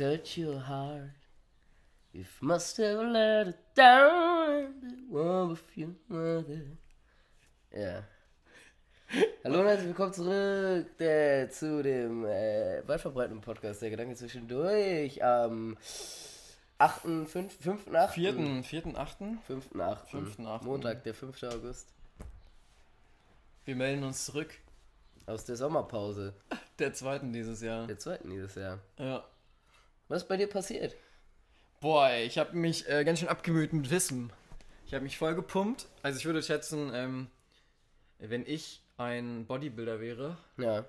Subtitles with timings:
[0.00, 1.10] search your heart.
[2.14, 4.72] You must have let it down.
[4.80, 6.78] The one with your mother.
[7.70, 8.04] Ja.
[9.44, 15.22] Hallo und herzlich willkommen zurück äh, zu dem äh, weit verbreiteten Podcast Der Gedanke zwischendurch
[15.22, 15.76] am
[16.78, 18.14] 8., 5., 5., 8.
[18.14, 19.38] Vierten, vierten, achten.
[19.46, 20.08] 5., 8.
[20.08, 20.66] Fünften, achten.
[20.66, 21.42] Montag, der 5.
[21.42, 21.92] August.
[23.66, 24.54] Wir melden uns zurück.
[25.26, 26.32] Aus der Sommerpause.
[26.78, 27.86] Der zweiten dieses Jahr.
[27.86, 28.78] Der zweiten dieses Jahr.
[28.96, 29.26] Ja.
[30.10, 30.96] Was ist bei dir passiert?
[31.80, 34.32] Boah, ich habe mich äh, ganz schön abgemüht mit Wissen.
[34.84, 35.86] Ich habe mich voll gepumpt.
[36.02, 37.28] Also ich würde schätzen, ähm,
[38.18, 40.84] wenn ich ein Bodybuilder wäre, Ja.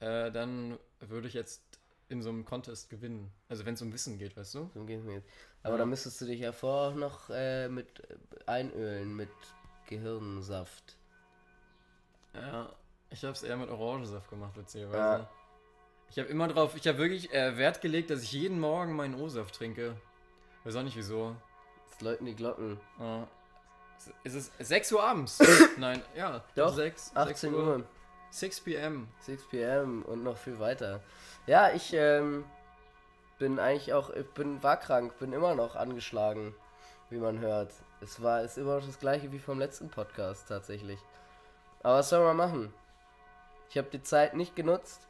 [0.00, 1.62] äh, dann würde ich jetzt
[2.10, 3.32] in so einem Contest gewinnen.
[3.48, 4.70] Also wenn es um Wissen geht, weißt du?
[4.74, 5.28] So geht's mir jetzt.
[5.62, 5.78] Aber Ja.
[5.78, 9.30] dann müsstest du dich ja vorher auch noch äh, mit äh, einölen mit
[9.88, 10.98] Gehirnsaft.
[12.34, 12.70] Ja.
[13.08, 14.98] Ich habe es eher mit Orangensaft gemacht, witzigerweise.
[15.22, 15.30] Ja.
[16.10, 19.14] Ich habe immer drauf, ich habe wirklich äh, Wert gelegt, dass ich jeden Morgen meinen
[19.14, 19.96] O-Saft trinke.
[20.64, 21.36] Weiß auch nicht wieso.
[21.90, 22.80] Jetzt läuten die Glocken.
[22.98, 23.24] Ah.
[24.24, 25.38] Es ist 6 Uhr abends.
[25.78, 26.44] Nein, ja.
[26.54, 27.84] Doch, 6, 18 Uhr,
[28.30, 29.08] 6 p.m.
[29.20, 31.00] 6 pm und noch viel weiter.
[31.46, 32.44] Ja, ich ähm,
[33.38, 36.54] bin eigentlich auch, ich bin war krank, bin immer noch angeschlagen,
[37.10, 37.72] wie man hört.
[38.00, 40.98] Es war ist immer noch das gleiche wie vom letzten Podcast tatsächlich.
[41.82, 42.74] Aber was soll man machen?
[43.70, 45.08] Ich habe die Zeit nicht genutzt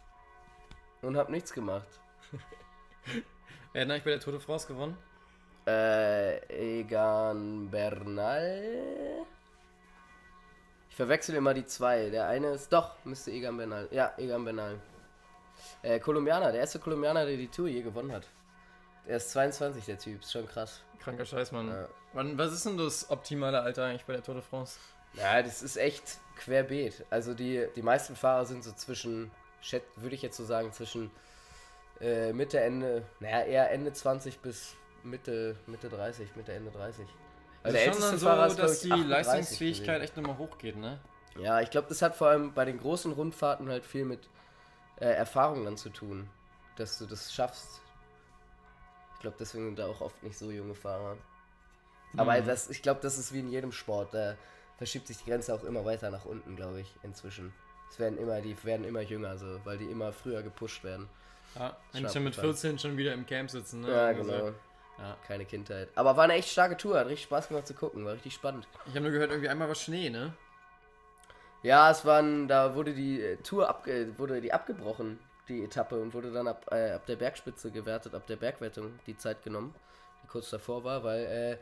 [1.06, 1.86] und habe nichts gemacht.
[3.72, 4.96] Wer hat eigentlich bei der Tour de France gewonnen?
[5.66, 9.24] Äh, Egan Bernal.
[10.88, 12.10] Ich verwechsel immer die zwei.
[12.10, 13.88] Der eine ist doch, müsste Egan Bernal.
[13.90, 14.80] Ja, Egan Bernal.
[15.82, 18.26] Äh, Kolumbianer, der erste Kolumbianer, der die Tour je gewonnen hat.
[19.06, 20.82] Er ist 22, der Typ, ist schon krass.
[20.98, 21.68] Kranker Scheiß, Mann.
[21.68, 21.88] Ja.
[22.12, 24.78] Wann, was ist denn das optimale Alter eigentlich bei der Tour de France?
[25.14, 27.04] Ja, das ist echt querbeet.
[27.10, 29.30] Also die, die meisten Fahrer sind so zwischen,
[29.96, 31.10] würde ich jetzt so sagen, zwischen
[32.00, 37.06] äh, Mitte, Ende, naja, eher Ende 20 bis Mitte, Mitte 30, Mitte, Ende 30.
[37.62, 40.02] Also schon dann so, Fahrer ist, dass die 38 Leistungsfähigkeit gewesen.
[40.02, 41.00] echt nochmal hochgeht, ne?
[41.38, 44.28] Ja, ich glaube, das hat vor allem bei den großen Rundfahrten halt viel mit
[45.00, 46.28] äh, Erfahrung dann zu tun,
[46.76, 47.80] dass du das schaffst.
[49.14, 51.16] Ich glaube, deswegen sind da auch oft nicht so junge Fahrer.
[52.16, 52.46] Aber Mhm.
[52.46, 54.14] das, ich glaube, das ist wie in jedem Sport.
[54.14, 54.36] Da
[54.78, 57.52] verschiebt sich die Grenze auch immer weiter nach unten, glaube ich, inzwischen.
[57.90, 61.08] Es werden immer, die werden immer jünger, so, weil die immer früher gepusht werden.
[61.54, 62.54] Ja, wenn Schon mit abgefahren.
[62.56, 63.90] 14 schon wieder im Camp sitzen, ne?
[63.90, 64.52] Ja, Also, genau.
[64.98, 65.16] Ja.
[65.26, 65.88] Keine Kindheit.
[65.94, 68.66] Aber war eine echt starke Tour, hat richtig Spaß gemacht zu gucken, war richtig spannend.
[68.86, 70.32] Ich habe nur gehört, irgendwie einmal war Schnee, ne?
[71.62, 75.18] Ja, es waren, da wurde die äh, Tour abge, wurde die abgebrochen,
[75.48, 79.16] die Etappe, und wurde dann ab, äh, ab der Bergspitze gewertet, ab der Bergwertung die
[79.16, 79.74] Zeit genommen,
[80.22, 81.56] die kurz davor war, weil äh,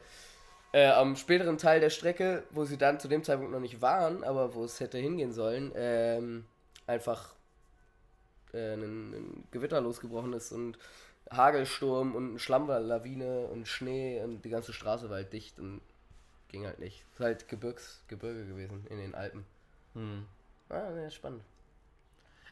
[0.74, 4.24] äh, am späteren Teil der Strecke, wo sie dann zu dem Zeitpunkt noch nicht waren,
[4.24, 6.46] aber wo es hätte hingehen sollen, ähm,
[6.88, 7.32] einfach
[8.52, 10.76] äh, ein, ein Gewitter losgebrochen ist und
[11.30, 15.80] Hagelsturm und Schlammlawine und Schnee und die ganze Straße war halt dicht und
[16.48, 17.04] ging halt nicht.
[17.12, 19.44] Es ist halt Gebirgs, Gebirge gewesen in den Alpen.
[19.94, 20.26] Hm.
[20.70, 21.44] Ah, ja, spannend.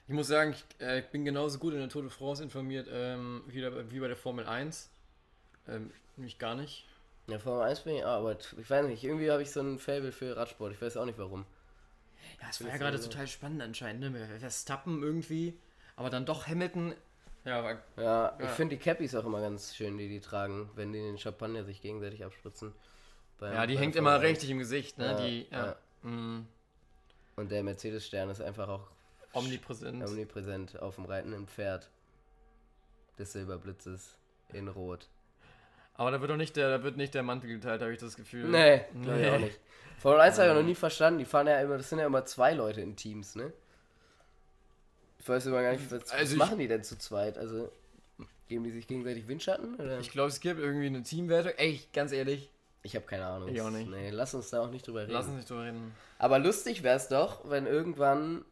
[0.06, 3.42] Ich muss sagen, ich äh, bin genauso gut in der Tour de France informiert ähm,
[3.48, 4.90] wie, der, wie bei der Formel 1.
[5.66, 6.86] Ähm, nämlich gar nicht.
[7.32, 9.78] Ja, Formel 1 bin ich, ah, aber ich weiß nicht, irgendwie habe ich so ein
[9.78, 11.46] Fable für Radsport, ich weiß auch nicht warum.
[12.40, 14.38] Ja, es war ja gerade gerade total spannend anscheinend, ne?
[14.38, 15.58] Verstappen irgendwie,
[15.96, 16.94] aber dann doch Hamilton.
[17.44, 18.50] Ja, war, Ja, ich Ja.
[18.50, 21.80] finde die Cappies auch immer ganz schön, die die tragen, wenn die den Champagner sich
[21.80, 22.72] gegenseitig abspritzen.
[23.38, 24.32] Beim- ja die hängt immer Formel 1.
[24.32, 25.06] richtig im Gesicht, ne?
[25.06, 25.76] Ja, die, ja.
[26.02, 26.46] Mm,
[27.36, 28.88] Und der Mercedes-Stern ist einfach auch
[29.32, 30.06] omnipräsent.
[30.06, 31.88] omnipräsent auf dem reitenden Pferd
[33.18, 34.18] des Silberblitzes
[34.52, 35.08] in Rot.
[35.94, 38.16] Aber da wird doch nicht der, da wird nicht der Mantel geteilt, habe ich das
[38.16, 38.44] Gefühl.
[38.48, 39.30] Nee, glaube ich Nee.
[39.30, 39.60] auch nicht.
[39.98, 42.24] Formel 1 habe ich noch nie verstanden, die fahren ja immer, das sind ja immer
[42.24, 43.52] zwei Leute in Teams, ne?
[45.18, 47.38] Ich weiß immer gar nicht, was, was Also ich- machen die denn zu zweit?
[47.38, 47.70] Also,
[48.48, 49.76] geben die sich gegenseitig Windschatten?
[49.76, 50.00] Oder?
[50.00, 51.52] Ich glaube, es gibt irgendwie eine Teamwertung.
[51.56, 52.50] Ey, ganz ehrlich,
[52.84, 53.48] Ich habe keine Ahnung.
[53.48, 53.88] Ich auch nicht.
[53.88, 55.12] Nee, lass uns da auch nicht drüber reden.
[55.12, 55.94] lass uns nicht drüber reden.
[56.18, 58.44] Aber lustig wäre es doch, wenn irgendwann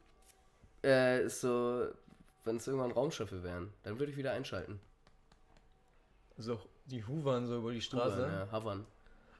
[0.83, 1.89] äh, so,
[2.45, 4.79] wenn es irgendwann Raumschiffe wären, dann würde ich wieder einschalten.
[6.41, 8.17] So, die Hoovern so über die Straße.
[8.17, 8.87] Hovern, ja, hovern.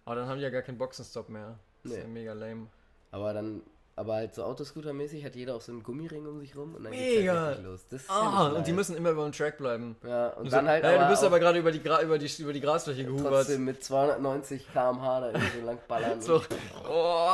[0.05, 1.59] Aber dann haben die ja gar keinen Boxenstopp mehr.
[1.83, 2.03] Das ist Nee.
[2.05, 2.67] ja mega lame.
[3.11, 3.63] Aber dann,
[3.97, 6.91] aber halt so Autoscooter-mäßig hat jeder auch so einen Gummiring um sich rum und dann
[6.93, 7.21] Mega.
[7.21, 7.81] geht's halt richtig los.
[7.91, 9.97] Das ist Ah, ja und die müssen immer über den Track bleiben.
[10.07, 12.19] Ja, und, Und dann so, halt hey, du bist aber gerade über die, Gra über,
[12.19, 13.33] die, über die Grasfläche gehubert.
[13.33, 16.21] trotzdem mit 290 km/h da irgendwie so lang ballern.
[16.23, 16.43] So,
[16.89, 17.31] oh,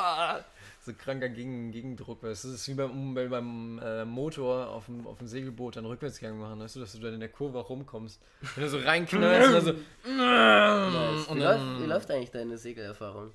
[0.86, 2.22] so kranker Gegen Gegendruck.
[2.22, 2.48] Weißt du?
[2.48, 6.38] Das ist wie beim, beim, beim äh, Motor auf dem, auf dem Segelboot dann Rückwärtsgang
[6.38, 8.20] machen, weißt du, dass du dann in der Kurve auch rumkommst.
[8.54, 9.72] Wenn du so reinknallst und dann so.
[10.16, 11.26] Nice.
[11.26, 13.32] Wie, und läuft, dann, wie läuft eigentlich deine Segelerfahrung?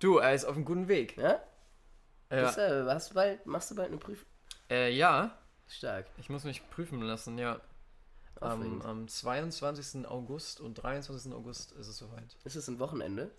[0.00, 1.16] Du, er ist auf einem guten Weg.
[1.16, 1.40] Ja?
[2.30, 4.26] Ja, Bist du, hast du bald, machst du bald eine Prüfung?
[4.68, 6.06] äh, ja Stark.
[6.18, 7.60] ich muss mich prüfen lassen, ja.
[8.40, 10.06] Am, am 22.
[10.06, 11.32] August und 23.
[11.32, 12.36] August ist es soweit.
[12.44, 13.30] Ist es ein Wochenende?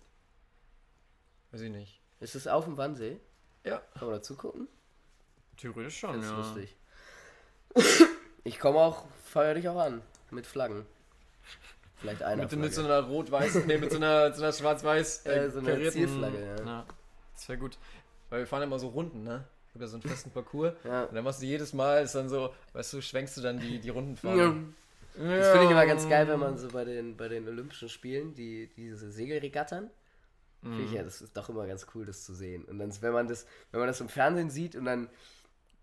[1.52, 1.97] Weiß ich nicht.
[2.20, 3.18] Ist es auf dem Wannsee?
[3.64, 3.78] Ja.
[3.98, 4.68] Kann man dazu gucken?
[5.56, 6.36] Theoretisch schon, Das ist ja.
[6.38, 6.76] lustig.
[8.44, 10.02] Ich komme auch, feuer dich auch an.
[10.30, 10.86] Mit Flaggen.
[11.96, 15.30] Vielleicht einer Mit, mit so einer rot-weiß, nee, mit so einer, so einer schwarz-weiß äh,
[15.46, 16.64] Äh, so einer karierten- Zielflagge, ja.
[16.64, 16.86] ja.
[17.34, 17.76] Das wäre gut.
[18.30, 19.44] Weil wir fahren immer so Runden, ne?
[19.68, 20.74] Ich habe ja so einen festen Parcours.
[20.84, 21.04] Ja.
[21.04, 23.80] Und dann machst du jedes Mal, ist dann so, weißt du, schwenkst du dann die,
[23.80, 24.54] die Runden Ja.
[25.20, 28.34] Das finde ich immer ganz geil, wenn man so bei den, bei den Olympischen Spielen,
[28.34, 29.90] die, diese Segelregattern,
[30.60, 32.64] finde ich ja, das ist doch immer ganz cool, das zu sehen.
[32.64, 35.08] Und dann, wenn man das, wenn man das im Fernsehen sieht und dann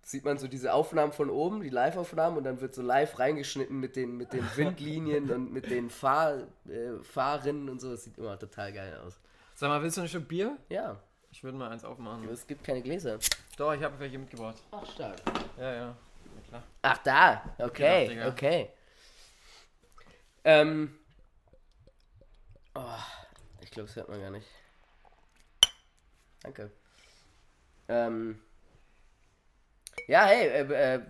[0.01, 3.79] sieht man so diese Aufnahmen von oben, die Live-Aufnahmen, und dann wird so live reingeschnitten
[3.79, 7.89] mit den, mit den Windlinien und mit den Fahr, äh, Fahrrinnen und so.
[7.91, 9.19] Das sieht immer total geil aus.
[9.55, 10.57] Sag mal, willst du ein Stück Bier?
[10.69, 11.01] Ja,
[11.31, 12.27] Ich würde mal eins aufmachen.
[12.29, 13.17] es gibt keine Gläser.
[13.57, 14.61] Doch, ich habe welche mitgebracht.
[14.71, 15.15] Ach, stark.
[15.57, 15.95] Ja, ja.
[16.49, 16.63] klar.
[16.83, 17.55] Ach, da.
[17.57, 18.27] Okay, Digga.
[18.27, 18.69] okay.
[20.43, 20.93] Ähm.
[22.75, 22.81] Oh,
[23.61, 24.47] ich glaube, das hört man gar nicht.
[26.45, 26.69] Danke.
[27.87, 28.39] Ähm.
[30.07, 31.01] Ja, hey, äh, äh,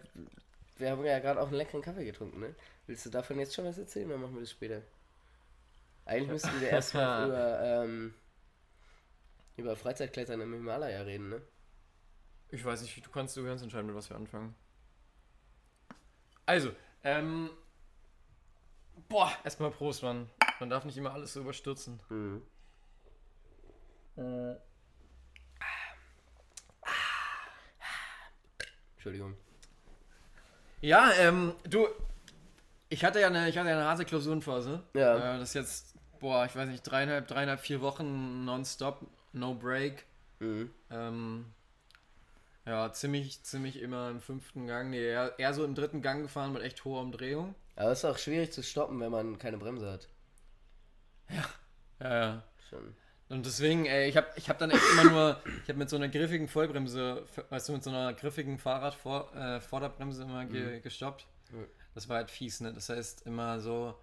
[0.78, 2.56] wir haben ja gerade auch einen leckeren Kaffee getrunken, ne?
[2.88, 4.82] Willst du davon jetzt schon was erzählen oder machen wir das später?
[6.06, 8.14] Eigentlich müssten wir erst mal über, ähm,
[9.58, 11.42] über Freizeitklettern im Himalaya reden, ne?
[12.50, 14.56] Ich weiß nicht, du kannst, du kannst entscheiden, mit was wir anfangen.
[16.46, 16.72] Also,
[17.04, 17.50] ähm.
[19.10, 20.30] Boah, erstmal Prost, Mann.
[20.62, 22.00] Man darf nicht immer alles so überstürzen.
[22.08, 22.42] Mhm.
[29.06, 29.38] Entschuldigung.
[30.82, 31.88] Ja, ähm, du.
[32.90, 34.82] Ich hatte ja eine, ich hatte ja eine harte Klausurenphase.
[34.96, 35.36] Ja.
[35.36, 40.08] Äh, das ist jetzt, boah, ich weiß nicht, dreieinhalb, dreieinhalb, vier Wochen nonstop, no break.
[40.40, 40.72] Mhm.
[40.90, 41.46] Ähm,
[42.66, 44.90] ja, ziemlich, ziemlich immer im fünften Gang.
[44.90, 47.54] Nee, eher, eher so im dritten Gang gefahren mit echt hoher Umdrehung.
[47.76, 50.10] Aber es ist auch schwierig zu stoppen, wenn man keine Bremse hat.
[52.00, 52.44] Ja, ja.
[52.72, 52.96] Schon.
[53.28, 55.96] Und deswegen, ey, ich habe ich hab dann echt immer nur, ich habe mit so
[55.96, 61.26] einer griffigen Vollbremse, weißt du, mit so einer griffigen Fahrrad-Vorderbremse äh, immer ge, gestoppt.
[61.52, 61.66] Mhm.
[61.96, 62.72] Das war halt fies, ne?
[62.72, 63.96] Das heißt, immer so,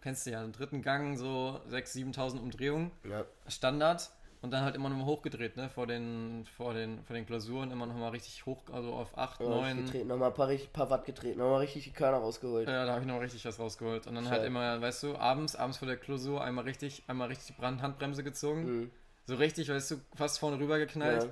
[0.00, 3.24] kennst du ja, im dritten Gang so 6.000, 7.000 Umdrehungen, Ja.
[3.48, 4.10] Standard.
[4.40, 5.68] Und dann halt immer nochmal hochgedreht, ne?
[5.68, 9.48] Vor den, vor den, vor den Klausuren immer nochmal richtig hoch, also auf 8, Ja,
[9.48, 9.84] 9.
[9.84, 12.68] getreten, nochmal ein paar, richtig- paar Watt getreten, nochmal richtig die Körner rausgeholt.
[12.68, 14.06] Ja, da habe ich noch richtig was rausgeholt.
[14.06, 14.38] Und dann Stark.
[14.38, 18.22] halt immer, weißt du, abends, abends vor der Klausur einmal richtig, einmal richtig die Handbremse
[18.22, 18.64] gezogen.
[18.82, 18.90] Mhm.
[19.26, 21.24] So richtig, weißt du, fast vorne rüber geknallt.
[21.24, 21.30] Ja.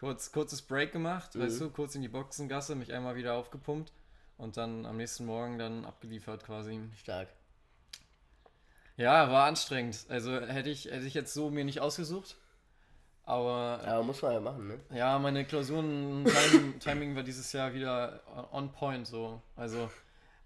[0.00, 1.42] Kurz, kurzes Break gemacht, Mhm.
[1.42, 3.92] weißt du, kurz in die Boxengasse, mich einmal wieder aufgepumpt
[4.36, 6.80] und dann am nächsten Morgen dann abgeliefert quasi.
[6.96, 7.28] Stark.
[8.96, 10.06] Ja, war anstrengend.
[10.08, 12.36] Also hätte ich, hätte ich jetzt so mir nicht ausgesucht.
[13.24, 14.80] Aber Aber muss man ja machen, ne?
[14.90, 18.20] ja, meine Klausuren Timing, Timing war dieses Jahr wieder
[18.52, 19.40] on point so.
[19.54, 19.90] Also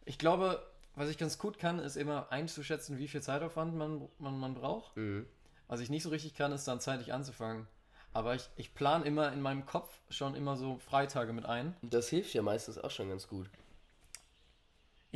[0.04, 0.62] ich glaube,
[0.94, 4.96] was ich ganz gut kann, ist immer einzuschätzen, wie viel Zeitaufwand man, man, man braucht.
[4.96, 5.26] Mhm.
[5.68, 7.66] Was ich nicht so richtig kann, ist dann zeitlich anzufangen.
[8.12, 11.74] Aber ich, ich plane immer in meinem Kopf schon immer so Freitage mit ein.
[11.82, 13.48] Das hilft ja meistens auch schon ganz gut.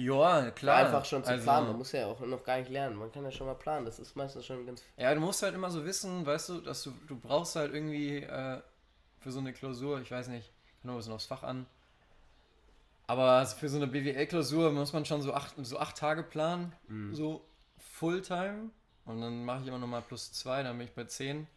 [0.01, 0.87] Ja, klar.
[0.87, 1.69] Einfach schon zu Also, planen.
[1.69, 2.97] Man muss ja auch noch gar nicht lernen.
[2.97, 3.85] Man kann ja schon mal planen.
[3.85, 4.83] Das ist meistens schon ganz.
[4.97, 8.19] Ja, du musst halt immer so wissen, weißt du, dass du, du brauchst halt irgendwie
[8.19, 8.61] äh,
[9.21, 10.51] für so eine Klausur, ich weiß nicht,
[10.81, 11.67] kommt noch ein bisschen aufs Fach an.
[13.07, 16.73] Aber für so eine BWL-Klausur muss man schon so acht, so acht Tage planen,
[17.13, 17.45] so
[17.79, 18.71] Fulltime.
[19.05, 21.49] Und dann mache ich immer nochmal plus zwei, dann bin ich bei zehn.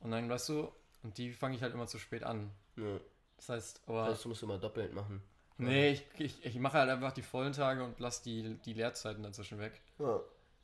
[0.00, 0.72] Und dann, weißt du,
[1.04, 2.50] und die fange ich halt immer zu spät an.
[2.76, 2.98] Ja.
[3.36, 4.04] Das heißt, Das aber.
[4.06, 5.22] heißt, du musst immer doppelt machen.
[5.58, 9.22] Nee, ich, ich, ich mache halt einfach die vollen Tage und lasse die, die Leerzeiten
[9.22, 9.80] dazwischen weg.
[9.98, 10.20] Ja.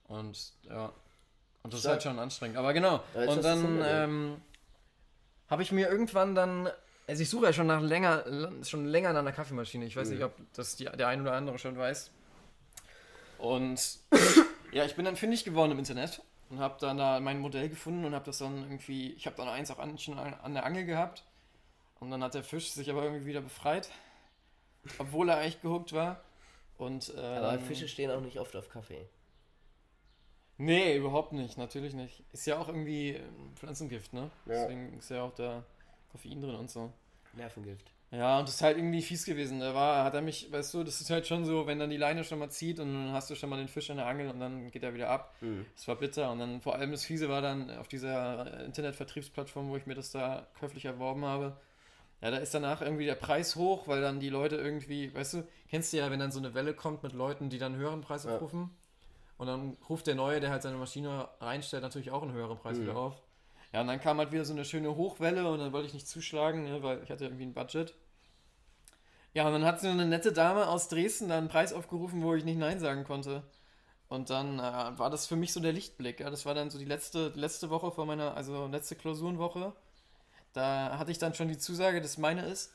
[0.08, 0.92] Und ja.
[1.62, 1.92] Und das ist Stark.
[1.94, 2.56] halt schon anstrengend.
[2.58, 3.02] Aber genau.
[3.14, 4.42] Ja, und dann ähm,
[5.48, 6.68] habe ich mir irgendwann dann.
[7.06, 8.24] Also ich suche ja schon nach länger,
[8.62, 9.84] schon länger nach einer Kaffeemaschine.
[9.84, 10.14] Ich weiß Mhm.
[10.14, 12.10] nicht, ob das die, der ein oder andere schon weiß.
[13.38, 13.98] Und
[14.72, 18.04] ja, ich bin dann fündig geworden im Internet und habe dann da mein Modell gefunden
[18.04, 20.84] und habe das dann irgendwie, ich habe dann eins auch an, schon an der Angel
[20.84, 21.24] gehabt.
[22.00, 23.90] Und dann hat der Fisch sich aber irgendwie wieder befreit,
[24.98, 26.22] obwohl er eigentlich gehuckt war.
[26.76, 29.08] Und, äh, Aber Fische stehen auch nicht oft auf Kaffee.
[30.56, 32.22] Nee, überhaupt nicht, natürlich nicht.
[32.32, 34.30] Ist ja auch irgendwie ähm, Pflanzengift, ne?
[34.46, 34.54] Ja.
[34.54, 35.64] Deswegen ist ja auch da
[36.12, 36.92] Koffein drin und so.
[37.32, 37.90] Nervengift.
[38.12, 39.58] Ja, und das ist halt irgendwie fies gewesen.
[39.58, 41.96] Da war, hat er mich, weißt du, das ist halt schon so, wenn dann die
[41.96, 44.30] Leine schon mal zieht und dann hast du schon mal den Fisch an der Angel
[44.30, 45.34] und dann geht er wieder ab.
[45.40, 45.66] Mhm.
[45.74, 46.30] Das war bitter.
[46.30, 49.96] Und dann vor allem das Fiese war dann auf dieser äh, Internetvertriebsplattform, wo ich mir
[49.96, 51.56] das da käuflich erworben habe.
[52.24, 55.46] Ja, da ist danach irgendwie der Preis hoch, weil dann die Leute irgendwie, weißt du,
[55.68, 58.00] kennst du ja, wenn dann so eine Welle kommt mit Leuten, die dann einen höheren
[58.00, 58.34] Preis Ja.
[58.34, 58.70] aufrufen.
[59.36, 62.78] Und dann ruft der Neue, der halt seine Maschine reinstellt, natürlich auch einen höheren Preis
[62.78, 62.82] Mhm.
[62.84, 63.22] wieder auf.
[63.74, 66.08] Ja, und dann kam halt wieder so eine schöne Hochwelle und dann wollte ich nicht
[66.08, 67.92] zuschlagen, ne, weil ich hatte irgendwie ein Budget.
[69.34, 72.34] Ja, und dann hat so eine nette Dame aus Dresden da einen Preis aufgerufen, wo
[72.34, 73.42] ich nicht Nein sagen konnte.
[74.08, 76.20] Und dann äh, war das für mich so der Lichtblick.
[76.20, 76.30] Ja?
[76.30, 79.74] Das war dann so die letzte, letzte Woche vor meiner, also letzte Klausurenwoche.
[80.54, 82.72] Da hatte ich dann schon die Zusage, dass meine ist.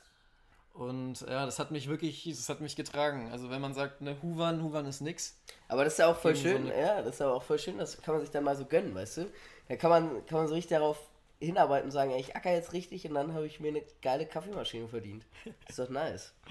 [0.73, 3.31] Und ja, das hat mich wirklich, das hat mich getragen.
[3.31, 5.35] Also wenn man sagt, ne, Huvan, Huvan ist nix.
[5.67, 7.77] Aber das ist ja auch voll schön, so ja, das ist aber auch voll schön,
[7.77, 9.25] das kann man sich dann mal so gönnen, weißt du?
[9.67, 10.97] Da kann man, kann man so richtig darauf
[11.39, 14.25] hinarbeiten und sagen, ey, ich acker jetzt richtig und dann habe ich mir eine geile
[14.25, 15.25] Kaffeemaschine verdient.
[15.67, 16.33] ist doch nice.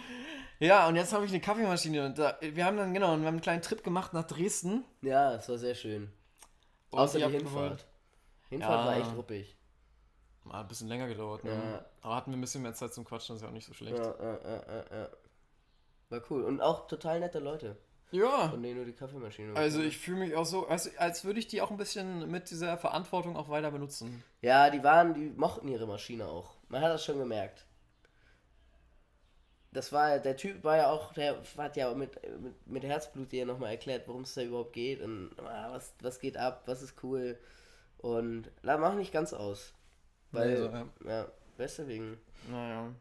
[0.61, 2.05] Ja, und jetzt habe ich eine Kaffeemaschine.
[2.05, 4.83] Und da, wir haben dann, genau, wir haben einen kleinen Trip gemacht nach Dresden.
[5.03, 6.11] Ja, das war sehr schön.
[6.91, 7.25] Und Außer die.
[7.27, 7.87] Hinfahrt.
[8.51, 8.87] Hinfahrt Ja.
[8.87, 9.57] war echt ruppig.
[10.53, 11.53] Hat ein bisschen länger gedauert, ne?
[11.53, 11.85] Ja.
[12.03, 13.75] Aber hatten wir ein bisschen mehr Zeit zum Quatschen, das ist ja auch nicht so
[13.75, 13.99] schlecht.
[13.99, 15.09] Ja, ja, ja, ja.
[16.11, 16.43] War cool.
[16.45, 17.77] Und auch total nette Leute,
[18.11, 18.49] Ja.
[18.49, 21.47] von denen du die Kaffeemaschine Also ich fühle mich auch so, als, als würde ich
[21.49, 24.25] die auch ein bisschen mit dieser Verantwortung auch weiter benutzen.
[24.41, 26.55] Ja, die waren, die mochten ihre Maschine auch.
[26.69, 27.67] Man hat das schon gemerkt.
[29.71, 33.45] Das war, der Typ war ja auch, der hat ja mit, mit, mit Herzblut dir
[33.45, 36.95] nochmal erklärt, worum es da überhaupt geht und ah, was, was geht ab, was ist
[37.03, 37.39] cool.
[37.99, 39.75] Und da mach nicht ganz aus.
[40.33, 40.87] Weil, Also, ja.
[41.07, 41.27] ja,
[41.59, 42.19] deswegen.
[42.51, 42.93] Naja.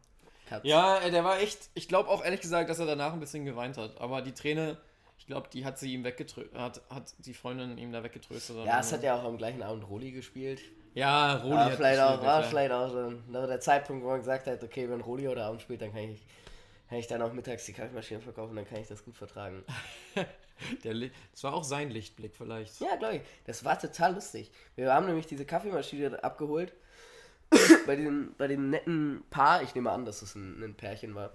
[0.48, 0.64] Katz.
[0.64, 3.44] Ja, äh, der war echt, ich glaube auch ehrlich gesagt, dass er danach ein bisschen
[3.44, 4.00] geweint hat.
[4.00, 4.78] Aber die Träne,
[5.18, 8.56] ich glaube, die hat sie ihm weggetröstet, hat, hat die Freundin ihm da weggetröstet.
[8.64, 10.60] Ja, es hat ja auch am gleichen Abend Roli gespielt.
[10.94, 14.46] Ja, Roli War hat vielleicht auch, war vielleicht auch so der Zeitpunkt, wo man gesagt
[14.46, 16.24] hat, okay, wenn Roli heute Abend spielt, dann kann ich,
[16.88, 19.64] kann ich dann auch mittags die Kaffeemaschine verkaufen, dann kann ich das gut vertragen.
[20.82, 20.92] Der
[21.30, 22.80] das war auch sein Lichtblick vielleicht.
[22.80, 23.22] Ja, glaube ich.
[23.44, 24.50] Das war total lustig.
[24.74, 26.72] Wir haben nämlich diese Kaffeemaschine abgeholt.
[27.86, 29.62] Bei, diesem, bei dem netten Paar.
[29.62, 31.32] Ich nehme an, dass es ein, ein Pärchen war.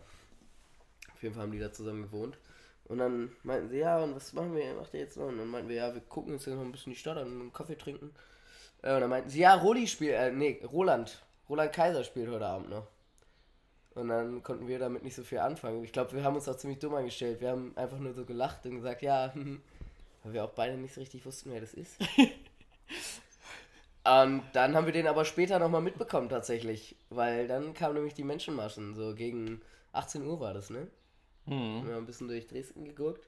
[1.13, 2.37] Auf jeden Fall haben die da zusammen gewohnt.
[2.85, 5.27] Und dann meinten sie, ja, und was machen wir, macht ihr jetzt noch?
[5.27, 7.27] Und dann meinten wir, ja, wir gucken uns jetzt noch ein bisschen die Stadt an
[7.27, 8.13] und einen Kaffee trinken.
[8.81, 11.23] Äh, und dann meinten sie, ja, Roli spielt, äh, nee, Roland.
[11.49, 12.87] Roland Kaiser spielt heute Abend noch.
[13.95, 15.83] Und dann konnten wir damit nicht so viel anfangen.
[15.83, 17.41] Ich glaube, wir haben uns auch ziemlich dumm angestellt.
[17.41, 19.31] Wir haben einfach nur so gelacht und gesagt, ja,
[20.23, 21.97] weil wir auch beide nicht so richtig wussten, wer das ist.
[24.05, 28.25] Und dann haben wir den aber später nochmal mitbekommen tatsächlich, weil dann kamen nämlich die
[28.25, 29.61] Menschenmaschen, so gegen
[29.93, 30.87] 18 Uhr war das, ne?
[31.45, 31.85] Hm.
[31.85, 33.27] Wir haben ein bisschen durch Dresden geguckt,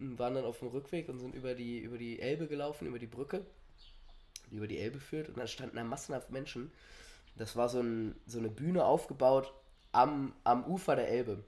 [0.00, 2.98] und waren dann auf dem Rückweg und sind über die, über die Elbe gelaufen, über
[2.98, 3.44] die Brücke,
[4.50, 6.72] die über die Elbe führt und dann standen da massenhaft Menschen.
[7.36, 9.52] Das war so, ein, so eine Bühne aufgebaut
[9.92, 11.44] am, am Ufer der Elbe.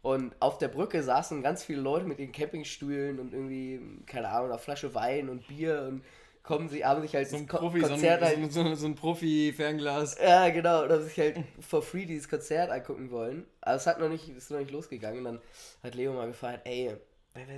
[0.00, 4.50] Und auf der Brücke saßen ganz viele Leute mit ihren Campingstühlen und irgendwie, keine Ahnung,
[4.50, 6.04] eine Flasche Wein und Bier und
[6.48, 8.86] kommen sie, haben sich halt So ein Ko- Profi, so ein, Konzert halt so, so
[8.86, 10.16] ein Profi-Fernglas.
[10.18, 13.44] ja, genau, und haben sich halt for free dieses Konzert angucken wollen.
[13.60, 15.18] Aber es hat noch nicht, ist noch nicht losgegangen.
[15.18, 15.40] Und dann
[15.82, 16.96] hat Leo mal gefragt, ey,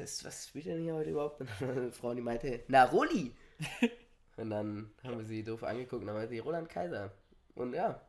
[0.02, 1.40] ist, was spielt denn hier heute überhaupt?
[1.40, 3.32] Und dann eine Frau, die meinte, na, Rolli!
[4.36, 7.12] und dann haben wir sie doof angeguckt und dann meinte sie, Roland Kaiser.
[7.54, 8.00] Und ja,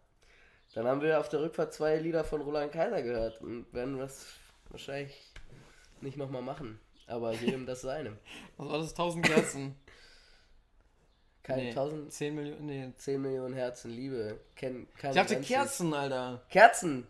[0.74, 4.26] dann haben wir auf der Rückfahrt zwei Lieder von Roland Kaiser gehört und werden das
[4.70, 5.14] wahrscheinlich
[6.00, 6.80] nicht nochmal machen.
[7.06, 8.18] Aber jedem das seine.
[8.58, 8.92] Was war das?
[8.92, 9.76] 1000 Kerzen?
[11.44, 12.94] Keine Nee, 1000, 10 Millionen, nee.
[12.98, 14.40] 10 Millionen Herzen Liebe.
[14.56, 15.48] Ken, keine Ich dachte Grenzen.
[15.54, 16.42] Kerzen, Alter.
[16.50, 17.08] Kerzen!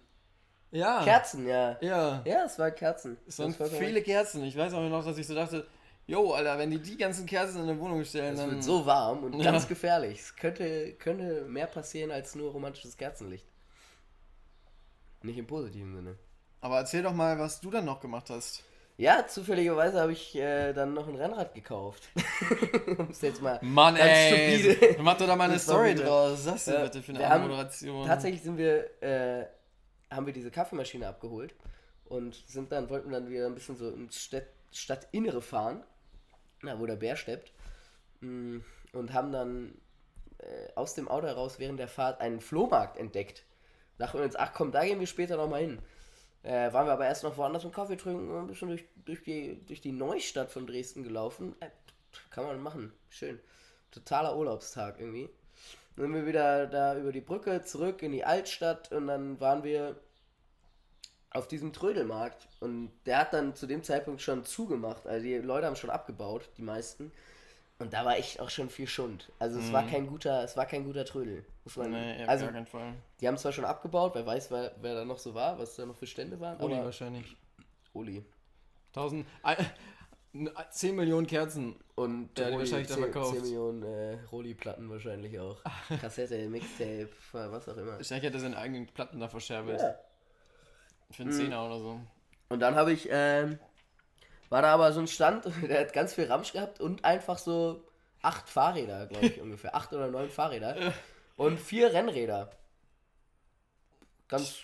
[0.71, 1.03] Ja.
[1.03, 1.77] Kerzen, ja.
[1.81, 2.21] Ja.
[2.25, 3.17] Ja, es waren Kerzen.
[3.27, 4.43] Es waren war viele Kerzen.
[4.45, 5.67] Ich weiß auch noch, dass ich so dachte,
[6.07, 8.51] jo, Alter, wenn die die ganzen Kerzen in eine Wohnung stellen, Es dann...
[8.51, 9.51] wird so warm und Ja.
[9.51, 10.19] ganz gefährlich.
[10.19, 13.45] Es könnte, könnte mehr passieren als nur romantisches Kerzenlicht.
[15.23, 16.17] Nicht im positiven Sinne.
[16.61, 18.63] Aber erzähl doch mal, was du dann noch gemacht hast.
[19.01, 22.03] Ja, zufälligerweise habe ich äh, dann noch ein Rennrad gekauft.
[22.99, 24.59] um es jetzt mal Mann, ganz ey.
[24.59, 24.97] stupide.
[25.01, 26.45] Mach doch da mal eine Story draus.
[26.45, 28.05] Was das denn Ja, bitte für eine haben Moderation?
[28.05, 29.47] Tatsächlich sind wir, äh,
[30.11, 31.55] haben wir diese Kaffeemaschine abgeholt
[32.05, 35.83] und sind dann, wollten dann wieder ein bisschen so ins Stadt, Stadtinnere fahren,
[36.61, 37.53] na, wo der Bär steppt,
[38.19, 38.59] mm,
[38.93, 39.73] und haben dann
[40.37, 43.45] äh, aus dem Auto heraus während der Fahrt einen Flohmarkt entdeckt.
[43.97, 45.79] Dachten wir uns, ach komm, da gehen wir später nochmal hin.
[46.43, 49.23] Äh, waren wir aber erst noch woanders einen Kaffee trinken und ein bisschen durch, durch,
[49.23, 51.55] die, durch die Neustadt von Dresden gelaufen.
[51.59, 51.69] Äh,
[52.29, 52.91] kann man machen.
[53.09, 53.39] Schön.
[53.91, 55.29] Totaler Urlaubstag irgendwie.
[55.95, 59.63] Dann sind wir wieder da über die Brücke zurück in die Altstadt und dann waren
[59.63, 59.99] wir
[61.29, 65.05] auf diesem Trödelmarkt und der hat dann zu dem Zeitpunkt schon zugemacht.
[65.07, 67.11] Also die Leute haben schon abgebaut, die meisten.
[67.81, 69.31] Und da war echt auch schon viel Schund.
[69.39, 71.43] Also es war kein guter, es war kein guter Trödel.
[71.63, 71.93] Muss man, Mhm.
[71.97, 72.93] Nee, auf also gar keinen Fall.
[73.19, 75.85] die haben zwar schon abgebaut, wer weiß, wer, wer da noch so war, was da
[75.85, 76.59] noch für Stände waren.
[76.59, 77.35] Aber wahrscheinlich.
[77.93, 78.23] Uli.
[78.93, 79.55] 1000, äh,
[80.71, 81.75] 10 Millionen Kerzen.
[81.95, 83.33] Und die Roli, wahrscheinlich dann 10, verkauft.
[83.33, 85.61] 10 Millionen äh, Roli-Platten wahrscheinlich auch.
[86.01, 87.93] Kassette, Mixtape, was auch immer.
[87.93, 89.81] Wahrscheinlich hat er seine eigenen Platten da verscherbelt.
[89.81, 89.95] Ja.
[91.11, 91.99] Für einen Zehner oder so.
[92.49, 93.59] Und dann habe ich, ähm,
[94.51, 97.83] war da aber so ein Stand, der hat ganz viel Ramsch gehabt und einfach so
[98.21, 99.73] acht Fahrräder, glaube ich ungefähr.
[99.75, 100.93] Acht oder neun Fahrräder.
[101.37, 102.51] Und vier Rennräder.
[104.27, 104.59] Ganz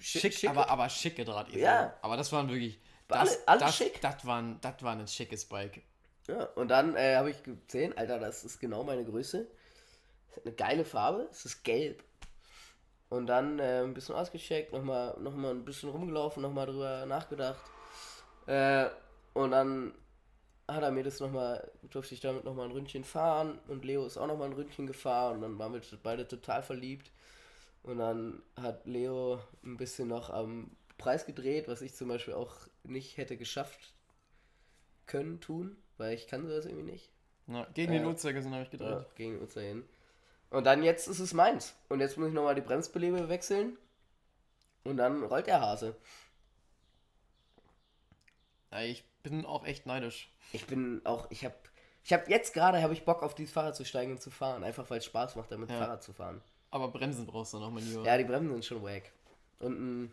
[0.00, 1.60] schick, schicke- aber, aber schicke Drahtesel.
[1.60, 1.94] Ja.
[2.02, 2.78] Aber das waren wirklich.
[3.08, 4.00] Alle- Das, alle das, schick.
[4.00, 5.82] Das war, ein, das war ein schickes Bike.
[6.28, 9.46] Ja, und dann äh, habe ich gesehen, Alter, das ist genau meine Größe.
[10.44, 12.02] Eine geile Farbe, es ist gelb.
[13.10, 17.60] Und dann äh, ein bisschen ausgecheckt, nochmal noch mal ein bisschen rumgelaufen, nochmal drüber nachgedacht.
[18.46, 18.86] Äh,
[19.34, 19.94] und dann
[20.68, 24.16] hat er mir das nochmal, durfte ich damit nochmal ein Ründchen fahren und Leo ist
[24.16, 27.10] auch nochmal ein Ründchen gefahren und dann waren wir beide total verliebt.
[27.82, 32.54] Und dann hat Leo ein bisschen noch am Preis gedreht, was ich zum Beispiel auch
[32.84, 33.92] nicht hätte geschafft
[35.06, 37.10] können, tun, weil ich kann sowas irgendwie nicht.
[37.48, 37.98] Ja, gegen Ja.
[37.98, 38.88] den Uhrzeigersinn habe ich gedreht.
[38.88, 39.84] Ja, gegen uns dahin.
[40.50, 41.74] Und dann jetzt ist es meins.
[41.88, 43.76] Und jetzt muss ich nochmal die Bremsbelebe wechseln.
[44.84, 45.96] Und dann rollt der Hase.
[48.70, 50.30] Ja, ich bin auch echt neidisch.
[50.52, 51.54] Ich bin auch, ich habe,
[52.04, 54.64] ich habe jetzt gerade, habe ich Bock auf dieses Fahrrad zu steigen und zu fahren.
[54.64, 55.78] Einfach weil es Spaß macht, damit Ja.
[55.78, 56.42] Fahrrad zu fahren.
[56.70, 58.02] Aber Bremsen brauchst du noch, mein Lieber.
[58.04, 59.12] Ja, die Bremsen sind schon wack.
[59.58, 60.12] Und ein,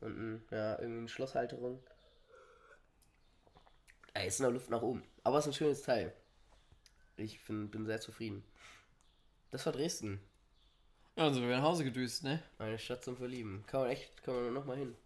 [0.00, 1.82] und ein, ja, irgendwie eine Schlosshalterung.
[4.12, 5.02] Da ist noch Luft nach oben.
[5.24, 6.12] Aber es ist ein schönes Teil.
[7.16, 8.44] Ich find, bin sehr zufrieden.
[9.50, 10.20] Das war Dresden.
[11.16, 12.42] Ja, und so, wir werden nach Hause gedüst, ne?
[12.58, 13.64] Eine Stadt zum Verlieben.
[13.66, 14.96] Kann man echt, kann man noch mal hin.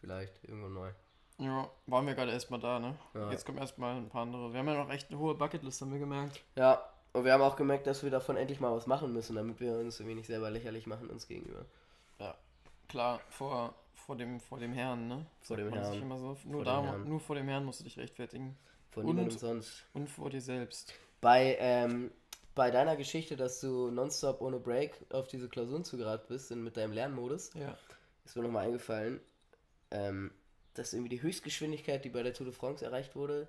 [0.00, 0.90] Vielleicht, irgendwo neu.
[1.38, 2.96] Ja, waren wir gerade erstmal da, ne?
[3.14, 3.30] Ja.
[3.30, 4.52] Jetzt kommen erstmal ein paar andere.
[4.52, 6.40] Wir haben ja noch echt eine hohe Bucketlist, haben wir gemerkt.
[6.56, 9.60] Ja, und wir haben auch gemerkt, dass wir davon endlich mal was machen müssen, damit
[9.60, 11.64] wir uns irgendwie nicht selber lächerlich machen uns gegenüber.
[12.18, 12.34] Ja,
[12.88, 15.26] klar, vor, vor, dem, vor dem Herrn, ne?
[15.42, 16.02] Vor Sagt dem Herrn.
[16.02, 16.36] Immer so.
[16.44, 17.08] Nur, Vor da, dem Herrn.
[17.08, 18.56] nur vor dem Herrn musst du dich rechtfertigen.
[18.96, 19.84] Und- niemandem sonst.
[19.94, 20.92] Und vor dir selbst.
[21.20, 22.10] Bei, ähm,
[22.56, 26.76] bei deiner Geschichte, dass du nonstop ohne Break auf diese Klausuren zugerannt bist in, mit
[26.76, 27.76] deinem Lernmodus, Ja.
[28.24, 29.20] ist mir nochmal eingefallen,
[29.92, 30.32] ähm,
[30.78, 33.48] dass irgendwie die Höchstgeschwindigkeit, die bei der Tour de France erreicht wurde,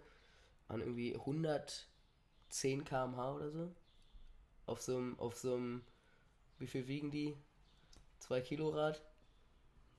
[0.68, 3.72] an irgendwie 110 km/h oder so.
[4.66, 5.84] Auf so einem, auf so einem,
[6.60, 7.36] wie viel wiegen die?
[8.20, 9.02] 2 Kilo Rad?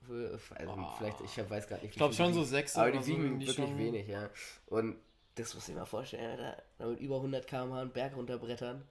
[0.03, 0.95] Für- Also Boah.
[0.97, 1.89] vielleicht, ich weiß gar nicht.
[1.91, 3.77] Ich glaube schon so sechs Aber oder die wiegen wirklich schon.
[3.77, 4.29] wenig, ja.
[4.67, 4.97] Und
[5.35, 8.87] das muss ich mir vorstellen, Alter, damit über 100 km/h einen Berg runterbrettern.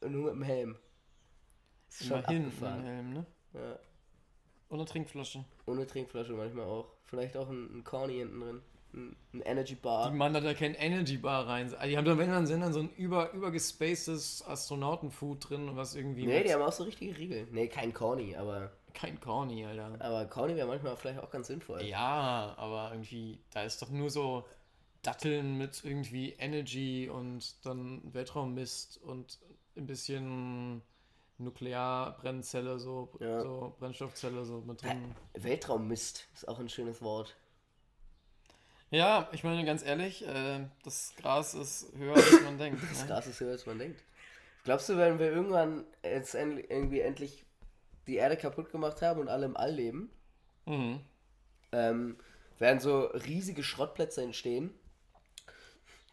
[0.00, 0.78] Und nur mit dem Helm.
[1.88, 2.82] Ist schon Immerhin abgefahren.
[2.84, 3.26] Helm, ne?
[3.54, 3.78] Ja.
[4.72, 5.44] Eine Trinkflasche.
[5.66, 6.86] Ohne Trinkflasche manchmal auch.
[7.04, 8.62] Vielleicht auch ein, ein Corny hinten drin.
[8.94, 10.10] Ein, ein Energy Bar.
[10.10, 11.74] Die Mann hat da kein Energy Bar rein.
[11.86, 16.26] Die haben da, wenn dann, sind dann so ein über, übergespacedes Astronautenfood drin, was irgendwie.
[16.26, 17.46] Nee, mit- die haben auch so richtige Riegel.
[17.52, 19.96] Nee, kein Corny, aber, kein Corny, Alter.
[19.98, 21.82] aber Corny wäre manchmal vielleicht auch ganz sinnvoll.
[21.84, 24.44] Ja, aber irgendwie, da ist doch nur so
[25.02, 29.38] Datteln mit irgendwie Energy und dann Weltraummist und
[29.76, 30.82] ein bisschen
[31.42, 33.40] Nuklearbrennzelle, so, Ja.
[33.42, 35.14] so Brennstoffzelle so mit drin.
[35.34, 37.36] Weltraummist ist auch ein schönes Wort.
[38.90, 42.82] Ja, ich meine ganz ehrlich, äh, das Gras ist höher als man denkt.
[42.90, 43.06] Das Ne?
[43.08, 44.02] Gras ist höher, als man denkt.
[44.64, 47.44] Glaubst du, wenn wir irgendwann jetzt en- irgendwie endlich
[48.06, 50.10] die Erde kaputt gemacht haben und alle im All leben,
[50.66, 51.00] Mhm.
[51.72, 52.16] ähm,
[52.58, 54.72] werden so riesige Schrottplätze entstehen,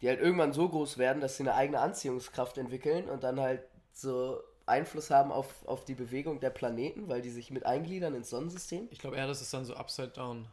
[0.00, 3.62] die halt irgendwann so groß werden, dass sie eine eigene Anziehungskraft entwickeln und dann halt
[3.92, 8.30] so Einfluss haben auf, auf die Bewegung der Planeten, weil die sich mit eingliedern ins
[8.30, 8.88] Sonnensystem.
[8.90, 10.46] Ich glaube eher, das ist dann so Upside Down.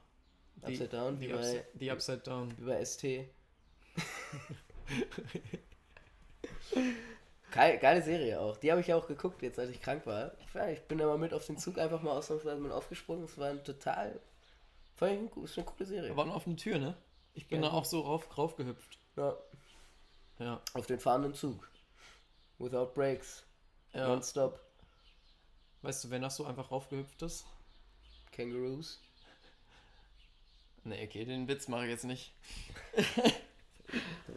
[0.58, 2.54] Die- Upside Down, die, wie bei, die Upside Down.
[2.58, 3.04] wie bei ST.
[7.52, 8.58] Geil, geile Serie auch.
[8.58, 10.34] Die habe ich ja auch geguckt, jetzt als ich krank war.
[10.42, 13.24] Ich, war- ich bin da mal mit auf den Zug einfach mal ausnahmsweise mit aufgesprungen.
[13.24, 14.20] Es war ein total.
[14.96, 16.10] Voll ein, ist eine coole Serie.
[16.10, 16.96] Wir waren auf eine Tür, ne?
[17.34, 17.70] Ich bin Ja.
[17.70, 19.00] da auch so rauf, raufgehüpft.
[19.16, 19.38] Ja,
[20.40, 20.62] Ja.
[20.74, 21.70] auf den fahrenden Zug.
[22.60, 23.46] Without breaks.
[23.98, 24.08] Ja.
[24.08, 24.60] Nonstop.
[25.82, 27.46] Weißt du, wer noch so einfach raufgehüpft ist?
[28.32, 29.02] Kangaroos.
[30.84, 32.34] Nee, okay, den Witz mache ich jetzt nicht.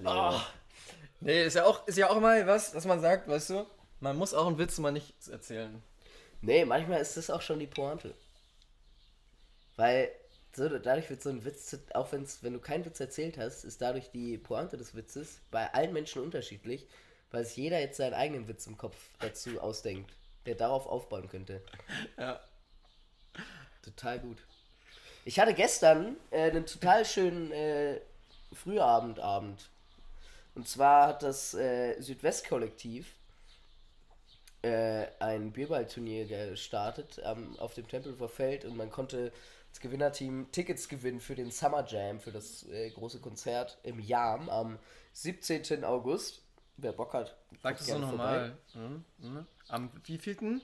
[0.05, 0.47] Ah.
[1.19, 3.67] Nee, ist ja, auch, ist ja auch immer was, dass man sagt, weißt du,
[3.99, 5.83] man muss auch einen Witz mal nicht erzählen.
[6.41, 8.15] Nee, manchmal ist das auch schon die Pointe.
[9.75, 10.13] Weil
[10.55, 13.83] so, dadurch wird so ein Witz, auch wenn's, wenn du keinen Witz erzählt hast, ist
[13.83, 16.87] dadurch die Pointe des Witzes bei allen Menschen unterschiedlich,
[17.31, 20.15] weil sich jeder jetzt seinen eigenen Witz im Kopf dazu ausdenkt,
[20.47, 21.63] der darauf aufbauen könnte.
[22.19, 22.41] Ja.
[23.83, 24.39] Total gut.
[25.25, 28.01] Ich hatte gestern äh, einen total schönen äh,
[28.53, 29.71] Frühabendabend.
[30.55, 33.15] Und zwar hat das äh, Südwest-Kollektiv
[34.63, 39.33] äh, ein Bierballturnier gestartet ähm, auf dem Tempelhofer Feld und man konnte
[39.71, 44.51] als Gewinnerteam Tickets gewinnen für den Summer Jam, für das äh, große Konzert im Jam
[44.51, 44.79] am
[45.13, 45.85] 17.
[45.85, 46.43] August.
[46.83, 48.57] Wer Bock hat, Sag das so gerne normal.
[48.73, 49.05] Hm?
[49.21, 49.47] Hm?
[49.69, 50.63] Am wievielten?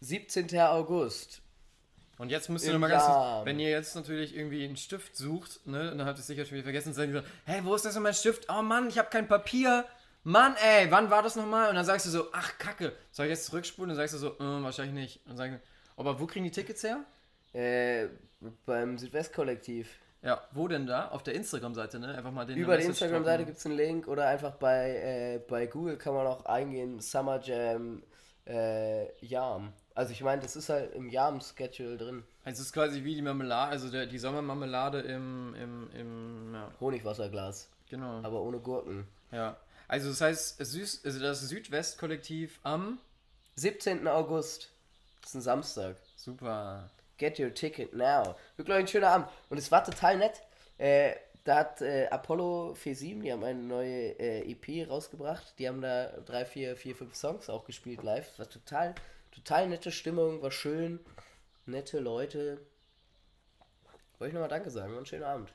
[0.00, 0.58] 17.
[0.60, 1.40] August.
[2.18, 3.44] Und jetzt müsst ihr nochmal ganz, Jahr.
[3.44, 6.54] wenn ihr jetzt natürlich irgendwie einen Stift sucht, ne, dann habt ihr es sicher schon
[6.54, 8.46] wieder vergessen, dann so, hä, wo ist das denn mein Stift?
[8.48, 9.84] Oh Mann, ich habe kein Papier.
[10.22, 11.68] Mann, ey, wann war das nochmal?
[11.70, 12.92] Und dann sagst du so, ach, kacke.
[13.10, 13.88] Soll ich jetzt zurückspulen?
[13.88, 15.16] Dann sagst du so, äh, wahrscheinlich nicht.
[15.24, 15.60] Und dann sagen,
[15.96, 17.04] Aber wo kriegen die Tickets her?
[17.52, 18.08] Äh,
[18.64, 19.88] beim Südwest-Kollektiv.
[20.24, 21.08] Ja, wo denn da?
[21.08, 22.16] Auf der Instagram-Seite, ne?
[22.16, 25.66] Einfach mal den Über die Instagram-Seite gibt es einen Link oder einfach bei, äh, bei
[25.66, 28.02] Google kann man auch eingehen, Summer Jam
[28.46, 29.72] äh, Yam.
[29.94, 32.24] Also ich meine, das ist halt im Yam-Schedule drin.
[32.44, 36.70] Also es ist quasi wie die Marmelade, also der, die Sommermarmelade im, im, im, ja,
[36.80, 38.20] Honigwasserglas, genau.
[38.22, 39.06] aber ohne Gurken.
[39.30, 39.56] Ja.
[39.88, 42.98] Also das heißt, Süß, also das Südwest-Kollektiv am
[43.56, 44.08] 17.
[44.08, 44.70] August.
[45.20, 45.96] Das ist ein Samstag.
[46.16, 46.90] Super.
[47.18, 48.36] Get your ticket now.
[48.56, 49.28] Wirklich ein schöner Abend.
[49.50, 50.42] Und es war total nett.
[50.78, 55.58] Äh, da hat äh, Apollo 47, die haben eine neue äh, EP rausgebracht.
[55.58, 58.30] Die haben da drei, vier, vier, fünf Songs auch gespielt live.
[58.32, 58.94] Es war total,
[59.30, 61.00] total nette Stimmung, war schön.
[61.66, 62.58] Nette Leute.
[64.18, 64.92] Wollte ich nochmal Danke sagen.
[64.92, 65.52] War ein schöner Abend.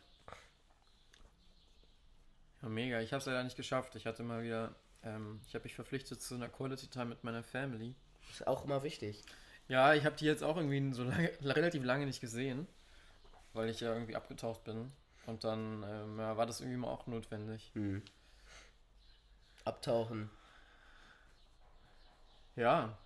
[2.62, 3.02] Ja, mega.
[3.02, 3.96] Ich habe es leider nicht geschafft.
[3.96, 7.44] Ich hatte mal wieder, ähm, ich habe mich verpflichtet zu einer Quality Time mit meiner
[7.44, 7.96] Family.
[8.30, 9.24] Ist auch immer wichtig.
[9.70, 12.68] Ja, ich habe die jetzt auch irgendwie so lange, relativ lange nicht gesehen,
[13.54, 14.92] weil ich ja irgendwie abgetaucht bin.
[15.28, 17.70] Und dann ähm, ja, war das irgendwie mal auch notwendig.
[17.76, 18.02] Hm.
[19.64, 20.30] Abtauchen.
[22.56, 22.98] Ja.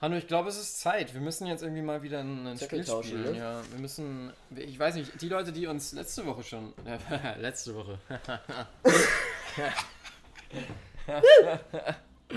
[0.00, 1.14] Hanno, ich glaube, es ist Zeit.
[1.14, 3.32] Wir müssen jetzt irgendwie mal wieder ein, ein Spiel spielen.
[3.32, 3.38] ne?
[3.38, 4.30] Ja, wir müssen.
[4.54, 6.74] Ich weiß nicht, die Leute, die uns letzte Woche schon.
[7.38, 7.98] letzte Woche.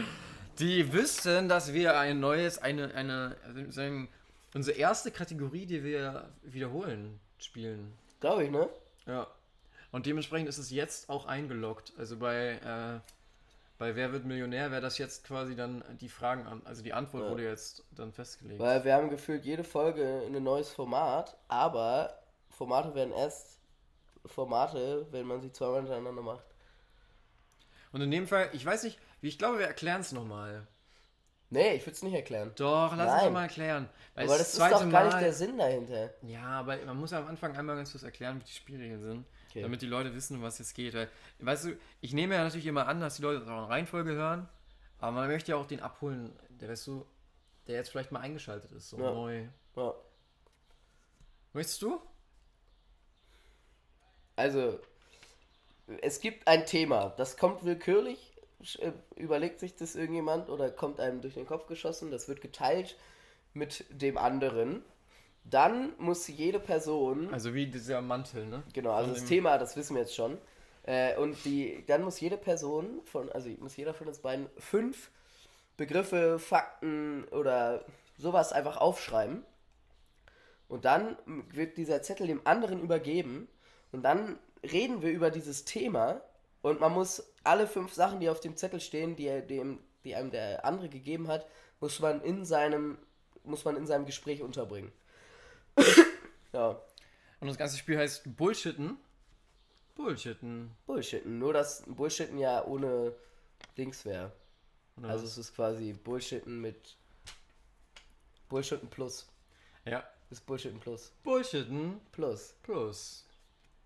[0.62, 4.10] die wüssten, dass wir ein neues, eine, eine, also sagen,
[4.54, 7.94] unsere erste Kategorie, die wir wiederholen, spielen.
[8.20, 8.70] Glaube ich, ne?
[9.08, 9.28] Ja.
[9.92, 11.92] Und dementsprechend ist es jetzt auch eingeloggt.
[11.98, 13.00] Also bei, äh,
[13.78, 16.62] bei Wer wird Millionär wäre das jetzt quasi dann die Fragen an.
[16.66, 17.30] Also die Antwort Ja.
[17.32, 18.60] wurde jetzt dann festgelegt.
[18.60, 22.14] Weil wir haben gefühlt jede Folge ein neues Format, aber
[22.52, 23.58] Formate werden erst
[24.26, 26.46] Formate, wenn man sie zweimal hintereinander macht.
[27.92, 30.68] Und in dem Fall, ich weiß nicht, ich glaube, wir erklären es nochmal.
[31.50, 32.54] Nee, ich würde es nicht erklären.
[32.56, 33.26] Doch, lass uns Nein.
[33.26, 33.90] doch mal erklären.
[34.16, 36.14] Weil Aber es das ist doch gar Mal, nicht der Sinn dahinter.
[36.22, 39.26] Ja, aber man muss ja am Anfang einmal ganz kurz erklären, wie die Spielregeln sind.
[39.50, 39.62] Okay.
[39.62, 40.94] Damit die Leute wissen, um was jetzt geht.
[40.94, 43.70] Weil, weißt du, ich nehme ja natürlich immer an, dass die Leute das auch in
[43.70, 44.48] Reihenfolge hören.
[45.00, 47.06] Aber man möchte ja auch den abholen, der weißt du,
[47.68, 49.12] der jetzt vielleicht mal eingeschaltet ist, so Ja.
[49.12, 49.48] neu.
[49.76, 49.94] Ja.
[51.52, 52.00] Möchtest du?
[54.38, 54.80] Also,
[56.02, 58.31] es gibt ein Thema, das kommt willkürlich,
[59.16, 62.98] überlegt sich das irgendjemand oder kommt einem durch den Kopf geschossen, das wird geteilt
[63.54, 64.84] mit dem anderen.
[65.44, 68.64] Dann muss jede Person Also wie dieser Mantel, ne?
[68.74, 70.38] Genau, also das Thema, das wissen wir jetzt schon.
[70.84, 75.10] Äh, und die, dann muss jede Person von, also muss jeder von uns beiden fünf
[75.78, 77.86] Begriffe, Fakten oder
[78.18, 79.44] sowas einfach aufschreiben.
[80.68, 83.48] Und dann wird dieser Zettel dem anderen übergeben.
[83.92, 86.22] Und dann reden wir über dieses Thema.
[86.62, 90.32] Und man muss alle fünf Sachen, die auf dem Zettel stehen, die, dem, die einem
[90.32, 91.48] der andere gegeben hat,
[91.80, 92.98] muss man in seinem,
[93.44, 94.92] muss man in seinem Gespräch unterbringen.
[96.54, 96.80] ja.
[97.40, 98.98] Und das ganze Spiel heißt Bullshitten.
[99.96, 100.72] Bullshitten.
[100.86, 101.40] Bullshitten.
[101.40, 103.14] Nur, dass Bullshitten ja ohne
[103.78, 104.32] Dings wäre.
[105.02, 106.96] Also es ist quasi Bullshitten mit
[108.50, 109.28] Bullshitten plus.
[109.86, 110.04] ja.
[110.30, 111.12] Ist Bullshitten plus.
[111.24, 112.54] Bullshitten Plus.
[112.64, 113.26] plus.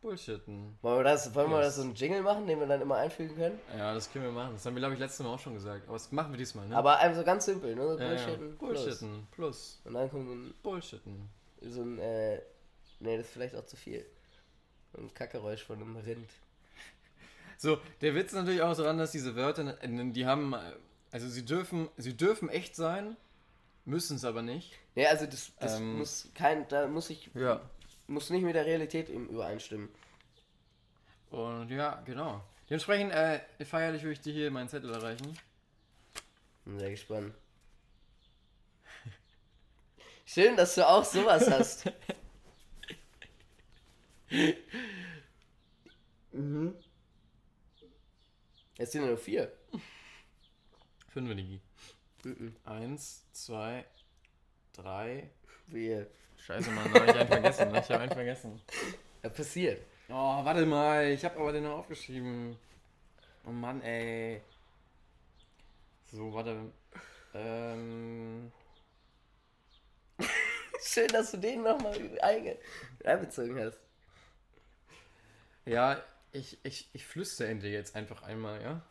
[0.06, 0.78] Bullshitten.
[0.84, 1.66] Wollen wir das, wollen wir Plus.
[1.66, 3.60] das so einen Jingle machen, den wir dann immer einfügen können?
[3.76, 4.54] Ja, das können wir machen.
[4.54, 5.88] Das haben wir, glaube ich, letztes Mal auch schon gesagt.
[5.88, 6.78] Aber das machen wir diesmal, ne?
[6.78, 7.98] Aber einfach so ganz simpel, ne?
[8.00, 8.56] ja, Bullshitten, ja.
[8.60, 8.84] plus.
[8.84, 9.82] Bullshitten plus.
[9.84, 11.30] Und dann kommt so ein, Bullshitten.
[11.62, 12.40] so ein äh,
[13.00, 14.06] nee, das ist vielleicht auch zu viel.
[14.94, 16.30] So Ein Kackgeräusch von einem Rind.
[17.58, 20.54] So, der Witz ist natürlich auch daran, dass diese Wörter, die haben,
[21.12, 23.18] also sie dürfen, sie dürfen echt sein,
[23.86, 24.78] müssen es aber nicht.
[24.94, 25.98] Nee, also das, das Ähm.
[25.98, 27.62] muss kein, da muss ich, Ja.
[28.08, 29.90] Muss nicht mit der Realität eben übereinstimmen.
[31.30, 32.44] Und ja, genau.
[32.70, 35.38] Dementsprechend, äh, feierlich würde ich dir hier meinen Zettel erreichen.
[36.66, 37.34] Bin sehr gespannt.
[40.26, 41.92] Schön, dass du auch sowas hast.
[46.32, 46.74] mhm.
[48.78, 49.52] Jetzt sind nur vier.
[51.10, 51.62] Fünf Digi.
[52.24, 52.56] Mhm.
[52.66, 53.86] Eins, zwei,
[54.74, 55.30] drei.
[55.68, 56.10] Wir.
[56.46, 57.76] Scheiße, Mann, da hab ich einen vergessen.
[57.76, 58.62] Ich habe einen vergessen.
[59.24, 59.82] Ja, passiert.
[60.10, 62.56] Oh, warte mal, ich habe aber den noch aufgeschrieben.
[63.48, 64.42] Oh Mann, ey.
[66.12, 66.72] So, warte.
[67.34, 68.52] Ähm.
[70.84, 71.98] Schön, dass du den nochmal
[73.04, 73.80] einbezogen hast.
[75.66, 76.00] Ja,
[76.32, 78.82] ich, ich, ich flüstere ihn dir jetzt einfach einmal, ja?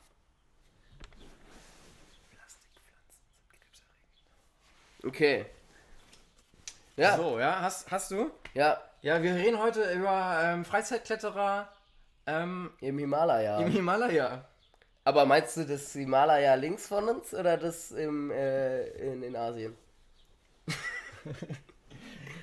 [5.04, 5.46] Okay.
[6.96, 8.30] Ja, So, ja, hast, hast du?
[8.54, 11.68] ja, Ja, wir reden heute über ähm, Freizeitkletterer
[12.26, 13.58] ähm, im Himalaya.
[13.60, 14.44] im Himalaya.
[15.04, 19.74] Aber meinst du das Himalaya links von uns oder das im, äh, in, in Asien?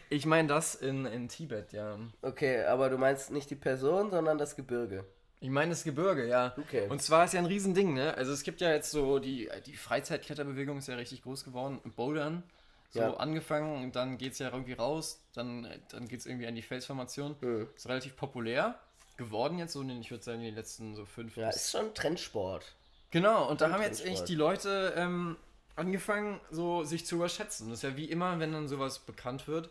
[0.09, 1.97] Ich meine das in, in Tibet, ja.
[2.21, 5.05] Okay, aber du meinst nicht die Person, sondern das Gebirge.
[5.39, 6.53] Ich meine das Gebirge, ja.
[6.57, 6.87] Okay.
[6.89, 8.13] Und zwar ist ja ein Riesending, ne?
[8.15, 11.79] Also es gibt ja jetzt so, die, die Freizeitkletterbewegung ist ja richtig groß geworden.
[11.95, 12.43] Bouldern,
[12.91, 13.13] so Ja.
[13.15, 16.61] angefangen und dann geht es ja irgendwie raus, dann, dann geht es irgendwie an die
[16.61, 17.35] Felsformation.
[17.41, 17.67] Hm.
[17.75, 18.79] Ist relativ populär
[19.17, 21.71] geworden jetzt, so in den, ich würde sagen, in den letzten so fünf Ja, ist
[21.71, 22.75] schon Trendsport.
[23.11, 25.37] Genau, und da haben jetzt echt die Leute ähm,
[25.75, 27.69] angefangen, so sich zu überschätzen.
[27.69, 29.69] Das ist ja wie immer, wenn dann sowas bekannt wird,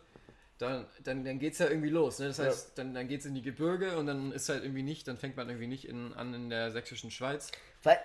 [0.59, 2.19] dann, dann, dann geht es ja irgendwie los.
[2.19, 2.27] Ne?
[2.27, 2.45] Das Ja.
[2.45, 5.17] heißt, dann, dann geht es in die Gebirge und dann ist halt irgendwie nicht, dann
[5.17, 7.51] fängt man irgendwie nicht in, an in der sächsischen Schweiz,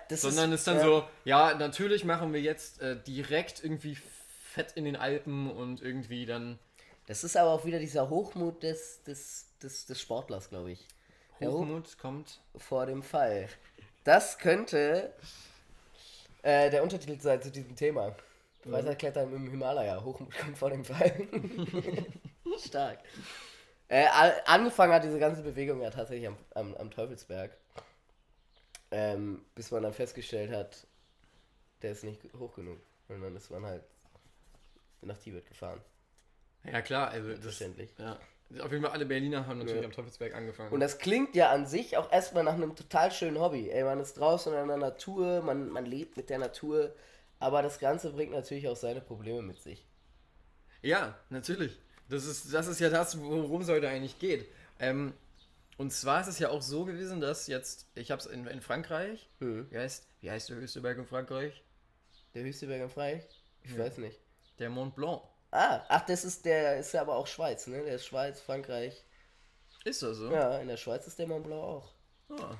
[0.09, 3.95] sondern ist dann ja, so, ja, natürlich machen wir jetzt äh, direkt irgendwie
[4.57, 6.57] fett in den Alpen und irgendwie dann
[7.05, 10.87] Das ist aber auch wieder dieser Hochmut des, des, des, des Sportlers, glaube ich.
[11.39, 12.41] Der Hoch- Hochmut kommt.
[12.55, 13.47] vor dem Fall.
[14.03, 15.13] Das könnte
[16.41, 18.15] äh, der Untertitel sein zu diesem Thema.
[18.63, 20.03] Freizeitklettern im Himalaya.
[20.03, 21.27] Hochmut kommt vor dem Fall.
[22.57, 22.99] Stark.
[23.89, 24.05] Äh,
[24.45, 27.55] angefangen hat diese ganze Bewegung ja tatsächlich am, am, am Teufelsberg.
[28.91, 30.87] Ähm, bis man dann festgestellt hat,
[31.81, 32.79] der ist nicht hoch genug.
[33.09, 33.83] Und dann ist man halt
[35.01, 35.81] nach Tibet gefahren.
[36.63, 37.91] Ja klar, also das, Verständlich.
[37.97, 38.19] ja.
[38.61, 39.87] Auf jeden Fall alle Berliner haben natürlich Ja.
[39.87, 40.71] am Teufelsberg angefangen.
[40.71, 43.69] Und das klingt ja an sich auch erstmal nach einem total schönen Hobby.
[43.69, 46.95] Ey, man ist draußen in der Natur, man, man lebt mit der Natur,
[47.39, 49.85] aber das Ganze bringt natürlich auch seine Probleme mit sich.
[50.81, 51.77] Ja, natürlich.
[52.09, 54.47] Das ist, das ist ja das, worum es heute eigentlich geht.
[54.79, 55.13] Ähm,
[55.77, 58.61] und zwar ist es ja auch so gewesen, dass jetzt, ich habe es in, in
[58.61, 59.67] Frankreich, Mhm.
[59.69, 61.61] wie heißt, wie heißt der höchste Berg in Frankreich?
[62.33, 63.23] Der höchste Berg am Freich?
[63.63, 63.79] Ich Ja.
[63.79, 64.19] weiß nicht.
[64.59, 65.21] Der Mont Blanc.
[65.51, 67.83] Ah, ach, das ist der, ist ja aber auch Schweiz, ne?
[67.83, 69.03] Der ist Schweiz, Frankreich.
[69.85, 70.31] Ist das so?
[70.31, 71.93] Ja, in der Schweiz ist der Mont Blanc auch.
[72.29, 72.57] Ah,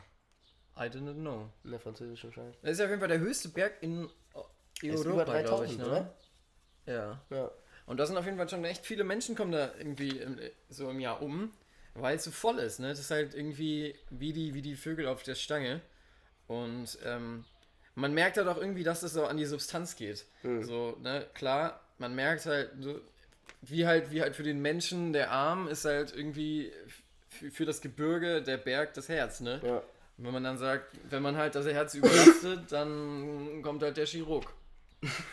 [0.86, 1.50] I didn't know.
[1.64, 2.56] In der französischen Schweiz.
[2.62, 4.10] Das ist ja auf jeden Fall der höchste Berg in
[4.82, 5.78] ist Europa, über glaube ich.
[5.78, 5.86] 3000, Ne?
[5.86, 6.14] oder?
[6.86, 7.22] Ja.
[7.30, 7.52] Ja.
[7.88, 10.90] Und da sind auf jeden Fall schon echt viele Menschen kommen da irgendwie im, so
[10.90, 11.52] im Jahr um,
[11.96, 12.80] weil es so voll ist.
[12.80, 12.90] Ne?
[12.90, 15.82] Das ist halt irgendwie wie die, wie die Vögel auf der Stange.
[16.48, 17.44] Und ähm,
[17.96, 20.26] man merkt halt auch irgendwie, dass es so an die Substanz geht.
[20.44, 20.64] Mhm.
[20.64, 23.00] So, ne, klar, man merkt halt, so,
[23.62, 26.72] wie halt, wie halt für den Menschen der Arm ist halt irgendwie
[27.30, 29.60] für das Gebirge der Berg das Herz, ne?
[29.64, 29.78] Ja.
[30.18, 34.06] Und wenn man dann sagt, wenn man halt das Herz überlastet, dann kommt halt der
[34.06, 34.52] Chirurg.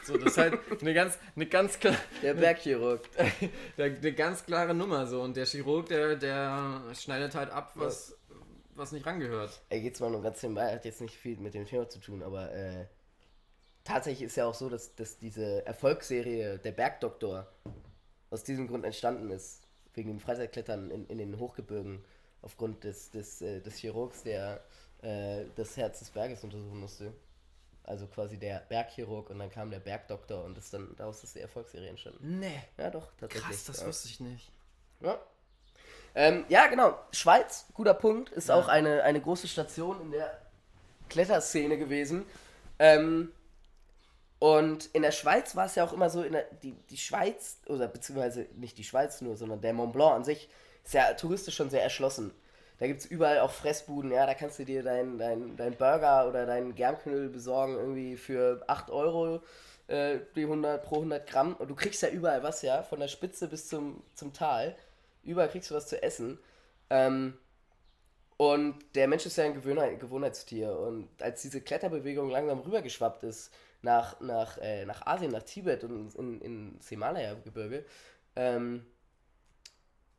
[0.05, 3.01] So, das ist halt eine ganz, eine ganz klar, Der Bergchirurg.
[3.79, 5.23] der, eine ganz klare Nummer so.
[5.23, 8.15] Und der Chirurg, der, der schneidet halt ab, was,
[8.75, 9.63] was nicht rangehört.
[9.71, 12.23] Er geht zwar nur ganz nebenbei, hat jetzt nicht viel mit dem Thema zu tun,
[12.23, 12.87] aber äh,
[13.85, 17.47] tatsächlich ist ja auch so, dass, dass diese Erfolgsserie Der Bergdoktor
[18.31, 19.63] aus diesem Grund entstanden ist.
[19.95, 22.05] Wegen dem Freizeitklettern in, in den Hochgebirgen
[22.43, 24.61] aufgrund des, des, äh, des Chirurgs, der
[25.03, 27.13] äh, das Herz des Berges untersuchen musste.
[27.85, 31.41] Also quasi der Bergchirurg und dann kam der Bergdoktor und ist dann daraus ist die
[31.41, 32.41] Erfolgsserie entstanden.
[32.41, 32.63] Nee.
[32.79, 33.51] Ja, doch, tatsächlich.
[33.51, 33.87] Krass, das ja.
[33.87, 34.51] wusste ich nicht.
[35.01, 35.19] Ja.
[36.15, 36.99] Ähm, ja, genau.
[37.13, 38.55] Schweiz, guter Punkt, ist Ja.
[38.55, 40.41] auch eine, eine große Station in der
[41.11, 42.25] Kletterszene gewesen.
[42.79, 43.33] Ähm,
[44.45, 47.61] und in der Schweiz war es ja auch immer so, in der, die, die Schweiz,
[47.67, 50.51] oder beziehungsweise nicht die Schweiz nur, sondern der Mont Blanc an sich,
[50.85, 52.31] ist ja touristisch schon sehr erschlossen.
[52.79, 56.29] Da gibt es überall auch Fressbuden, ja, da kannst du dir deinen dein, dein Burger
[56.29, 59.41] oder deinen Germknödel besorgen, irgendwie für 8 Euro
[59.87, 61.55] äh, die 100, pro 100 Gramm.
[61.55, 64.77] Und du kriegst ja überall was, ja, von der Spitze bis zum, zum Tal.
[65.23, 66.39] Überall kriegst du was zu essen.
[66.91, 67.39] Ähm,
[68.37, 70.79] und der Mensch ist ja ein Gewohnheit, Gewohnheitstier.
[70.79, 73.51] Und als diese Kletterbewegung langsam rübergeschwappt ist
[73.85, 77.85] nach, nach, äh, nach Asien, nach Tibet und in, in, ins Himalaya-Gebirge,
[78.35, 78.85] ähm,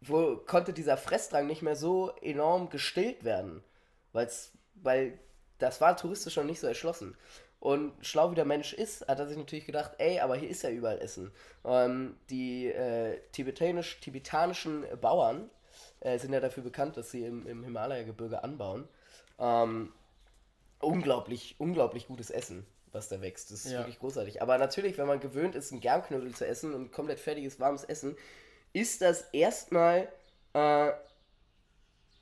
[0.02, 3.64] wo konnte dieser Fressdrang nicht mehr so enorm gestillt werden.
[4.14, 5.20] Weil's, weil
[5.58, 7.18] das war touristisch noch nicht so erschlossen.
[7.60, 10.62] Und schlau wie der Mensch ist, hat er sich natürlich gedacht, ey, aber hier ist
[10.62, 11.32] ja überall Essen.
[11.64, 15.50] Ähm, die äh, tibetanisch, tibetanischen Bauern
[16.02, 18.88] äh, sind ja dafür bekannt, dass sie im, im Himalaya-Gebirge anbauen.
[19.40, 19.92] Ähm,
[20.80, 23.52] unglaublich, unglaublich gutes Essen, was da wächst.
[23.52, 23.80] Das ist Ja.
[23.80, 24.42] wirklich großartig.
[24.42, 28.18] Aber natürlich, wenn man gewöhnt ist, einen Germknödel zu essen und komplett fertiges, warmes Essen,
[28.74, 30.08] ist das erstmal
[30.54, 30.92] äh,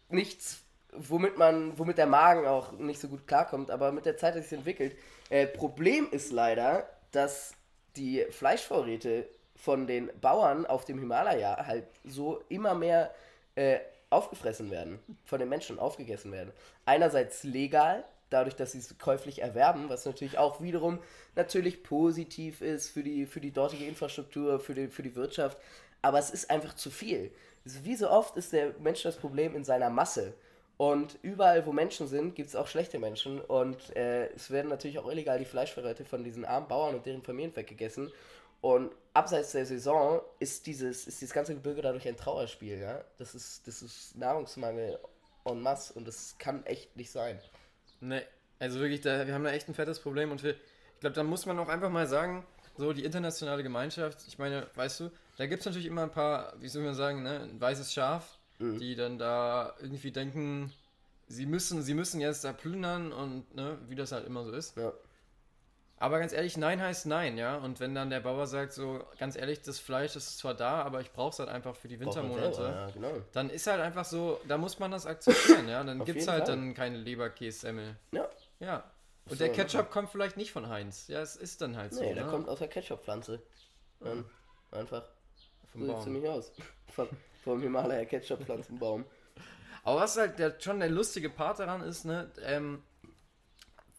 [0.10, 4.34] nichts, womit man, womit der Magen auch nicht so gut klarkommt, aber mit der Zeit
[4.34, 4.96] hat es sich entwickelt.
[5.30, 7.54] Äh, Problem ist leider, dass
[7.96, 13.14] die Fleischvorräte von den Bauern auf dem Himalaya halt so immer mehr
[13.56, 16.52] äh, aufgefressen werden, von den Menschen aufgegessen werden.
[16.86, 21.00] Einerseits legal, dadurch, dass sie es käuflich erwerben, was natürlich auch wiederum
[21.36, 25.58] natürlich positiv ist für die, für die dortige Infrastruktur, für die, für die Wirtschaft,
[26.02, 27.32] aber es ist einfach zu viel.
[27.64, 30.34] Wie so oft ist der Mensch das Problem in seiner Masse.
[30.76, 33.40] Und überall, wo Menschen sind, gibt es auch schlechte Menschen.
[33.40, 37.22] Und äh, es werden natürlich auch illegal die Fleischvorräte von diesen armen Bauern und deren
[37.22, 38.12] Familien weggegessen.
[38.60, 43.04] Und abseits der Saison ist dieses, ist dieses ganze Gebirge dadurch ein Trauerspiel, ja.
[43.18, 45.00] Das ist, das ist Nahrungsmangel
[45.46, 47.40] en masse und das kann echt nicht sein.
[48.04, 48.24] Ne,
[48.60, 51.24] also wirklich, da, wir haben da echt ein fettes Problem und wir, ich glaube, da
[51.24, 52.46] muss man auch einfach mal sagen,
[52.78, 56.54] so die internationale Gemeinschaft, ich meine, weißt du, da gibt es natürlich immer ein paar,
[56.60, 58.78] wie soll man sagen, ne, ein weißes Schaf, Mhm.
[58.78, 60.72] die dann da irgendwie denken,
[61.28, 64.78] sie müssen, sie müssen jetzt da plündern und ne, wie das halt immer so ist.
[64.78, 64.94] Ja.
[66.04, 67.56] Aber ganz ehrlich, Nein heißt Nein, ja.
[67.56, 71.00] Und wenn dann der Bauer sagt, so ganz ehrlich, das Fleisch ist zwar da, aber
[71.00, 73.12] ich brauche es halt einfach für die Wintermonate, selber, Ja, genau.
[73.32, 75.82] dann ist halt einfach so, da muss man das akzeptieren, ja.
[75.82, 76.58] Dann gibt es halt Fall.
[76.58, 77.96] dann keine Leberkässemmel.
[78.12, 78.28] Ja.
[78.60, 78.84] Ja.
[79.30, 81.08] Und soll der Ketchup kommt vielleicht nicht von Heinz.
[81.08, 82.02] Ja, es ist dann halt so.
[82.02, 82.32] Nee, der ne?
[82.32, 83.42] kommt aus der Ketchup-Pflanze.
[84.02, 84.26] Dann
[84.72, 85.06] Einfach.
[85.72, 86.26] vom So Baum.
[86.26, 86.52] aus.
[86.94, 87.08] Vom,
[87.46, 89.06] vom Himalaya Ketchup-Pflanzenbaum.
[89.86, 92.84] Aber was halt der, schon der lustige Part daran ist, ne, ähm,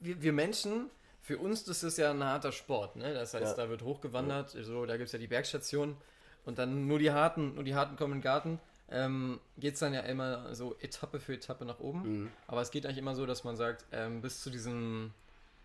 [0.00, 0.90] wir, wir Menschen,
[1.24, 3.14] für uns das ist ja ein harter Sport, ne?
[3.14, 3.64] Das heißt, Ja.
[3.64, 5.96] da wird hochgewandert, so, da gibt es ja die Bergstation
[6.44, 8.60] und dann nur die Harten, nur die Harten kommen in den Garten.
[8.90, 12.02] Ähm, geht es dann ja immer so Etappe für Etappe nach oben.
[12.24, 12.30] Mhm.
[12.46, 15.12] Aber es geht eigentlich immer so, dass man sagt, ähm, bis zu diesem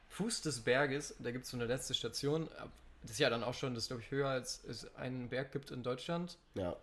[0.08, 2.48] Fuß des Berges, da gibt es so eine letzte Station.
[3.02, 5.52] Das ist ja dann auch schon, das ist glaube ich höher als es einen Berg
[5.52, 6.38] gibt in Deutschland.
[6.56, 6.78] Ja.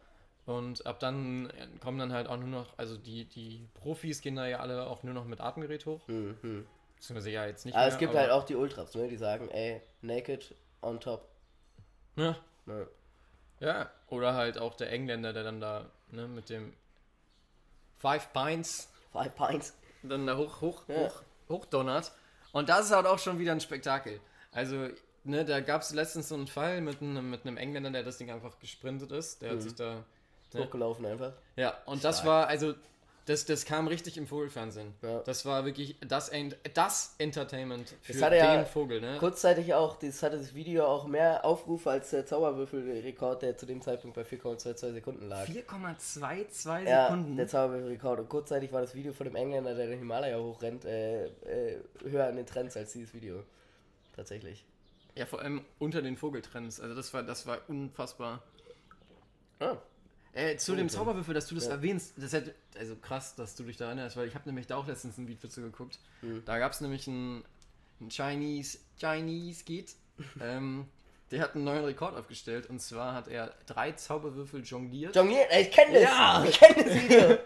[0.45, 4.37] Und ab dann äh, kommen dann halt auch nur noch, also die, die Profis gehen
[4.37, 6.07] da ja alle auch nur noch mit Atemgerät hoch.
[6.07, 6.67] Mhm.
[6.97, 7.93] Beziehungsweise ja jetzt nicht Aber mehr.
[7.93, 9.09] es gibt halt auch die Ultras, ne?
[9.09, 11.29] Die sagen, ey, naked on top.
[12.17, 12.89] Ja, Ne?
[13.61, 16.73] ja, oder halt auch der Engländer, der dann da ne, mit dem
[17.97, 19.75] Five Pints Five Pints.
[20.03, 20.97] dann da hoch, hoch, Ja.
[20.97, 22.13] hoch, hochdonnert.
[22.53, 24.21] Und das ist halt auch schon wieder ein Spektakel.
[24.53, 24.89] Also,
[25.25, 28.19] ne, da gab es letztens so einen Fall mit einem, mit einem Engländer, der das
[28.19, 29.43] Ding einfach gesprintet ist.
[29.43, 30.05] Der hat sich da.
[30.53, 31.33] Ist Hochgelaufen einfach.
[31.57, 32.75] Ja, und das war, also,
[33.27, 34.95] das, das kam richtig im Vogelfernsehen.
[35.03, 35.19] Ja.
[35.21, 39.17] Das war wirklich das, Ent das Entertainment für Das hatte ja den Vogel, ne?
[39.19, 43.83] Kurzzeitig auch, das hatte das Video auch mehr Aufrufe als der Zauberwürfelrekord, der zu dem
[43.83, 45.45] Zeitpunkt bei 4,22 Sekunden lag.
[45.49, 47.37] 4,22 Ja, Sekunden.
[47.37, 48.21] der Zauberwürfelrekord.
[48.21, 52.29] Und kurzzeitig war das Video von dem Engländer, der den Himalaya hochrennt, äh, äh, höher
[52.29, 53.43] an den Trends als dieses Video.
[54.15, 54.65] Tatsächlich.
[55.17, 56.81] Ja, vor allem unter den Vogeltrends.
[56.81, 58.43] Also das war, das war unfassbar.
[59.59, 59.79] Ah,
[60.37, 60.93] Äh, zu dem Vogeltrend.
[60.93, 61.71] Zauberwürfel, dass du das Ja.
[61.73, 64.77] erwähnst, das hätte, also krass, dass du dich da erinnerst, weil ich habe nämlich da
[64.77, 65.99] auch letztens ein Video zu geguckt.
[66.21, 66.43] Mhm.
[66.45, 67.43] Da gab es nämlich einen,
[68.01, 69.95] einen Chinese, Chinese Kid,
[70.43, 70.87] ähm,
[71.31, 75.17] der hat einen neuen Rekord aufgestellt und zwar hat er drei Zauberwürfel jongliert.
[75.17, 76.03] Jongliert, ich kenne das!
[76.03, 76.45] Ja.
[76.47, 77.39] Ich kenne das Video!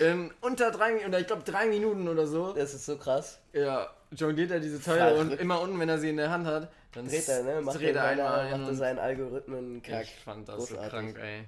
[0.06, 2.54] ähm, unter drei Minuten, oder ich glaube drei Minuten oder so.
[2.54, 3.38] Das ist so krass.
[3.52, 5.32] Ja, jongliert er diese Teile Verrückt.
[5.32, 7.60] und immer unten, wenn er sie in der Hand hat, dann Dreht er, ne?
[7.60, 10.04] Macht dreht er einmal einmal, ein macht er seinen Algorithmen kack.
[10.04, 10.90] Ich fand das so Großartig.
[10.90, 11.44] krank, ey.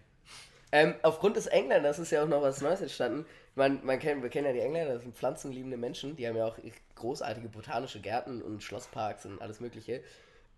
[0.73, 3.27] Ähm, aufgrund des Engländers ist ja auch noch was Neues entstanden.
[3.57, 6.47] Man, man kennt, wir kennen ja die Engländer, das sind pflanzenliebende Menschen, die haben ja
[6.47, 6.57] auch
[6.95, 10.03] großartige botanische Gärten und Schlossparks und alles Mögliche.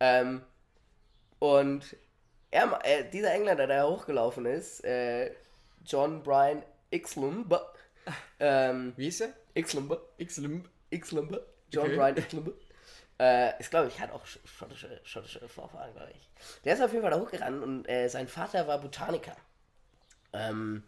[0.00, 0.42] Ähm,
[1.38, 1.96] und
[2.50, 5.32] er, äh, dieser Engländer, der hochgelaufen ist, äh,
[5.84, 7.58] John Brian Ixlumb,
[8.40, 9.30] ähm, Wie ist er?
[9.54, 10.68] Ixlumb, X-Limb.
[10.90, 11.96] Ixlumb, John Okay.
[11.96, 12.52] Brian Ixlumb,
[13.18, 16.28] äh, ist glaube ich, hat auch sch- schottische, schottische Vorfahren, glaube ich.
[16.64, 19.34] Der ist auf jeden Fall da hochgerannt und äh, sein Vater war Botaniker.
[20.32, 20.82] Ähm,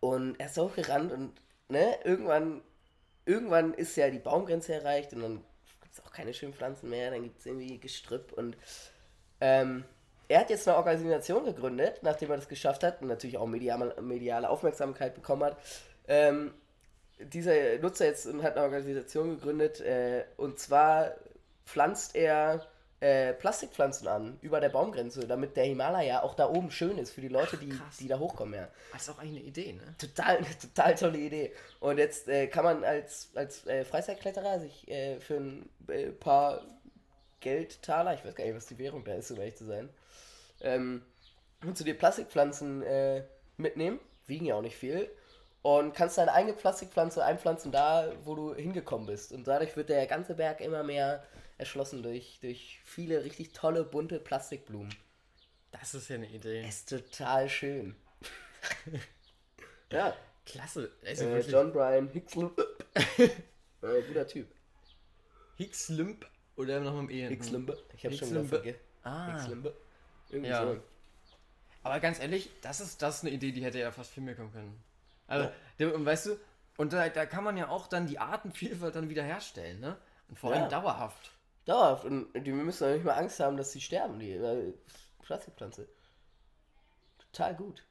[0.00, 1.32] und er ist hochgerannt und
[1.68, 2.62] ne, irgendwann,
[3.24, 5.44] irgendwann ist ja die Baumgrenze erreicht und dann
[5.82, 8.56] gibt es auch keine schönen Pflanzen mehr, dann gibt es irgendwie Gestrüpp und
[9.40, 9.84] ähm,
[10.28, 14.00] er hat jetzt eine Organisation gegründet, nachdem er das geschafft hat und natürlich auch mediale,
[14.02, 15.56] mediale Aufmerksamkeit bekommen hat.
[16.06, 16.52] Ähm,
[17.18, 21.12] dieser Nutzer jetzt hat eine Organisation gegründet äh, und zwar
[21.64, 22.66] pflanzt er
[23.00, 27.20] äh, Plastikpflanzen an über der Baumgrenze, damit der Himalaya auch da oben schön ist für
[27.20, 27.96] die Leute, die, krass.
[27.98, 28.54] die da hochkommen.
[28.54, 28.68] Ja.
[28.92, 29.94] Das ist auch eigentlich eine Idee, ne?
[29.98, 31.52] Total, total tolle Idee.
[31.78, 36.62] Und jetzt äh, kann man als, als äh, Freizeitkletterer sich äh, für ein äh, paar
[37.38, 39.88] Geldtaler, ich weiß gar nicht, was die Währung da ist, um ehrlich zu sein,
[40.60, 41.02] ähm,
[41.60, 42.82] kannst du dir Plastikpflanzen
[43.56, 45.08] mitnehmen, wiegen ja auch nicht viel,
[45.62, 49.32] und kannst deine eigene Plastikpflanze einpflanzen da, wo du hingekommen bist.
[49.32, 51.22] Und dadurch wird der ganze Berg immer mehr
[51.58, 54.94] erschlossen durch, durch viele richtig tolle, bunte Plastikblumen.
[55.72, 56.66] Das ist ja eine Idee.
[56.66, 57.94] Ist total schön.
[59.92, 60.90] ja, Klasse.
[61.04, 62.58] Also äh, John Brian Hickslump.
[63.18, 63.28] äh,
[64.06, 64.48] guter Typ.
[65.56, 67.28] Hicks-Limp oder noch mit dem E.
[67.28, 67.76] Hickslump.
[67.94, 68.48] Ich hab's schon wieder Hickslump.
[68.48, 68.80] vergessen.
[69.02, 69.32] Ah.
[69.32, 69.72] Hickslump.
[70.30, 70.66] Irgendwie Ja.
[70.66, 70.80] so.
[71.82, 74.34] Aber ganz ehrlich, das ist, das ist eine Idee, die hätte ja fast viel mehr
[74.34, 74.82] kommen können.
[75.26, 75.88] Also, Ja.
[75.90, 76.36] und weißt du,
[76.76, 79.96] und da, da kann man ja auch dann die Artenvielfalt dann wieder herstellen, ne?
[80.28, 80.68] Und vor allem Ja.
[80.68, 81.32] dauerhaft.
[81.68, 82.04] Dauerhaft.
[82.04, 84.72] Und die, wir müssen doch nicht mal Angst haben, dass sie sterben, die äh,
[85.22, 85.86] Plastikpflanze.
[87.18, 87.84] Total gut.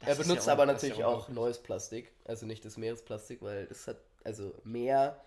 [0.00, 3.66] Das er benutzt ja aber natürlich ja auch neues Plastik, also nicht das Meeresplastik, weil
[3.66, 5.20] das hat, also Meer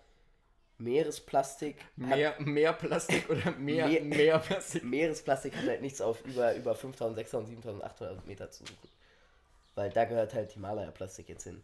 [0.78, 1.84] Meeresplastik.
[1.96, 4.84] Mehr, mehr Plastik oder mehr, Mehr- mehr Plastik?
[4.84, 8.88] Meeresplastik hat halt nichts auf über, über 5000, 6000, 7800 Meter zu suchen.
[9.74, 11.62] Weil da gehört halt Himalaya-Plastik jetzt hin.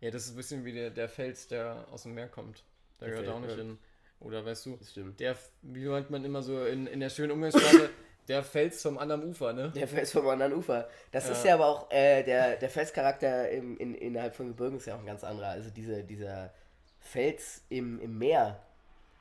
[0.00, 2.64] Ja, das ist ein bisschen wie der, der Fels, der aus dem Meer kommt.
[3.00, 3.62] Der, Der gehört Fels, auch nicht ja.
[3.64, 3.78] hin.
[4.22, 4.78] Oder weißt du,
[5.18, 7.90] der, wie meint man immer so in, in der schönen Umgangssprache,
[8.28, 9.72] der Fels vom anderen Ufer, ne?
[9.74, 10.88] Der Fels vom anderen Ufer.
[11.10, 11.32] Das Ja.
[11.32, 14.94] ist ja aber auch, äh, der, der Felscharakter im, in, innerhalb von Gebirgen ist ja
[14.94, 15.48] auch ein ganz anderer.
[15.48, 16.52] Also diese, dieser
[17.00, 18.60] Fels im, im Meer,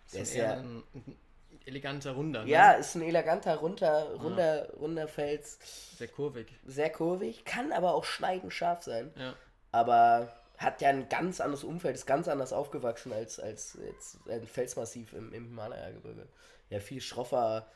[0.06, 1.18] Das der ist ist ja, ein, ein
[1.66, 2.50] eleganter Runder, ne?
[2.52, 5.58] ja, ist ein eleganter, runder, runder, runder Fels.
[5.98, 6.48] Sehr kurvig.
[6.66, 9.12] Sehr kurvig, kann aber auch schneidend scharf sein.
[9.18, 9.34] Ja.
[9.72, 10.32] aber
[10.62, 15.14] hat ja ein ganz anderes Umfeld, ist ganz anders aufgewachsen als, als jetzt ein Felsmassiv
[15.14, 16.28] im, im Himalaya-Gebirge.
[16.70, 17.68] Ja, viel schroffer,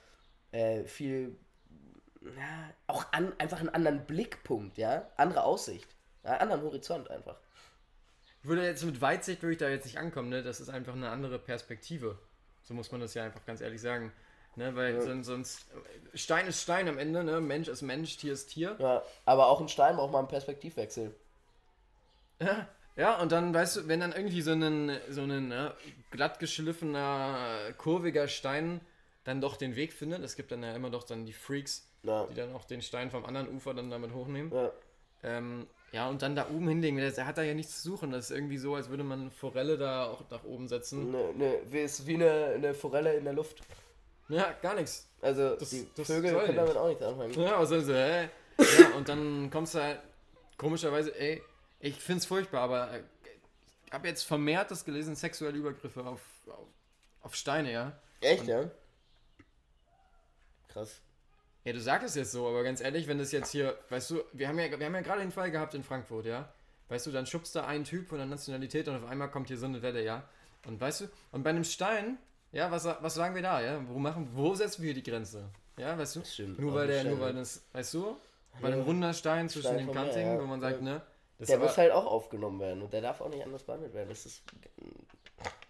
[0.51, 1.35] äh, viel,
[2.21, 5.87] ja, auch an, einfach einen anderen Blickpunkt, ja, andere Aussicht,
[6.23, 7.37] ja, anderen Horizont einfach.
[8.41, 10.43] Ich würde jetzt mit Weitsicht würde ich da jetzt nicht ankommen, ne?
[10.43, 12.19] Das ist einfach eine andere Perspektive.
[12.61, 14.11] So muss man das ja einfach ganz ehrlich sagen.
[14.55, 14.75] Ne?
[14.75, 15.01] Weil Ja.
[15.01, 15.65] sonst, sonst
[16.13, 17.41] Stein ist Stein am Ende, ne?
[17.41, 18.75] Mensch ist Mensch, Tier ist Tier.
[18.79, 21.13] Ja, aber auch ein Stein braucht mal einen Perspektivwechsel.
[22.39, 25.73] Ja, ja, und dann, weißt du, wenn dann irgendwie so ein, so ein ne,
[26.11, 28.81] glatt geschliffener, kurviger Stein
[29.23, 32.25] dann doch den Weg findet, es gibt dann ja immer doch dann die Freaks, Ja,
[32.27, 34.51] die dann auch den Stein vom anderen Ufer dann damit hochnehmen.
[34.53, 34.71] ja,
[35.23, 38.11] Ähm, ja, und dann da oben hinlegen, der, hat da ja nichts zu suchen.
[38.11, 41.11] Das ist irgendwie so, als würde man eine Forelle da auch nach oben setzen.
[41.11, 43.61] ne, ne, wie- ist wie eine, eine Forelle in der Luft.
[44.27, 45.07] Ja, gar nichts.
[45.21, 47.33] Also Das- die das Vögel können damit auch nichts anfangen.
[47.41, 48.29] Ja, also so, hä?
[48.57, 49.99] Ja, und dann kommst du halt,
[50.57, 51.41] komischerweise, ey,
[51.85, 53.01] ich find's furchtbar, aber äh,
[53.85, 56.67] ich habe jetzt vermehrt das gelesen, sexuelle Übergriffe auf, auf,
[57.21, 57.99] auf Steine, ja.
[58.21, 58.71] Echt, Und- ja?
[60.67, 61.01] Krass.
[61.63, 64.23] Ja, du sagst es jetzt so, aber ganz ehrlich, wenn das jetzt hier, weißt du,
[64.33, 66.47] wir haben ja, wir haben ja gerade den Fall gehabt in Frankfurt, ja.
[66.89, 69.57] Weißt du, dann schubst da ein Typ von der Nationalität und auf einmal kommt hier
[69.57, 70.23] so eine Welle, ja.
[70.67, 72.17] Und weißt du, und bei einem Stein,
[72.51, 73.81] ja, was, was sagen wir da, ja?
[73.87, 75.49] Wo machen, wo setzen wir die Grenze?
[75.77, 76.19] Ja, weißt du?
[76.19, 76.59] Das stimmt.
[76.59, 78.17] Nur weil der, Stein, nur weil das, weißt du,
[78.61, 80.39] bei einem runder Stein zwischen Stein den Kantigen, ja.
[80.41, 80.83] wo man sagt, Ja.
[80.83, 81.01] ne?
[81.37, 84.09] Das Der muss halt auch aufgenommen werden und der darf auch nicht anders behandelt werden.
[84.09, 84.41] Das ist.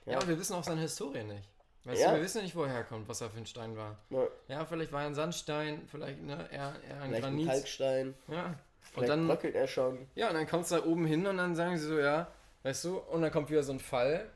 [0.05, 1.49] ja, aber wir wissen auch seine Historie nicht.
[1.85, 2.09] Weißt Ja.
[2.11, 3.97] du, wir wissen nicht, woher er kommt, was er für ein Stein war.
[4.09, 7.47] Ja, Ja, vielleicht war er ein Sandstein, vielleicht, ne, eher, eher ein vielleicht ein Granit.
[7.47, 8.13] Kalkstein.
[8.27, 8.45] Ja.
[8.45, 8.55] Und
[8.91, 10.07] Vielleicht dann, bröckelt er schon.
[10.15, 12.27] Ja, und dann kommst du da oben hin und dann sagen sie so, ja,
[12.63, 14.29] weißt du, und dann kommt wieder so ein Fall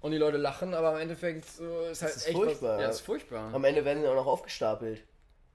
[0.00, 2.82] und die Leute lachen, aber im Endeffekt so ist halt ist echt furchtbar, was, ja.
[2.82, 3.54] ja, ist furchtbar.
[3.54, 5.02] Am Ende werden sie auch noch aufgestapelt.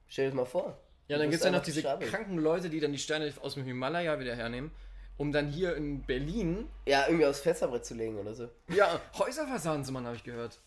[0.08, 0.78] Stell dir das mal vor.
[1.08, 3.64] Ja, dann gibt es ja noch diese kranken Leute, die dann die Steine aus dem
[3.64, 4.72] Himalaya wieder hernehmen,
[5.18, 8.48] um dann hier in Berlin, Ja, irgendwie aufs Fensterbrett zu legen oder so.
[8.68, 10.58] ja, Häuser versauen zu machen, habe ich gehört.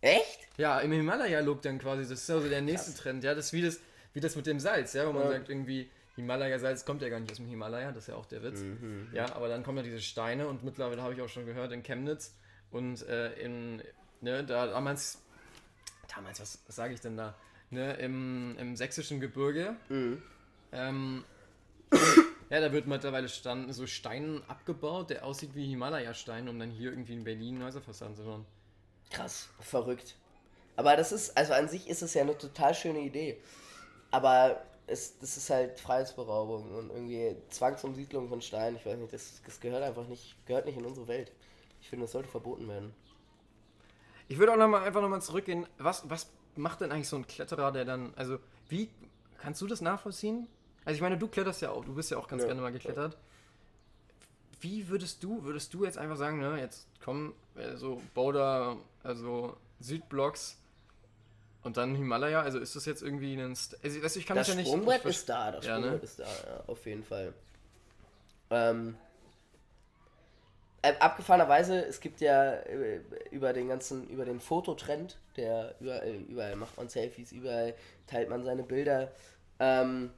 [0.00, 0.46] Echt?
[0.56, 3.52] Ja, im Himalaya-Look dann quasi, das ist ja so der nächste Trend, ja, das ist
[3.52, 3.80] wie das,
[4.12, 5.30] wie das mit dem Salz, ja, wo man Ja.
[5.32, 8.42] sagt irgendwie, Himalaya-Salz kommt ja gar nicht aus dem Himalaya, das ist ja auch der
[8.42, 8.60] Witz.
[8.60, 9.08] Mhm.
[9.12, 11.82] Ja, aber dann kommen ja diese Steine und mittlerweile habe ich auch schon gehört in
[11.82, 12.34] Chemnitz
[12.70, 13.82] und äh, in,
[14.20, 15.18] ne, da damals,
[16.14, 17.34] damals, was, was sage ich denn da,
[17.70, 20.22] ne, im, im sächsischen Gebirge, Mhm.
[20.72, 21.24] ähm,
[22.50, 26.90] ja, da wird mittlerweile Stand, so Stein abgebaut, der aussieht wie Himalaya-Stein, um dann hier
[26.90, 28.46] irgendwie in Berlin Häuserfassaden zu bauen.
[29.10, 29.48] Krass.
[29.60, 30.16] Verrückt.
[30.76, 33.40] Aber das ist, also an sich ist es ja eine total schöne Idee.
[34.10, 38.76] Aber es, das ist halt Freiheitsberaubung und irgendwie Zwangsumsiedlung von Steinen.
[38.76, 41.32] Ich weiß nicht, das, das gehört einfach nicht, gehört nicht in unsere Welt.
[41.80, 42.94] Ich finde, das sollte verboten werden.
[44.28, 45.66] Ich würde auch noch mal, einfach nochmal zurückgehen.
[45.78, 48.38] Was, was macht denn eigentlich so ein Kletterer, der dann, also,
[48.68, 48.90] wie,
[49.38, 50.46] kannst du das nachvollziehen?
[50.86, 52.46] Also, ich meine, du kletterst ja auch, du bist ja auch ganz Ja.
[52.46, 53.18] gerne mal geklettert.
[54.60, 57.34] Wie würdest du, würdest du jetzt einfach sagen, ne, jetzt komm,
[57.74, 60.56] so Boulder, also Südblocks
[61.62, 64.36] und dann Himalaya, also ist das jetzt irgendwie ein, St also, weißt du, ich kann
[64.36, 64.68] Das das ja nicht.
[64.68, 65.86] Sprungbrett ist da, das Ja, ne?
[65.86, 67.34] Sprungbrett ist da, ja, auf jeden Fall.
[68.50, 68.96] Ähm,
[70.82, 73.00] äh, abgefahrenerweise, es gibt ja äh,
[73.32, 77.74] über den ganzen, über den Fototrend, der überall, überall macht man Selfies, überall
[78.06, 79.10] teilt man seine Bilder.
[79.58, 80.10] Ähm,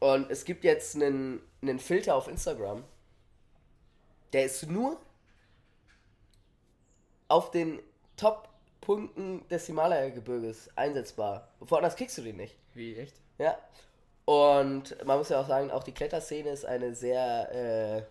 [0.00, 2.84] und es gibt jetzt einen, einen Filter auf Instagram,
[4.32, 5.00] der ist nur
[7.28, 7.80] auf den
[8.16, 11.48] Top-Punkten des Himalaya-Gebirges einsetzbar.
[11.60, 12.56] Woanders kriegst du den nicht.
[12.74, 13.14] Wie, echt?
[13.38, 13.58] Ja.
[14.24, 18.02] Und man muss ja auch sagen, auch die Kletterszene ist eine sehr, äh,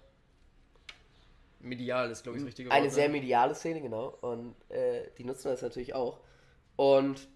[1.59, 3.13] Medial ist, glaube ich, das richtige eine Wort, sehr ne?
[3.13, 4.17] mediale Szene, genau.
[4.21, 6.19] Und äh, die nutzen das natürlich auch.
[6.75, 7.27] Und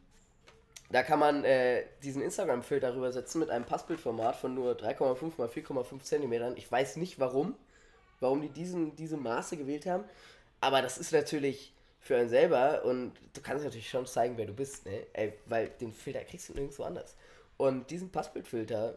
[0.90, 6.02] da kann man äh, diesen Instagram-Filter rübersetzen mit einem Passbildformat von nur 3,5 mal 4,5
[6.02, 6.56] Zentimetern.
[6.56, 7.56] Ich weiß nicht warum,
[8.20, 10.06] warum die diesen, diese Maße gewählt haben.
[10.62, 14.54] Aber das ist natürlich für einen selber und du kannst natürlich schon zeigen, wer du
[14.54, 15.06] bist, ne?
[15.14, 17.16] Ey, weil den Filter kriegst du nirgendwo anders.
[17.58, 18.96] Und diesen Passbildfilter,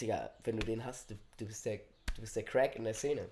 [0.00, 1.78] Digga, wenn du den hast, du, du, bist der,
[2.16, 3.28] du bist der Crack in der Szene.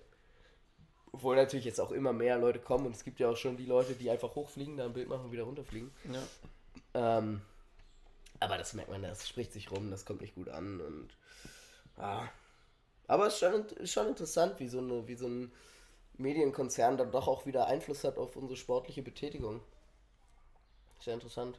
[1.10, 3.66] Obwohl natürlich jetzt auch immer mehr Leute kommen und es gibt ja auch schon die
[3.66, 5.90] Leute, die einfach hochfliegen, da ein Bild machen und wieder runterfliegen.
[6.10, 6.22] Ja.
[6.94, 7.42] Ähm,
[8.40, 11.08] aber das merkt man, das spricht sich rum, das kommt nicht gut an und
[11.96, 12.28] ah.
[13.06, 15.52] Aber es ist schon, ist schon interessant, wie so, eine, wie so ein
[16.18, 19.60] Medienkonzern dann doch auch wieder Einfluss hat auf unsere sportliche Betätigung.
[21.00, 21.58] Sehr interessant.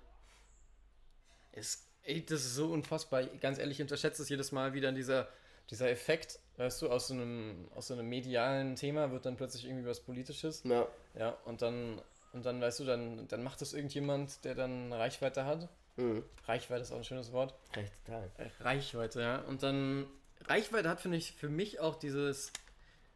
[1.52, 3.24] Es, ey, das ist so unfassbar.
[3.26, 5.28] Ganz ehrlich, ich unterschätze es jedes Mal wieder dieser,
[5.70, 9.66] dieser Effekt, weißt du, aus so, einem, aus so einem medialen Thema wird dann plötzlich
[9.66, 10.64] irgendwie was Politisches.
[10.64, 10.88] Ja.
[11.16, 12.02] Ja, und dann,
[12.34, 15.70] und dann, weißt du, dann, dann macht das irgendjemand, der dann Reichweite hat.
[15.98, 16.24] Mhm.
[16.48, 17.54] Reichweite ist auch ein schönes Wort.
[17.76, 18.30] Recht total.
[18.38, 19.40] Äh, Reichweite, ja.
[19.42, 20.08] Und dann,
[20.46, 22.52] Reichweite hat, finde ich, für mich auch dieses,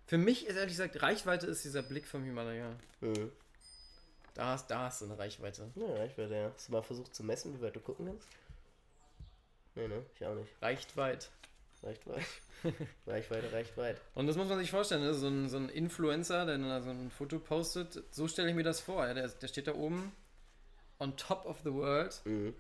[0.06, 2.76] für mich ist ehrlich gesagt, Reichweite ist dieser Blick vom Himalaya.
[3.02, 3.32] Mhm.
[4.36, 5.72] Da hast, da hast du eine Reichweite.
[5.76, 6.52] Ja, Reichweite, ja.
[6.54, 8.28] Hast du mal versucht zu messen, wie weit du gucken kannst?
[9.74, 10.06] Nee, ne?
[10.16, 10.50] Ich auch nicht.
[10.62, 11.32] Reicht weit.
[11.88, 12.26] Reicht weit.
[13.06, 14.02] Reichweite reicht weit.
[14.14, 15.14] Und das muss man sich vorstellen, ne?
[15.14, 18.82] so, ein, so ein Influencer, der so ein Foto postet, so stelle ich mir das
[18.82, 19.08] vor.
[19.08, 19.14] Ja?
[19.14, 20.12] Der, der steht da oben,
[21.00, 22.54] on top of the world, Mhm.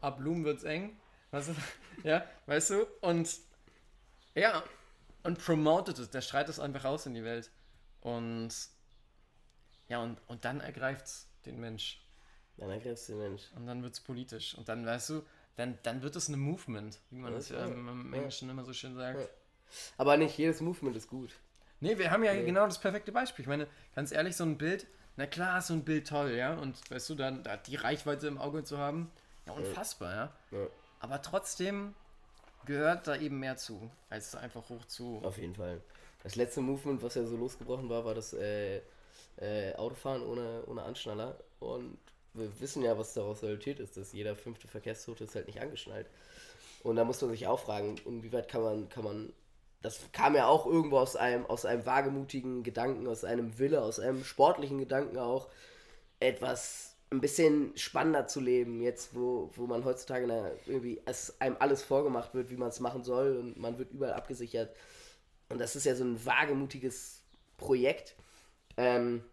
[0.00, 0.98] ab Blumen wird's eng.
[1.30, 1.54] Weißt du?
[2.08, 2.86] ja, weißt du?
[3.00, 3.30] Und
[4.34, 4.64] ja,
[5.22, 7.50] und promotet es, der schreit es einfach raus in die Welt.
[8.00, 8.52] Und
[9.88, 12.04] ja, und, und dann ergreift's den Mensch.
[12.56, 13.42] Dann ergreifst du den Mensch.
[13.54, 14.56] Und dann wird's politisch.
[14.56, 15.22] Und dann, weißt du,
[15.58, 18.16] dann, dann wird es eine Movement, wie man das ja Ja, im, ja.
[18.18, 19.20] Englischen immer so schön sagt.
[19.20, 19.26] Ja.
[19.98, 21.32] Aber nicht jedes Movement ist gut.
[21.80, 22.44] Nee, wir haben ja Nee.
[22.44, 23.42] genau das perfekte Beispiel.
[23.42, 24.86] Ich meine, ganz ehrlich, so ein Bild,
[25.16, 26.54] na klar ist so ein Bild toll, ja.
[26.54, 29.10] Und weißt du, dann da die Reichweite im Auge zu haben,
[29.46, 30.32] ja, unfassbar, ja.
[30.58, 30.66] Ja,
[31.00, 31.94] Aber trotzdem
[32.64, 35.20] gehört da eben mehr zu, als einfach hoch zu.
[35.24, 35.80] auf jeden Fall.
[36.22, 38.80] Das letzte Movement, was ja so losgebrochen war, war das äh,
[39.36, 41.36] äh, Autofahren ohne, ohne Anschnaller.
[41.60, 41.98] Und
[42.34, 46.06] wir wissen ja, was daraus resultiert ist, dass jeder fünfte Verkehrstote ist halt nicht angeschnallt.
[46.82, 49.32] Und da muss man sich auch fragen, inwieweit kann man, kann man,
[49.82, 53.98] das kam ja auch irgendwo aus einem, aus einem wagemutigen Gedanken, aus einem Wille, aus
[53.98, 55.48] einem sportlichen Gedanken auch,
[56.20, 61.56] etwas ein bisschen spannender zu leben, jetzt wo, wo man heutzutage na, irgendwie es einem
[61.58, 64.76] alles vorgemacht wird, wie man es machen soll und man wird überall abgesichert.
[65.48, 67.22] Und das ist ja so ein wagemutiges
[67.56, 68.14] Projekt.
[68.76, 69.24] Ähm,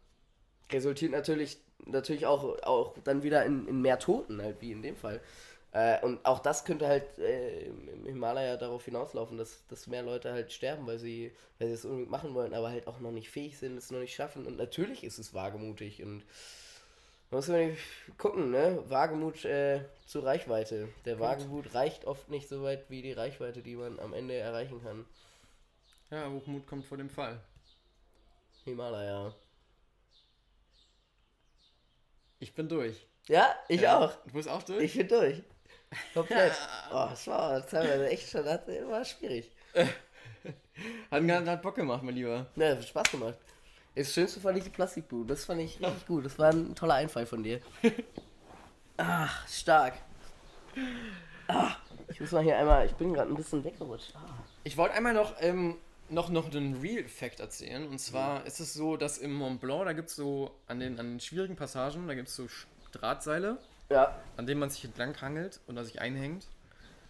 [0.71, 4.95] resultiert natürlich, natürlich auch, auch dann wieder in, in mehr Toten, halt wie in dem
[4.95, 5.21] Fall.
[5.71, 10.03] Äh, und auch das könnte halt äh, im im Himalaya darauf hinauslaufen, dass, dass mehr
[10.03, 13.11] Leute halt sterben, weil sie, weil sie es unbedingt machen wollen, aber halt auch noch
[13.11, 14.45] nicht fähig sind, es noch nicht schaffen.
[14.45, 16.23] Und natürlich ist es wagemutig und
[17.31, 17.75] man muss man
[18.17, 18.83] gucken, ne?
[18.87, 20.89] Wagemut äh, zu Reichweite.
[21.05, 24.81] Der Wagemut reicht oft nicht so weit wie die Reichweite, die man am Ende erreichen
[24.81, 25.05] kann.
[26.11, 27.41] Ja, Hochmut kommt vor dem Fall.
[28.63, 29.33] Himalaya.
[32.39, 33.07] Ich bin durch.
[33.27, 34.13] Ja, ich Ja, auch.
[34.27, 34.83] Du bist auch durch?
[34.83, 35.41] Ich bin durch.
[36.13, 36.53] Komplett.
[36.91, 39.51] Oh, das war teilweise echt schon, das war schwierig.
[41.09, 42.45] Hat, hat, Bock gemacht, mein Lieber.
[42.55, 43.35] Ja, hat Spaß gemacht.
[43.95, 45.33] Das Schönste fand ich die Plastikbude.
[45.33, 46.25] Das fand ich richtig gut.
[46.25, 47.61] Das war ein toller Einfall von dir.
[48.97, 49.93] Ach, stark.
[51.47, 51.75] Ah,
[52.09, 54.13] ich muss mal hier einmal, ich bin gerade ein bisschen weggerutscht.
[54.15, 54.43] Ah.
[54.63, 55.77] Ich wollte einmal noch, ähm,
[56.09, 57.87] noch, noch einen Real-Fact erzählen.
[57.87, 60.99] Und zwar ist es so, dass im Mont Blanc, da gibt es so, an den,
[60.99, 62.47] an den schwierigen Passagen, da gibt es so
[62.91, 63.57] Drahtseile,
[63.89, 66.47] Ja, an denen man sich entlang hangelt und da sich einhängt.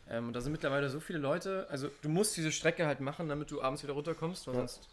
[0.10, 3.28] Ähm, und da sind mittlerweile so viele Leute, also du musst diese Strecke halt machen,
[3.30, 4.60] damit du abends wieder runterkommst, weil Ja.
[4.62, 4.89] sonst,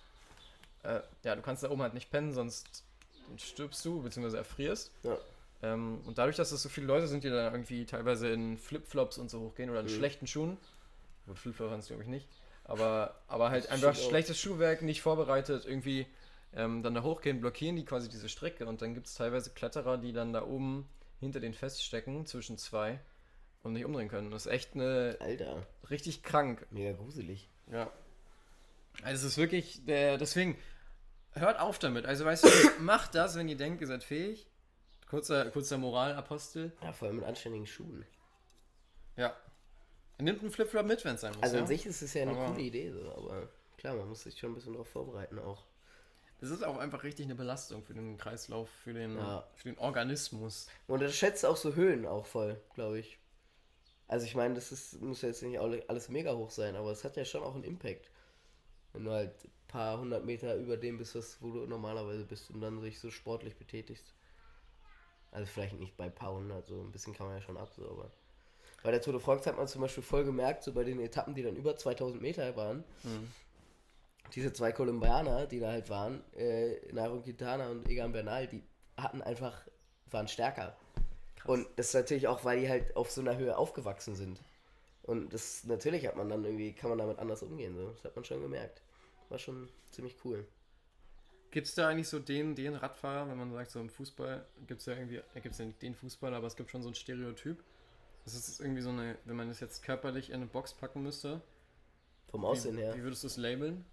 [0.85, 2.85] äh, ja, du kannst da oben halt nicht pennen, sonst
[3.37, 4.91] stirbst du, beziehungsweise erfrierst.
[5.05, 5.17] ja.
[5.63, 9.19] Ähm, und dadurch, dass es so viele Leute sind, die da irgendwie teilweise in Flipflops
[9.19, 9.91] und so hochgehen oder in Mhm.
[9.91, 10.59] schlechten Schuhen,
[11.27, 12.29] gut, Flipflops waren es glaube ich nicht,
[12.65, 14.09] aber, aber halt einfach auch.
[14.09, 16.07] schlechtes Schuhwerk, nicht vorbereitet, irgendwie
[16.55, 19.99] ähm, dann da hochgehen, blockieren die quasi diese Strecke und dann gibt es teilweise Kletterer,
[19.99, 20.89] die dann da oben
[21.21, 23.01] hinter den feststecken, zwischen zwei
[23.63, 24.31] und nicht umdrehen können.
[24.31, 26.67] Das ist echt eine Alter, richtig krank.
[26.71, 27.49] mega gruselig.
[27.71, 27.91] Ja.
[29.03, 30.59] Also es ist wirklich, der, deswegen,
[31.33, 32.07] hört auf damit.
[32.07, 32.49] Also weißt du,
[32.81, 34.47] macht das, wenn ihr denkt, ihr seid fähig.
[35.09, 36.73] Kurzer, kurzer Moralapostel.
[36.83, 38.05] Ja, vor allem mit anständigen Schuhen.
[39.17, 39.37] Ja.
[40.19, 41.43] Nimmt einen Flipflop mit, wenn es sein muss.
[41.43, 41.63] Also ja?
[41.63, 44.39] an sich ist es ja eine Aber- coole Idee, so, aber klar, man muss sich
[44.39, 45.65] schon ein bisschen darauf vorbereiten auch.
[46.41, 49.47] Es ist auch einfach richtig eine Belastung für den Kreislauf, für den, Ja.
[49.55, 50.67] für den Organismus.
[50.89, 53.19] Und das schätzt auch so Höhen auch voll, glaube ich.
[54.09, 56.91] Also ich meine, das ist, muss ja jetzt nicht alle- alles mega hoch sein, aber
[56.91, 58.11] es hat ja schon auch einen Impact.
[58.93, 62.51] Wenn du halt ein paar hundert Meter über dem bist, was, wo du normalerweise bist
[62.51, 64.13] und dann sich so sportlich betätigst.
[65.31, 67.73] Also vielleicht nicht bei ein paar hundert, so ein bisschen kann man ja schon ab,
[67.75, 68.11] so, aber.
[68.83, 71.35] Bei der Tour de France hat man zum Beispiel voll gemerkt, so bei den Etappen,
[71.35, 72.85] die dann über 2000 Meter waren,
[74.35, 78.63] diese zwei Kolumbianer, die da halt waren, äh, Nairo Quintana und Egan Bernal, die
[78.97, 79.61] hatten einfach,
[80.11, 80.77] waren stärker.
[81.45, 84.41] Und das ist natürlich auch, weil die halt auf so einer Höhe aufgewachsen sind.
[85.03, 87.77] Und das natürlich hat man dann irgendwie, kann man damit anders umgehen.
[87.77, 87.91] So.
[87.91, 88.83] Das hat man schon gemerkt.
[89.29, 90.47] War schon ziemlich cool.
[91.51, 94.81] Gibt es da eigentlich so den, den Radfahrer, wenn man sagt, so im Fußball gibt
[94.81, 96.89] es ja irgendwie, da gibt es ja nicht den Fußballer, aber es gibt schon so
[96.89, 97.63] ein Stereotyp.
[98.25, 101.41] Das ist irgendwie so eine, wenn man das jetzt körperlich in eine Box packen müsste.
[102.31, 102.95] Vom Aussehen wie, her.
[102.95, 103.85] Wie würdest du es labeln?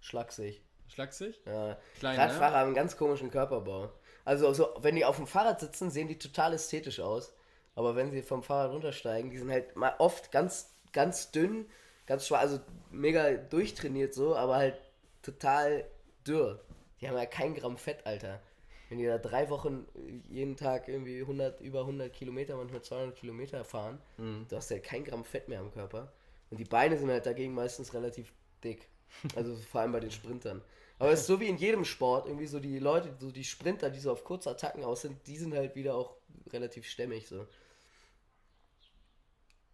[0.00, 0.62] Schlagsig.
[0.88, 1.40] Schlagsig?
[1.46, 1.78] Ja.
[1.98, 2.56] Klein, Radfahrer ne?
[2.56, 3.92] haben einen ganz komischen Körperbau.
[4.24, 7.32] Also, so, wenn die auf dem Fahrrad sitzen, sehen die total ästhetisch aus.
[7.74, 11.66] Aber wenn sie vom Fahrrad runtersteigen, die sind halt mal oft ganz, ganz dünn,
[12.06, 12.58] ganz schwach, also
[12.90, 14.80] mega durchtrainiert so, aber halt
[15.22, 15.84] total
[16.26, 16.60] dürr.
[17.00, 18.40] Die haben ja kein Gramm Fett, Alter.
[18.88, 19.86] Wenn die da drei Wochen
[20.30, 25.04] jeden Tag irgendwie 100, über 100 Kilometer, manchmal 200 Kilometer fahren, du hast ja kein
[25.04, 26.12] Gramm Fett mehr am Körper.
[26.50, 28.32] Und die Beine sind halt dagegen meistens relativ
[28.64, 28.88] dick.
[29.36, 30.62] Also vor allem bei den Sprintern.
[30.98, 33.88] Aber es ist so wie in jedem Sport, irgendwie so die Leute, so die Sprinter,
[33.88, 36.16] die so auf kurze Attacken aus sind, die sind halt wieder auch
[36.52, 37.46] relativ stämmig so.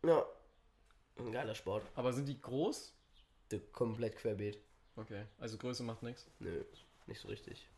[0.05, 0.25] Ja.
[1.17, 1.85] Ein geiler Sport.
[1.95, 2.95] Aber sind die groß?
[3.73, 4.59] Komplett querbeet.
[4.97, 6.29] Okay, also Größe macht nichts.
[6.41, 6.65] Nö,
[7.07, 7.69] nicht so richtig.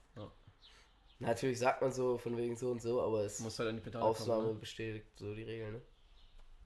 [1.19, 3.83] Natürlich sagt man so von wegen so und so, aber es Muss halt an die
[3.83, 4.55] Pedale Ausnahme kommen.
[4.55, 4.61] Ne?
[4.61, 5.83] bestätigt so die Regel, ne?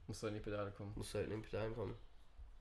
[0.07, 0.93] Muss halt an die Pedale kommen.
[0.95, 1.95] Muss halt in den Pedalen kommen.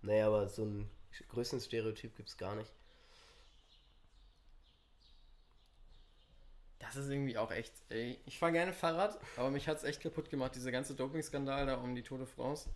[0.02, 0.88] Naja, aber so ein
[1.28, 2.72] größten Stereotyp gibt's gar nicht.
[6.78, 8.18] Das ist irgendwie auch echt, ey.
[8.24, 11.74] Ich fahre gerne Fahrrad, aber mich hat es echt kaputt gemacht, dieser ganze Doping-Skandal da
[11.76, 12.70] um die Tour de France.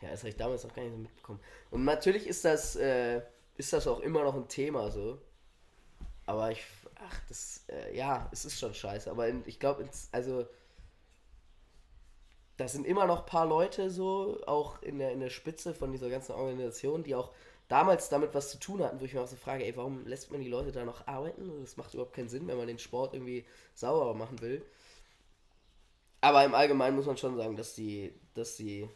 [0.00, 1.40] Ja, das habe ich damals noch gar nicht so mitbekommen.
[1.70, 3.22] Und natürlich ist das, äh,
[3.56, 5.20] ist das auch immer noch ein Thema so.
[6.26, 6.64] Aber ich,
[7.06, 9.10] ach, das, äh, ja, es ist schon scheiße.
[9.10, 10.46] Aber in, ich glaube, also,
[12.56, 15.92] da sind immer noch ein paar Leute so, auch in der, in der Spitze von
[15.92, 17.32] dieser ganzen Organisation, die auch
[17.68, 20.30] damals damit was zu tun hatten, wo ich mir auch so frage, ey, warum lässt
[20.30, 21.62] man die Leute da noch arbeiten?
[21.62, 24.64] Das macht überhaupt keinen Sinn, wenn man den Sport irgendwie sauberer machen will.
[26.20, 28.88] Aber im Allgemeinen muss man schon sagen, dass die, dass die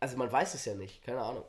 [0.00, 1.44] also man weiß es ja nicht, keine Ahnung.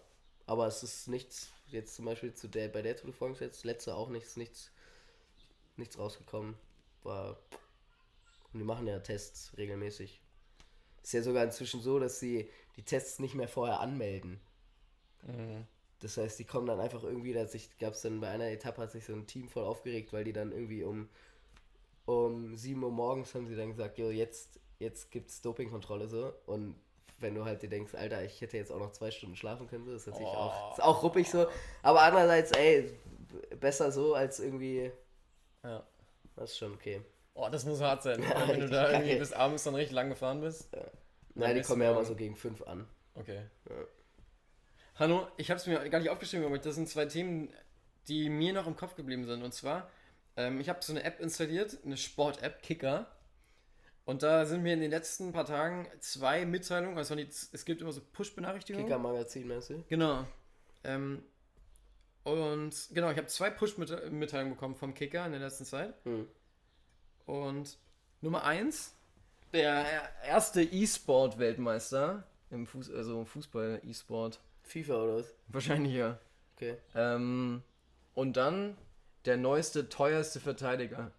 [0.46, 4.10] Aber es ist nichts, jetzt zum Beispiel zu der, bei der Tour jetzt, letzte auch
[4.10, 4.72] nichts, nichts,
[5.78, 6.56] nichts rausgekommen.
[7.04, 7.38] War.
[8.54, 10.22] Und die machen ja Tests regelmäßig.
[11.04, 14.40] Ist ja sogar inzwischen so, dass sie die Tests nicht mehr vorher anmelden.
[16.00, 17.46] Das heißt, die kommen dann einfach irgendwie, da
[17.80, 20.34] gab es dann bei einer Etappe, hat sich so ein Team voll aufgeregt, weil die
[20.34, 21.10] dann irgendwie um,
[22.06, 26.34] um 7 Uhr morgens haben sie dann gesagt, jo, jetzt, jetzt gibt's Dopingkontrolle so.
[26.46, 26.76] Und
[27.20, 29.86] wenn du halt dir denkst, Alter, ich hätte jetzt auch noch zwei Stunden schlafen können,
[29.86, 31.48] so, ist natürlich auch, ist auch ruppig so.
[31.82, 32.92] Aber andererseits, ey,
[33.60, 34.92] besser so als irgendwie,
[35.68, 35.84] Ja.
[36.36, 37.02] das ist schon okay.
[37.34, 38.22] Oh, das muss hart sein.
[38.22, 40.70] Ja, wenn du da irgendwie bis abends dann richtig lang gefahren bist.
[41.36, 42.88] Nein, die kommen ja immer so gegen fünf an.
[43.14, 43.44] Okay.
[43.70, 43.76] Ja.
[44.96, 47.54] Hanno, ich habe es mir gar nicht aufgeschrieben, aber das sind zwei Themen,
[48.08, 49.44] die mir noch im Kopf geblieben sind.
[49.44, 49.90] Und zwar,
[50.36, 53.06] ähm, ich habe so eine App installiert, eine Sport-App, Kicker.
[54.06, 57.92] Und da sind mir in den letzten paar Tagen zwei Mitteilungen, also es gibt immer
[57.92, 58.88] so Push-Benachrichtigungen.
[58.88, 59.84] Kicker-Magazin, meinst du?
[59.90, 60.26] Genau.
[60.84, 61.24] Ähm,
[62.28, 65.94] und genau, ich habe zwei Push-Mitteilungen bekommen vom Kicker in der letzten Zeit.
[66.04, 66.28] Hm.
[67.26, 67.78] Und
[68.20, 68.94] Nummer eins,
[69.54, 69.86] der
[70.26, 74.42] erste E-Sport-Weltmeister im Fuß, also im Fußball-E-Sport.
[74.64, 75.34] FIFA oder was?
[75.48, 76.20] Wahrscheinlich ja.
[76.58, 76.76] Okay.
[76.96, 77.64] Ähm,
[78.14, 78.76] und dann
[79.24, 81.12] der neueste, teuerste Verteidiger.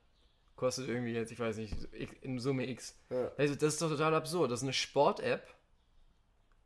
[0.57, 1.75] Kostet irgendwie jetzt, ich weiß nicht,
[2.21, 2.99] in Summe X.
[3.09, 3.33] Ja.
[3.39, 4.51] Also das ist doch total absurd.
[4.51, 5.55] Das ist eine Sport-App.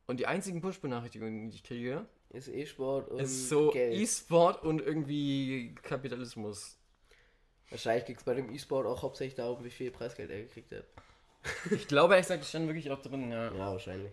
[0.09, 3.75] Und die einzigen Push-Benachrichtigungen, die ich kriege, Ist E-Sport und ist so.
[3.75, 6.79] E-Sport und irgendwie Kapitalismus.
[7.69, 10.85] Wahrscheinlich geht es bei dem E-Sport auch hauptsächlich darum, wie viel Preisgeld er gekriegt hat.
[11.73, 13.53] Ich glaube, ehrlich gesagt, das stand wirklich auch drin, ja.
[13.53, 14.13] Ja, wahrscheinlich.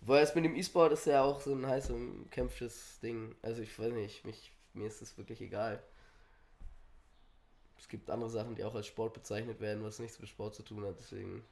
[0.00, 3.34] Weil es mit dem E-Sport ist ja auch so ein heiß umkämpftes Ding.
[3.42, 5.82] Also ich weiß nicht, mich, mir ist das wirklich egal.
[7.78, 10.62] Es gibt andere Sachen, die auch als Sport bezeichnet werden, was nichts mit Sport zu
[10.62, 11.44] tun hat, deswegen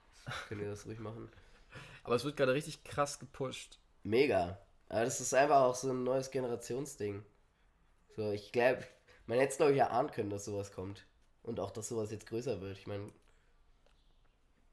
[0.48, 1.28] könnt ihr das ruhig machen.
[2.04, 3.78] Aber es wird gerade richtig krass gepusht.
[4.04, 4.58] Mega.
[4.88, 7.24] Aber das ist einfach auch so ein neues Generationsding.
[8.16, 8.84] So, ich glaube,
[9.26, 11.04] man hätte es glaube ich erahnen können, dass sowas kommt.
[11.42, 12.78] Und auch, dass sowas jetzt größer wird.
[12.78, 13.10] Ich meine,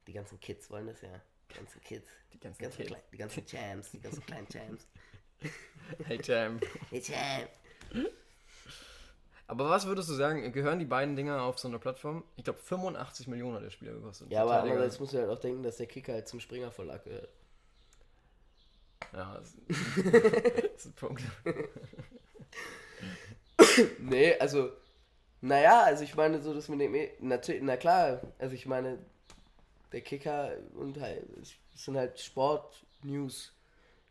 [0.07, 1.09] die ganzen Kids wollen das ja.
[1.51, 2.07] Die ganzen Kids.
[2.33, 2.89] Die ganzen Die ganzen, Kids.
[2.91, 4.87] Klei- die ganzen Champs, die ganzen kleinen Champs.
[6.05, 6.59] Hey, Tam.
[6.91, 7.49] Hey, Champ.
[9.47, 12.23] Aber was würdest du sagen, gehören die beiden Dinger auf so eine Plattform?
[12.37, 14.31] Ich glaube, 85 Millionen hat der Spieler gekostet.
[14.31, 17.03] Ja, aber andererseits musst du halt auch denken, dass der Kicker halt zum Springer Verlag
[17.03, 17.27] gehört.
[19.13, 19.53] Ja, das
[20.77, 21.21] ist ein Punkt.
[23.99, 24.71] Nee, also,
[25.41, 28.99] naja, also ich meine, so das mit dem, E- natürlich, na klar, also ich meine,
[29.93, 31.25] der Kicker und halt,
[31.75, 33.53] sind halt Sport-News.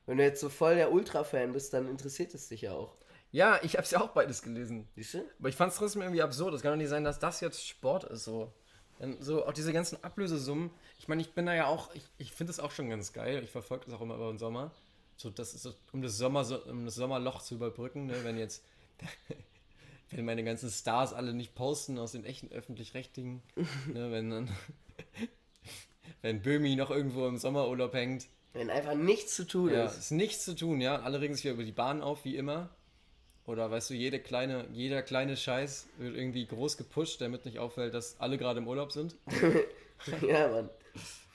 [0.06, 2.96] Wenn du jetzt so voll der Ultra-Fan bist, dann interessiert es dich ja auch.
[3.32, 4.88] Ja, ich habe ja auch beides gelesen.
[4.96, 5.24] Siehst du?
[5.38, 6.54] Aber ich fand es trotzdem irgendwie absurd.
[6.54, 8.24] Es kann doch nicht sein, dass das jetzt Sport ist.
[8.24, 8.52] So,
[8.98, 10.70] Dann so auch diese ganzen Ablösesummen.
[10.98, 13.42] Ich meine, ich bin da ja auch, ich, ich finde das auch schon ganz geil.
[13.44, 14.72] Ich verfolge das auch immer über den Sommer.
[15.20, 18.14] So, das ist um das, Sommer, so- um das Sommerloch zu überbrücken, ne?
[18.24, 18.64] wenn jetzt
[20.12, 23.42] wenn meine ganzen Stars alle nicht posten aus den echten öffentlich-rechtlichen,
[23.92, 24.48] ne, wenn dann,
[26.22, 28.28] wenn Böhmi noch irgendwo im Sommerurlaub hängt.
[28.54, 29.98] Wenn einfach nichts zu tun Ja, ist.
[29.98, 31.00] ist nichts zu tun, ja.
[31.02, 32.70] Alle regen sich wieder über die Bahn auf, wie immer.
[33.44, 37.92] Oder weißt du, jede kleine, jeder kleine Scheiß wird irgendwie groß gepusht, damit nicht auffällt,
[37.92, 39.16] dass alle gerade im Urlaub sind.
[40.26, 40.70] ja, Mann.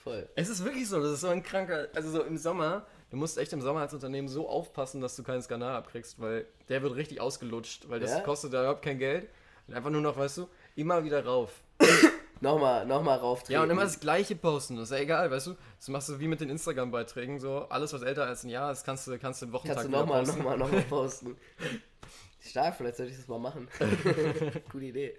[0.03, 0.27] Voll.
[0.35, 3.37] Es ist wirklich so, das ist so ein kranker, also so im Sommer, du musst
[3.37, 6.95] echt im Sommer als Unternehmen so aufpassen, dass du keinen Skandal abkriegst, weil der wird
[6.95, 8.19] richtig ausgelutscht, weil das Ja?
[8.19, 9.29] kostet da überhaupt kein Geld.
[9.67, 11.63] Und einfach nur noch, weißt du, immer wieder rauf.
[12.41, 13.53] Nochmal, nochmal rauftreten.
[13.53, 15.55] Ja, und immer das gleiche posten, das ist ja egal, weißt du.
[15.79, 18.83] Das machst du wie mit den Instagram-Beiträgen, so alles, was älter als ein Jahr ist,
[18.83, 21.37] kannst du, kannst du im Wochentag Kannst du nochmal, nochmal, nochmal posten.
[22.41, 23.69] Stark, vielleicht sollte ich das mal machen.
[24.69, 25.15] Gute Idee.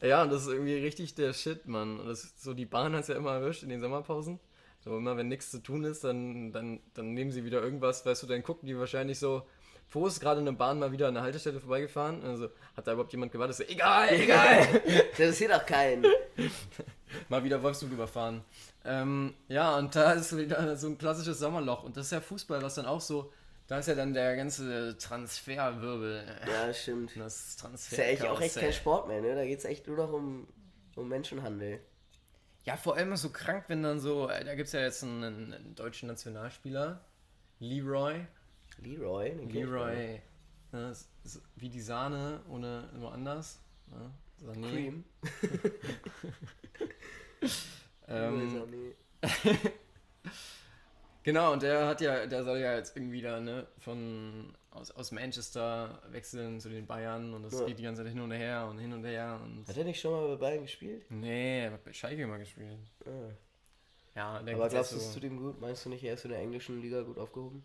[0.00, 2.00] Ja, und das ist irgendwie richtig der Shit, Mann.
[2.00, 4.40] Und das so, die Bahn hat ja immer erwischt in den Sommerpausen.
[4.84, 8.24] So immer, wenn nichts zu tun ist, dann, dann, dann nehmen sie wieder irgendwas, weißt
[8.24, 9.46] du, dann gucken die wahrscheinlich so,
[9.90, 12.24] wo ist gerade eine Bahn mal wieder an der Haltestelle vorbeigefahren?
[12.24, 13.56] Also, hat da überhaupt jemand gewartet?
[13.56, 14.66] So, egal, egal!
[15.12, 16.06] Das interessiert auch keinen.
[17.28, 18.42] mal wieder Wolfsburg überfahren.
[18.84, 21.84] Ähm, ja, und da ist wieder so ein klassisches Sommerloch.
[21.84, 23.32] Und das ist ja Fußball, was dann auch so,
[23.68, 26.24] da ist ja dann der ganze Transferwirbel.
[26.48, 27.12] Ja, stimmt.
[27.16, 27.92] Das Transfer.
[27.92, 29.34] Ist ja echt auch echt kein Sport mehr, ne?
[29.34, 30.48] Da geht es echt nur noch um,
[30.96, 31.80] um Menschenhandel.
[32.64, 35.02] Ja, vor allem ist so krank, wenn dann so, äh, da gibt es ja jetzt
[35.02, 37.04] einen, einen deutschen Nationalspieler,
[37.58, 38.26] Leroy.
[38.78, 39.30] Leroy?
[39.30, 39.50] den.
[39.50, 40.20] Leroy,
[40.72, 40.96] ne,
[41.56, 43.60] wie die Sahne, ohne nur anders.
[43.86, 44.10] Ne?
[44.44, 44.70] Sané.
[44.70, 45.04] Cream.
[48.08, 48.94] Ähm, Sané.
[51.22, 55.12] genau, und der hat ja, der soll ja jetzt irgendwie da, ne, von aus, aus
[55.12, 57.66] Manchester wechseln zu den Bayern und das Ja.
[57.66, 59.66] geht die ganze Zeit hin und her und hin und her und.
[59.68, 61.04] Hat er nicht schon mal bei Bayern gespielt?
[61.10, 62.78] Nee, er hat bei Schalke mal gespielt.
[63.06, 63.10] Ah.
[64.14, 65.58] Ja, Aber glaubst du, es tut ihm gut?
[65.60, 67.64] Meinst du nicht, er ist in der englischen Liga gut aufgehoben?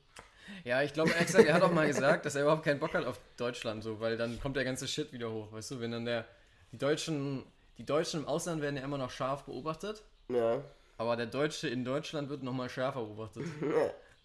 [0.64, 3.06] Ja, ich glaube, gesagt, er hat auch mal gesagt, dass er überhaupt keinen Bock hat
[3.06, 6.06] auf Deutschland, so, weil dann kommt der ganze Shit wieder hoch, weißt du, wenn dann
[6.06, 6.26] der,
[6.72, 7.44] die Deutschen,
[7.78, 10.64] die Deutschen im Ausland werden ja immer noch scharf beobachtet, Ja.
[10.98, 13.46] Aber der Deutsche in Deutschland wird nochmal schärfer beobachtet.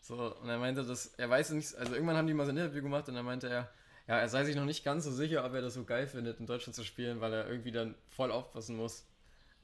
[0.01, 2.57] So, und er meinte, dass, er weiß nicht, also irgendwann haben die mal so ein
[2.57, 3.71] Interview gemacht und dann meinte er,
[4.09, 6.41] ja, er sei sich noch nicht ganz so sicher, ob er das so geil findet,
[6.41, 9.07] in Deutschland zu spielen, weil er irgendwie dann voll aufpassen muss.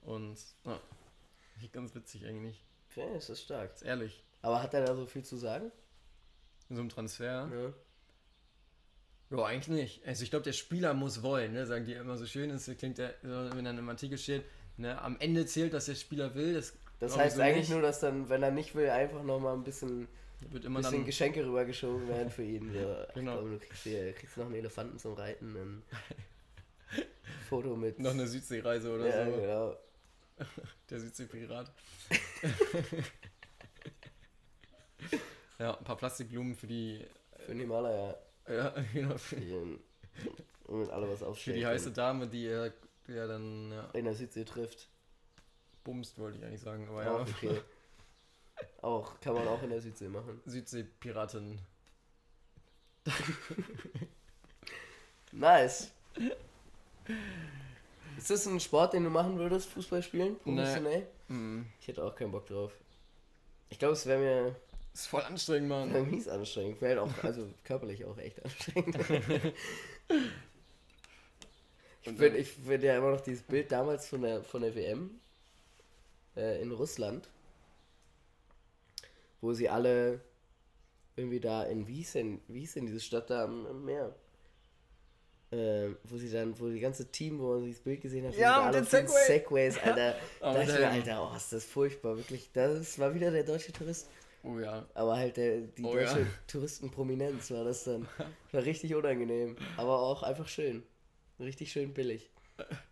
[0.02, 0.78] Und, ja,
[1.60, 3.74] nicht ganz witzig eigentlich, Ja, ist das stark.
[3.74, 4.22] ist ehrlich.
[4.42, 5.72] Aber hat er da so viel zu sagen?
[6.68, 7.50] In so einem Transfer.
[7.52, 9.36] Ja.
[9.36, 10.06] Ja, eigentlich nicht.
[10.06, 11.66] Also ich glaube, der Spieler muss wollen, ne?
[11.66, 12.48] sagen die immer so schön.
[12.50, 14.44] Das klingt ja, wenn dann im Artikel steht,
[14.76, 15.00] ne?
[15.02, 16.54] am Ende zählt, dass der Spieler will.
[16.54, 17.70] Das, Das ich heißt so eigentlich nicht.
[17.70, 20.08] nur, dass dann, wenn er nicht will, einfach nochmal ein bisschen,
[20.50, 21.06] wird immer bisschen dann.
[21.06, 22.72] Geschenke rübergeschoben werden für ihn.
[22.72, 22.96] So.
[23.08, 23.38] Ach, Genau.
[23.38, 25.82] komm, du kriegst, hier, kriegst noch einen Elefanten zum Reiten, ein
[27.48, 27.98] Foto mit.
[27.98, 29.32] Noch eine Südseereise oder ja, so.
[29.40, 29.76] genau.
[30.90, 31.70] Der Südseepirat.
[35.58, 37.04] ja, ein paar Plastikblumen für die.
[37.38, 38.16] Für den Himalaya.
[38.48, 39.16] Ja, genau.
[39.18, 39.52] Für, Die,
[40.66, 41.58] und alle was für aufstellen.
[41.58, 42.72] die heiße Dame, die er,
[43.06, 44.88] die er dann ja, In der Südsee trifft.
[45.88, 46.86] Bumst, wollte ich eigentlich sagen.
[46.88, 47.60] Aber Auch ja, okay.
[48.82, 50.42] Auch, kann man auch in der Südsee machen.
[50.44, 51.58] Südseepiratin.
[55.32, 55.90] Nice.
[58.18, 60.36] Ist das ein Sport, den du machen würdest, Fußball spielen?
[60.44, 60.56] Nee.
[60.56, 61.06] Professionell?
[61.28, 61.64] Mhm.
[61.80, 62.72] Ich hätte auch keinen Bock drauf.
[63.70, 64.56] Ich glaube, es wäre mir
[64.92, 65.94] Ist voll anstrengend, Mann.
[65.94, 66.82] wär mies anstrengend.
[66.82, 68.96] Wäre halt auch, also körperlich auch echt anstrengend.
[72.02, 75.18] ich finde ich find ja immer noch dieses Bild damals von der, von der WM
[76.38, 77.28] äh, in Russland,
[79.40, 80.20] wo sie alle
[81.16, 84.14] irgendwie da in, wie hieß denn, wie hieß denn diese Stadt da am, am Meer?
[85.50, 88.66] Äh, wo sie dann, wo die ganze Team, wo man dieses Bild gesehen hat, Ja,
[88.66, 89.26] mit alle Segway.
[89.26, 90.14] Segways, Alter.
[90.40, 90.88] Oh, da dachte ich mir.
[90.88, 92.50] Alter, oh, ist das furchtbar, wirklich.
[92.52, 94.08] Das war wieder der deutsche Tourist.
[94.44, 94.86] Oh ja.
[94.94, 96.26] Aber halt der, die Oh deutsche ja.
[96.46, 98.06] Touristenprominenz war das dann.
[98.52, 99.56] War richtig unangenehm.
[99.76, 100.82] Aber auch einfach schön.
[101.40, 102.30] Richtig schön billig.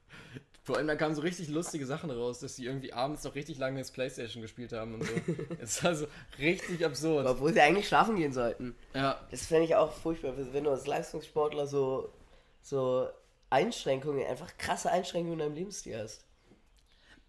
[0.66, 3.56] Vor allem, da kamen so richtig lustige Sachen raus, dass die irgendwie abends noch richtig
[3.58, 5.12] lange das Playstation gespielt haben und so.
[5.60, 6.08] Es war so
[6.40, 7.24] richtig absurd.
[7.24, 8.74] Obwohl sie eigentlich schlafen gehen sollten.
[8.92, 12.12] Ja, Das fände ich auch furchtbar, wenn du als Leistungssportler so,
[12.62, 13.08] so
[13.48, 16.24] Einschränkungen, einfach krasse Einschränkungen in deinem Lebensstil hast.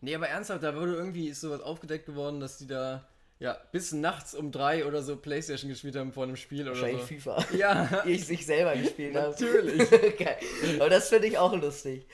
[0.02, 3.08] nee, aber ernsthaft, da wurde irgendwie ist sowas aufgedeckt geworden, dass die da
[3.38, 7.02] ja bis nachts um drei oder so Playstation gespielt haben vor einem Spiel oder Wahrscheinlich
[7.04, 7.08] so.
[7.36, 7.46] FIFA.
[7.56, 9.30] Ja, Die ich sich selber gespielt habe.
[9.30, 9.90] Natürlich.
[10.18, 10.38] Geil.
[10.80, 12.08] Aber das finde ich auch lustig.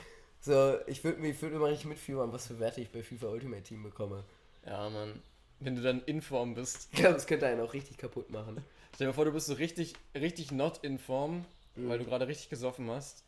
[0.45, 3.01] So, ich würde mir, ich würd mir mal richtig mitfühlen, was für Werte ich bei
[3.01, 4.23] FIFA Ultimate Team bekomme.
[4.65, 5.21] ja, Mann.
[5.59, 6.89] Wenn du dann in Form bist.
[6.91, 8.61] Ich glaube, das könnte einen auch richtig kaputt machen.
[8.95, 11.89] Stell dir vor, du bist so richtig, richtig not in Form, Mhm.
[11.89, 13.23] weil du gerade richtig gesoffen hast.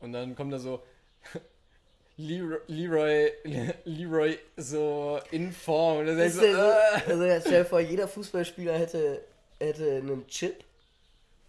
[0.00, 0.82] Und dann kommt da so
[2.16, 3.32] Leroy, Leroy,
[3.84, 5.98] Leroy so in Form.
[5.98, 6.52] Und dann ist du, ja
[6.96, 9.20] äh, so, also stell dir vor, jeder Fußballspieler hätte,
[9.58, 10.62] hätte einen Chip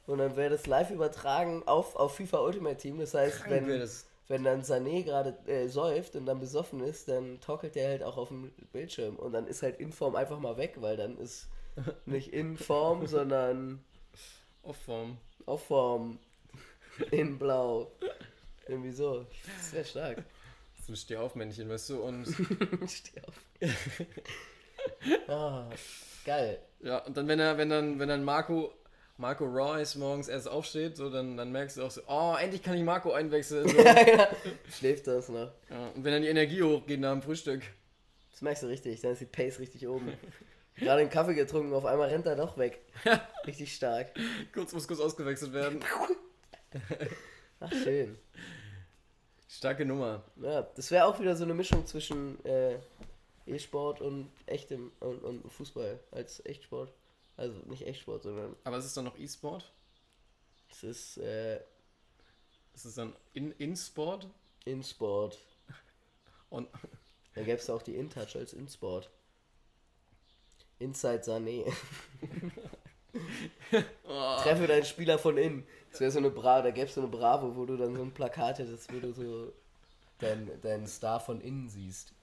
[0.07, 2.99] und dann wäre das live übertragen auf, auf FIFA Ultimate Team.
[2.99, 4.06] Das heißt, Krank wenn, das.
[4.27, 8.17] Wenn dann Sané gerade äh, säuft und dann besoffen ist, dann torkelt der halt auch
[8.17, 11.47] auf dem Bildschirm und dann ist halt in Form einfach mal weg, weil dann ist
[12.05, 13.83] nicht in Form, sondern
[14.63, 15.17] Off-Form.
[15.45, 16.19] auf Form
[17.11, 17.91] in Blau.
[18.67, 19.25] Irgendwie so.
[19.57, 20.23] Das wäre stark.
[20.85, 22.01] So ein Stehaufmännchen, weißt du?
[22.01, 22.25] Und
[22.87, 23.35] Steh auf.
[25.27, 25.69] ah,
[26.25, 26.59] geil.
[26.81, 28.73] ja, und dann, wenn er, wenn dann, wenn dann Marco,
[29.17, 32.77] Marco Royce morgens erst aufsteht, so, dann, dann merkst du auch so, oh, endlich kann
[32.77, 33.67] ich Marco einwechseln.
[33.67, 33.77] So.
[33.83, 34.27] Ja, ja.
[34.71, 35.51] Schläft das noch.
[35.69, 37.63] ja, und wenn dann die Energie hochgeht nach dem Frühstück.
[38.31, 40.13] Das merkst du richtig, dann ist die Pace richtig oben.
[40.75, 42.79] Gerade einen Kaffee getrunken, auf einmal rennt er doch weg.
[43.47, 44.11] Richtig stark.
[44.53, 45.79] Kurz muss kurz ausgewechselt werden.
[47.59, 48.15] Ach, schön.
[49.49, 50.23] Starke Nummer.
[50.35, 52.75] Ja, das wäre auch wieder so eine Mischung zwischen äh,
[53.47, 56.93] E-Sport und echtem und, und Fußball als Echtsport.
[57.37, 59.71] Also nicht Echtsport, sondern Aber es ist dann noch E-Sport?
[60.71, 61.57] es ist äh,
[62.73, 64.27] Ist es dann in, In-Sport?
[64.65, 65.37] In-Sport.
[66.49, 66.67] Und
[67.35, 69.09] Da gäbe es auch die InTouch als In-Sport.
[70.79, 71.71] Inside Sané.
[74.03, 75.67] oh, Treffe deinen Spieler von innen.
[75.91, 78.01] Das wäre so eine Bravo, da gäbe es so eine Bravo, wo du dann so
[78.01, 79.53] ein Plakat hättest, wo du so
[80.19, 82.13] deinen dein Star von innen siehst.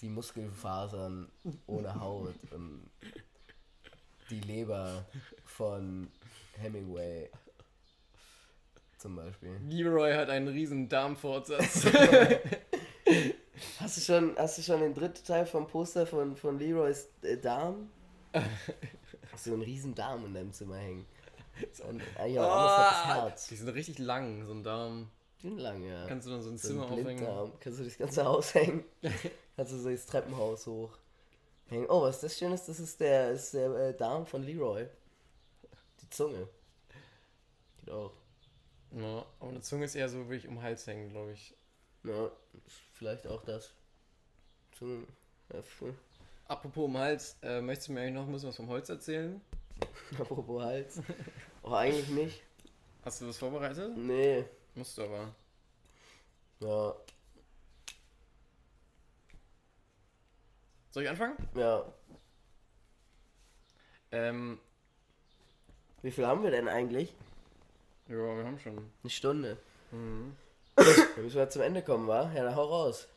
[0.00, 1.30] Die Muskelfasern
[1.66, 2.90] ohne Haut und
[4.30, 5.04] die Leber
[5.44, 6.10] von
[6.60, 7.30] Hemingway
[8.98, 9.56] zum Beispiel.
[9.68, 11.86] Leroy hat einen riesen Darmfortsatz.
[13.80, 17.36] Hast du schon, hast du schon den dritten Teil vom Poster von, von Leroys äh,
[17.36, 17.90] Darm?
[19.32, 21.06] Hast du einen riesen Darm in deinem Zimmer hängen?
[21.88, 23.48] Und eigentlich auch hat das Herz.
[23.48, 25.10] Die sind richtig lang, so ein Darm.
[25.42, 26.06] Die sind lang, ja.
[26.06, 27.52] Kannst du dann so ein So Zimmer ein aufhängen?
[27.60, 28.84] Kannst du das ganze Haus hängen?
[29.56, 30.97] Kannst du so das Treppenhaus hoch.
[31.70, 34.86] Oh, was das Schönes, das ist der, ist der äh, Darm von Leroy.
[36.00, 36.48] Die Zunge.
[37.80, 38.12] Geht auch.
[38.92, 41.54] Ja, aber eine Zunge ist eher so wirklich um den Hals hängen, glaube ich.
[42.04, 42.30] Ja,
[42.94, 43.72] vielleicht auch das.
[44.72, 45.06] Zunge.
[45.52, 45.60] Ja,
[46.46, 48.88] Apropos um den Hals, äh, möchtest du mir eigentlich noch ein bisschen was vom Holz
[48.88, 49.40] erzählen?
[50.18, 51.02] Apropos Hals.
[51.62, 52.42] Oh, eigentlich nicht.
[53.04, 53.96] Hast du was vorbereitet?
[53.96, 54.44] Nee.
[54.74, 55.34] Musst du aber.
[56.60, 56.96] Ja.
[60.90, 61.36] Soll ich anfangen?
[61.54, 61.84] Ja.
[64.10, 64.58] Ähm,
[66.02, 67.14] Wie viel haben wir denn eigentlich?
[68.08, 68.90] ja, wir haben schon.
[69.02, 69.58] Eine Stunde.
[69.90, 70.34] Mhm.
[70.76, 72.32] Dann müssen wir zum Ende kommen, wa?
[72.34, 73.08] Ja, dann hau raus.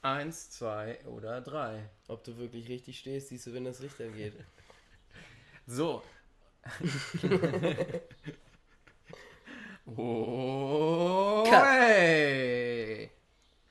[0.00, 1.88] Eins, zwei oder drei.
[2.08, 4.34] Ob du wirklich richtig stehst, siehst du, wenn das Licht angeht.
[5.64, 6.02] So.
[9.96, 13.08] oh, hey.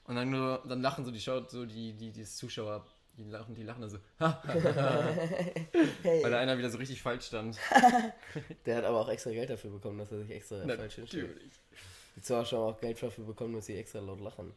[0.06, 2.86] Und dann nur, dann lachen so die Schau, so die, die, die Zuschauer,
[3.24, 3.98] die lachen, die lachen dann so,
[6.04, 6.24] Hey.
[6.24, 7.58] weil da einer wieder so richtig falsch stand.
[8.66, 11.30] Der hat aber auch extra Geld dafür bekommen, dass er sich extra falsch hinstellt.
[11.30, 11.54] Natürlich.
[12.16, 14.54] Die Zuschauer haben auch Geld dafür bekommen, dass sie extra laut lachen.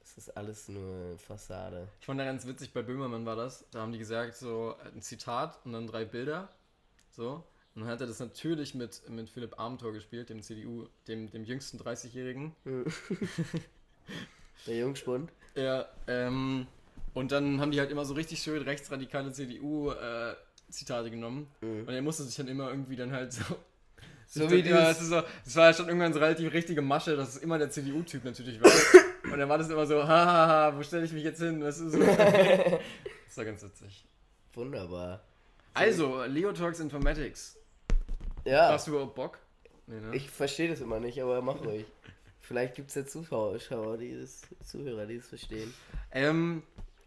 [0.00, 1.88] Das ist alles nur Fassade.
[2.00, 3.64] Ich fand da ganz witzig, bei Böhmermann war das.
[3.70, 6.50] Da haben die gesagt, so ein Zitat und dann drei Bilder.
[7.10, 7.44] So.
[7.74, 11.44] Und dann hat er das natürlich mit, mit Philipp Amthor gespielt, dem CDU, dem, dem
[11.44, 12.54] jüngsten 30-Jährigen.
[14.66, 15.32] Der Jungspund.
[15.54, 16.66] Ja, ähm,
[17.14, 21.48] und dann haben die halt immer so richtig schön rechtsradikale CDU-Zitate genommen.
[21.60, 21.80] Mhm.
[21.86, 23.42] Und er musste sich dann immer irgendwie dann halt so.
[24.26, 25.22] So wie ja, es, ist so,
[25.56, 28.70] war schon irgendwann so relativ richtige Masche, dass es immer der CDU-Typ natürlich war.
[29.30, 31.60] und dann war das immer so, hahaha, wo stelle ich mich jetzt hin?
[31.60, 31.98] Das ist so.
[33.26, 34.06] das war ganz witzig.
[34.54, 35.22] Wunderbar.
[35.74, 37.58] Also, Leo Talks Informatics.
[38.46, 39.38] Ja, Hast du überhaupt Bock?
[39.86, 40.16] Nee, ne?
[40.16, 41.84] ich verstehe das immer nicht, aber mach ruhig.
[42.40, 45.72] Vielleicht gibt es ja Zuschauer, die das, Zuhörer, die es verstehen.
[46.10, 46.62] Ähm,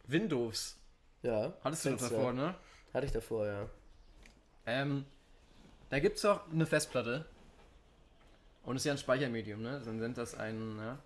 [0.07, 0.77] Windows.
[1.23, 1.53] Ja.
[1.63, 2.55] Hattest du das davor, ne?
[2.93, 3.69] Hatte ich davor, ja.
[4.65, 5.05] Ähm,
[5.89, 7.25] da gibt es auch eine Festplatte.
[8.63, 9.81] Und ist ja ein Speichermedium, ne?
[9.85, 10.97] Dann sind das ein, ja?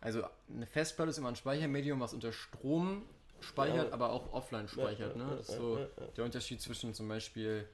[0.00, 3.02] Also eine Festplatte ist immer ein Speichermedium, was unter Strom
[3.40, 3.92] speichert, Ja.
[3.92, 5.30] aber auch offline speichert, Ja, ne?
[5.30, 6.06] ja, Das ist ja, so ja, ja.
[6.16, 7.68] der Unterschied zwischen zum Beispiel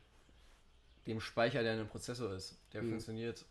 [1.06, 2.56] dem Speicher, der in einem Prozessor ist.
[2.72, 2.90] Der Mhm.
[2.90, 3.44] funktioniert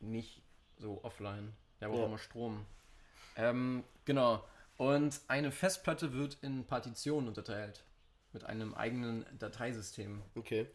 [0.00, 0.42] nicht
[0.78, 1.52] so offline.
[1.80, 2.06] Der braucht Ja.
[2.06, 2.66] immer Strom.
[3.36, 4.42] Ähm, genau.
[4.76, 7.84] Und eine Festplatte wird in Partitionen unterteilt.
[8.32, 10.22] Mit einem eigenen Dateisystem.
[10.34, 10.66] Okay.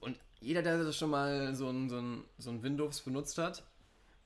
[0.00, 3.62] Und jeder, der das schon mal so ein, so ein, so ein Windows benutzt hat,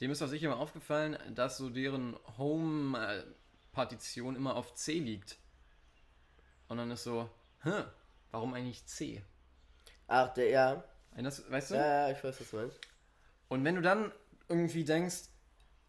[0.01, 5.36] dem ist auch sicher mal aufgefallen, dass so deren Home-Partition immer auf C liegt.
[6.68, 7.28] Und dann ist so,
[7.62, 7.84] hä,
[8.30, 9.22] warum eigentlich C?
[10.07, 10.84] Ach, der, ja.
[11.16, 11.74] Das, weißt du?
[11.74, 12.80] Ja, ja, ich weiß, was du meinst.
[13.49, 14.11] Und wenn du dann
[14.49, 15.30] irgendwie denkst,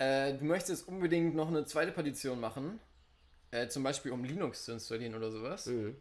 [0.01, 2.79] äh, du möchtest unbedingt noch eine zweite Partition machen,
[3.51, 5.95] äh, zum Beispiel um Linux zu installieren oder sowas, Mhm.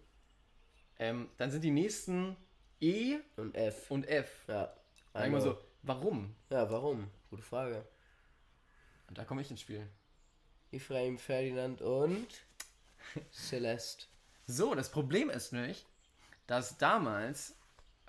[0.99, 2.37] ähm, dann sind die nächsten
[2.81, 3.91] E Und F.
[3.91, 4.45] und F.
[4.49, 4.73] Ja.
[5.13, 6.35] Sag ich mal Also, so, warum?
[6.49, 7.11] Ja, warum?
[7.29, 7.85] Gute Frage.
[9.09, 9.87] Und da komme ich ins Spiel.
[10.73, 12.27] Ephraim, Ferdinand und
[13.33, 14.07] Celeste.
[14.47, 15.85] So, das Problem ist nämlich,
[16.47, 17.55] dass damals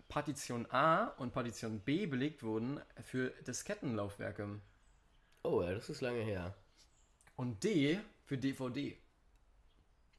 [0.07, 4.59] Partition A und Partition B belegt wurden für Diskettenlaufwerke
[5.43, 6.55] Oh ja, das ist lange her.
[7.35, 8.97] und D für DVD.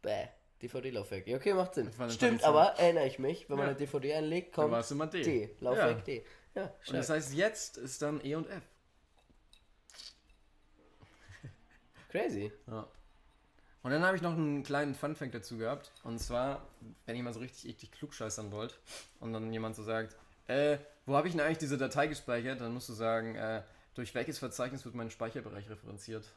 [0.03, 0.27] Bäh.
[0.61, 1.27] DVD-Laufwerk.
[1.27, 1.91] Ja, okay, macht Sinn.
[2.11, 3.71] Stimmt, aber erinnere ich mich, wenn man Ja.
[3.71, 5.23] eine DVD einlegt, Dann kommt es immer D.
[5.23, 5.57] D.
[5.61, 6.05] Laufwerk Ja.
[6.05, 6.25] D.
[6.55, 8.63] Ja, Und das heißt, jetzt ist dann E und F.
[12.11, 12.53] Crazy.
[12.69, 12.87] Ja.
[13.83, 15.91] Und dann habe ich noch einen kleinen Funfact dazu gehabt.
[16.05, 16.69] Und zwar,
[17.07, 18.79] wenn ihr mal so richtig eklig klugscheißern wollt
[19.19, 20.17] und dann jemand so sagt,
[20.47, 22.61] äh, wo habe ich denn eigentlich diese Datei gespeichert?
[22.61, 23.63] Dann musst du sagen, äh,
[23.95, 26.33] durch welches Verzeichnis wird mein Speicherbereich referenziert?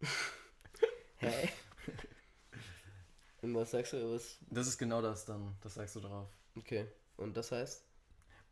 [1.18, 1.48] Hä?
[3.42, 4.14] Und was sagst du?
[4.14, 4.38] Was?
[4.50, 5.56] Das ist genau das dann.
[5.62, 6.28] Das sagst du drauf.
[6.56, 6.86] Okay.
[7.16, 7.84] Und das heißt?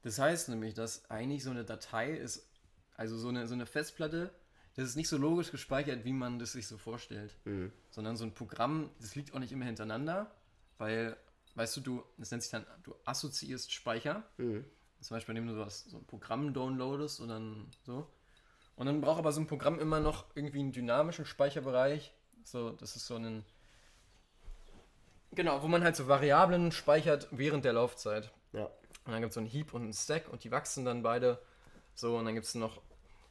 [0.03, 2.49] Das heißt nämlich, dass eigentlich so eine Datei ist,
[2.95, 4.33] also so eine, so eine Festplatte,
[4.75, 7.35] das ist nicht so logisch gespeichert, wie man das sich so vorstellt.
[7.45, 7.73] Hm.
[7.91, 10.31] Sondern so ein Programm, das liegt auch nicht immer hintereinander,
[10.79, 11.17] weil,
[11.55, 14.23] weißt du, du, das nennt sich dann, du assoziierst Speicher.
[14.37, 14.65] Hm.
[15.01, 18.07] Zum Beispiel, indem du was, so ein Programm downloadest und dann so.
[18.77, 22.13] Und dann braucht aber so ein Programm immer noch irgendwie einen dynamischen Speicherbereich.
[22.45, 23.45] So, das ist so ein.
[25.33, 28.33] Genau, wo man halt so Variablen speichert während der Laufzeit.
[28.53, 28.71] Ja.
[29.05, 31.41] Und dann gibt es so einen Heap und einen Stack und die wachsen dann beide
[31.95, 32.83] so und dann gibt es noch,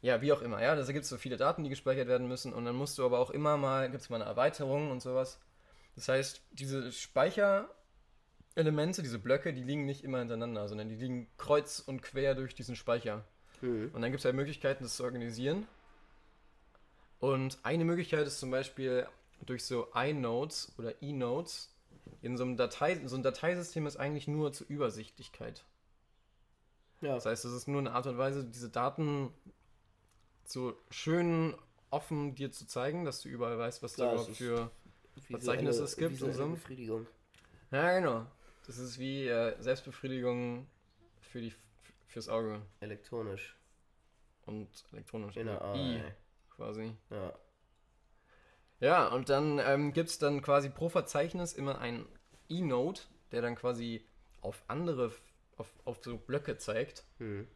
[0.01, 2.53] ja, wie auch immer, ja, da gibt es so viele Daten, die gespeichert werden müssen
[2.53, 5.39] und dann musst du aber auch immer mal, gibt es mal eine Erweiterung und sowas.
[5.95, 6.91] Das heißt, diese
[8.55, 12.55] Speicherelemente, diese Blöcke, die liegen nicht immer hintereinander, sondern die liegen kreuz und quer durch
[12.55, 13.25] diesen Speicher.
[13.59, 13.91] Hm.
[13.91, 15.67] Und dann gibt es halt Möglichkeiten, das zu organisieren.
[17.19, 19.07] Und eine Möglichkeit ist zum Beispiel
[19.45, 21.69] durch so iNodes oder eNodes.
[22.21, 25.65] In so einem Datei, so ein Dateisystem ist eigentlich nur zur Übersichtlichkeit.
[27.01, 27.15] Ja.
[27.15, 29.33] Das heißt, es ist nur eine Art und Weise, diese Daten
[30.45, 31.55] so schön
[31.89, 34.71] offen dir zu zeigen, dass du überall weißt, was Klar, da überhaupt für.
[35.29, 36.49] Verzeichnis es gibt und visuelle so.
[36.51, 37.07] Befriedigung.
[37.71, 38.25] Ja, genau.
[38.65, 40.67] Das ist wie äh, Selbstbefriedigung
[41.21, 41.53] für die,
[42.07, 43.55] fürs Auge Elektronisch.
[44.45, 45.37] und elektronisch.
[45.37, 46.15] In der also I AI.
[46.49, 46.95] quasi.
[47.09, 47.33] Ja.
[48.79, 52.05] Ja, und dann ähm, gibt es dann quasi pro Verzeichnis immer ein
[52.49, 53.01] E-Node,
[53.31, 54.05] der dann quasi
[54.41, 55.11] auf andere,
[55.57, 57.05] auf, auf so Blöcke zeigt.
[57.19, 57.47] Hm.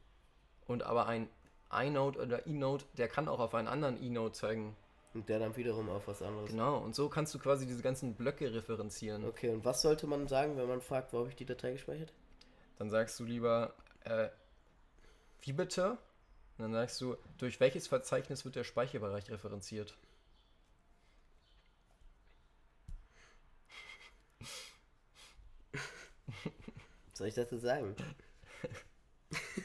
[0.66, 1.30] Und aber ein
[1.72, 4.76] iNode oder E-Node, der kann auch auf einen anderen E-Node zeigen.
[5.14, 6.52] Und der dann wiederum auf was anderes.
[6.52, 9.26] Genau, und so kannst du quasi diese ganzen Blöcke referenzieren.
[9.26, 12.14] Okay, und was sollte man sagen, wenn man fragt, wo habe ich die Datei gespeichert?
[12.78, 14.30] Dann sagst du lieber, äh,
[15.42, 15.98] wie bitte?
[16.58, 19.98] Und dann sagst du, durch welches Verzeichnis wird der Speicherbereich referenziert?
[27.14, 27.96] Soll ich dazu sagen?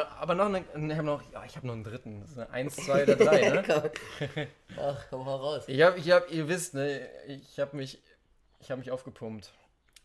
[0.00, 2.20] Aber noch eine, ich habe noch, ja, ich habe noch einen dritten.
[2.20, 3.62] Das ist eine Eins, zwei oder drei, ne?
[3.66, 4.46] Komm.
[4.78, 5.64] Ach, komm hau raus.
[5.66, 8.00] Ich habe, ich habe, ihr wisst, ne, ich habe mich,
[8.60, 9.50] ich habe mich aufgepumpt.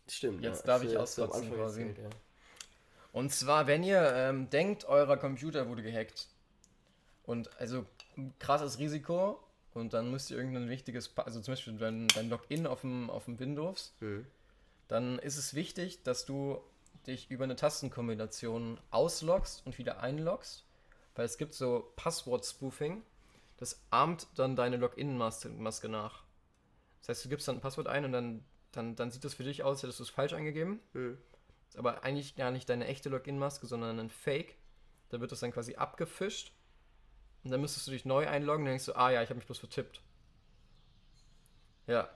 [0.08, 0.42] Stimmt.
[0.42, 1.80] Jetzt ja, darf ich auskotzen quasi.
[1.82, 2.10] erzählt, ja.
[3.12, 6.28] Und zwar, wenn ihr ähm, denkt, euer Computer wurde gehackt
[7.24, 7.84] und also
[8.38, 9.38] krasses Risiko
[9.74, 13.10] und dann müsst ihr irgendein wichtiges, Pa- also zum Beispiel dein, dein Login auf dem,
[13.10, 14.26] auf dem Windows, Hm.
[14.88, 16.60] dann ist es wichtig, dass du
[17.08, 20.64] dich über eine Tastenkombination ausloggst und wieder einloggst,
[21.14, 23.02] weil es gibt so Passwort-Spoofing,
[23.56, 26.22] das ahmt dann deine Login-Maske Maske nach.
[27.00, 29.44] Das heißt, du gibst dann ein Passwort ein und dann, dann, dann sieht das für
[29.44, 30.80] dich aus, als hättest du es falsch eingegeben.
[30.92, 31.18] Hm.
[31.68, 34.56] Ist aber eigentlich gar nicht deine echte Login-Maske, sondern ein Fake.
[35.10, 36.52] Da wird das dann quasi abgefischt.
[37.44, 39.38] Und dann müsstest du dich neu einloggen und dann denkst du, ah ja, ich habe
[39.38, 40.02] mich bloß vertippt.
[41.86, 42.08] Ja.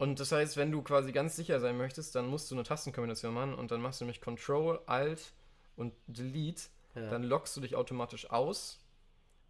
[0.00, 3.34] Und das heißt, wenn du quasi ganz sicher sein möchtest, dann musst du eine Tastenkombination
[3.34, 5.34] machen und dann machst du nämlich Control, Alt
[5.76, 6.62] und Delete.
[6.94, 7.10] Ja.
[7.10, 8.80] Dann loggst du dich automatisch aus.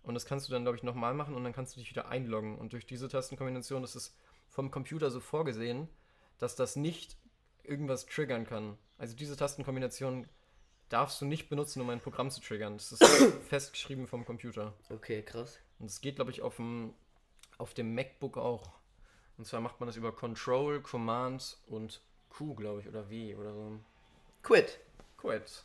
[0.03, 2.09] Und das kannst du dann, glaube ich, nochmal machen und dann kannst du dich wieder
[2.09, 2.59] einloggen.
[2.59, 4.13] Und durch diese Tastenkombination ist es
[4.49, 5.89] vom Computer so vorgesehen,
[6.39, 7.17] dass das nicht
[7.63, 8.77] irgendwas triggern kann.
[8.99, 10.27] Also diese Tastenkombination
[10.89, 12.77] darfst du nicht benutzen, um ein Programm zu triggern.
[12.77, 13.05] Das ist
[13.49, 14.75] festgeschrieben vom Computer.
[14.89, 15.61] Okay, krass.
[15.79, 16.93] Und es geht, glaube ich, auf dem,
[17.57, 18.80] auf dem MacBook auch.
[19.41, 23.55] Und zwar macht man das über Control, Command und Q, glaube ich, oder W oder
[23.55, 23.81] so.
[24.43, 24.79] Quit.
[25.17, 25.65] Quit.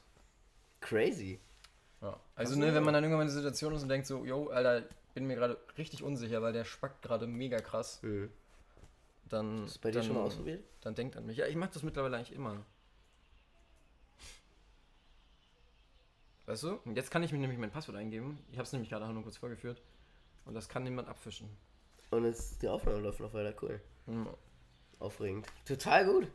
[0.80, 1.42] Crazy.
[2.00, 2.18] Ja.
[2.38, 4.88] Also, ne, wenn man dann irgendwann in der Situation ist und denkt so, yo, Alter,
[5.14, 8.32] bin mir gerade richtig unsicher, weil der spackt gerade mega krass, Hm.
[9.28, 10.64] dann, Hast du bei dir dann, schon mal ausprobiert?
[10.80, 11.36] dann denkt an mich.
[11.36, 12.64] Ja, ich mache das mittlerweile eigentlich immer.
[16.46, 16.80] Weißt du?
[16.86, 18.40] Und jetzt kann ich mir nämlich mein Passwort eingeben.
[18.54, 19.82] Ich habe es nämlich gerade auch nur kurz vorgeführt.
[20.46, 21.50] Und das kann niemand abfischen.
[22.16, 23.54] Und jetzt die Aufnahme läuft noch weiter.
[23.62, 23.82] Cool.
[24.06, 24.28] Hm.
[25.00, 25.48] Aufregend.
[25.66, 26.28] Total gut.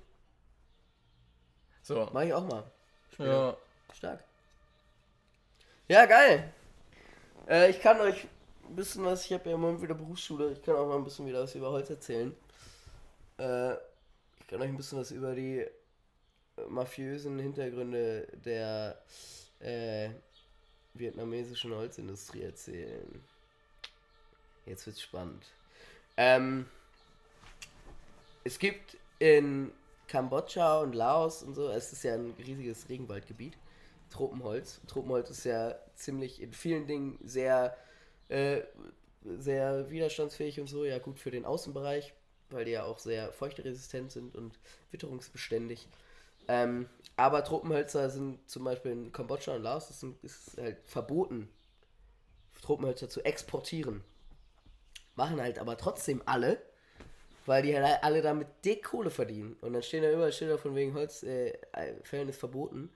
[1.82, 2.08] So.
[2.12, 2.70] Mach ich auch mal.
[3.18, 3.56] Ja.
[3.94, 4.22] Stark.
[5.88, 6.52] Ja, geil.
[7.48, 8.26] Äh, ich kann euch
[8.68, 11.04] ein bisschen was, ich habe ja im Moment wieder Berufsschule, ich kann auch mal ein
[11.04, 12.34] bisschen wieder was über Holz erzählen.
[13.38, 15.70] Äh, ich kann euch ein bisschen was über die äh,
[16.68, 19.02] mafiösen Hintergründe der
[19.58, 20.10] äh,
[20.94, 23.24] vietnamesischen Holzindustrie erzählen.
[24.66, 25.44] Jetzt wird's spannend.
[26.20, 26.66] Ähm,
[28.44, 29.72] es gibt in
[30.06, 33.56] Kambodscha und Laos und so, es ist ja ein riesiges Regenwaldgebiet.
[34.10, 34.82] Tropenholz.
[34.86, 37.74] Tropenholz ist ja ziemlich in vielen Dingen sehr,
[38.28, 38.60] äh,
[39.24, 42.12] sehr widerstandsfähig und so, ja gut für den Außenbereich,
[42.50, 44.58] weil die ja auch sehr feuchteresistent sind und
[44.90, 45.88] witterungsbeständig.
[46.48, 51.48] Ähm, aber Tropenhölzer sind zum Beispiel in Kambodscha und Laos ist, ist halt verboten,
[52.60, 54.04] Tropenhölzer zu exportieren.
[55.20, 56.62] Machen halt aber trotzdem alle,
[57.44, 59.54] weil die halt alle damit dick Kohle verdienen.
[59.60, 62.88] Und dann stehen da überall Schilder von wegen Holzfällen äh, ist verboten.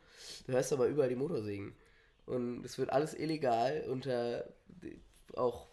[0.46, 1.74] Du hörst aber überall die Motorsägen.
[2.24, 4.46] Und es wird alles illegal unter
[5.36, 5.66] auch,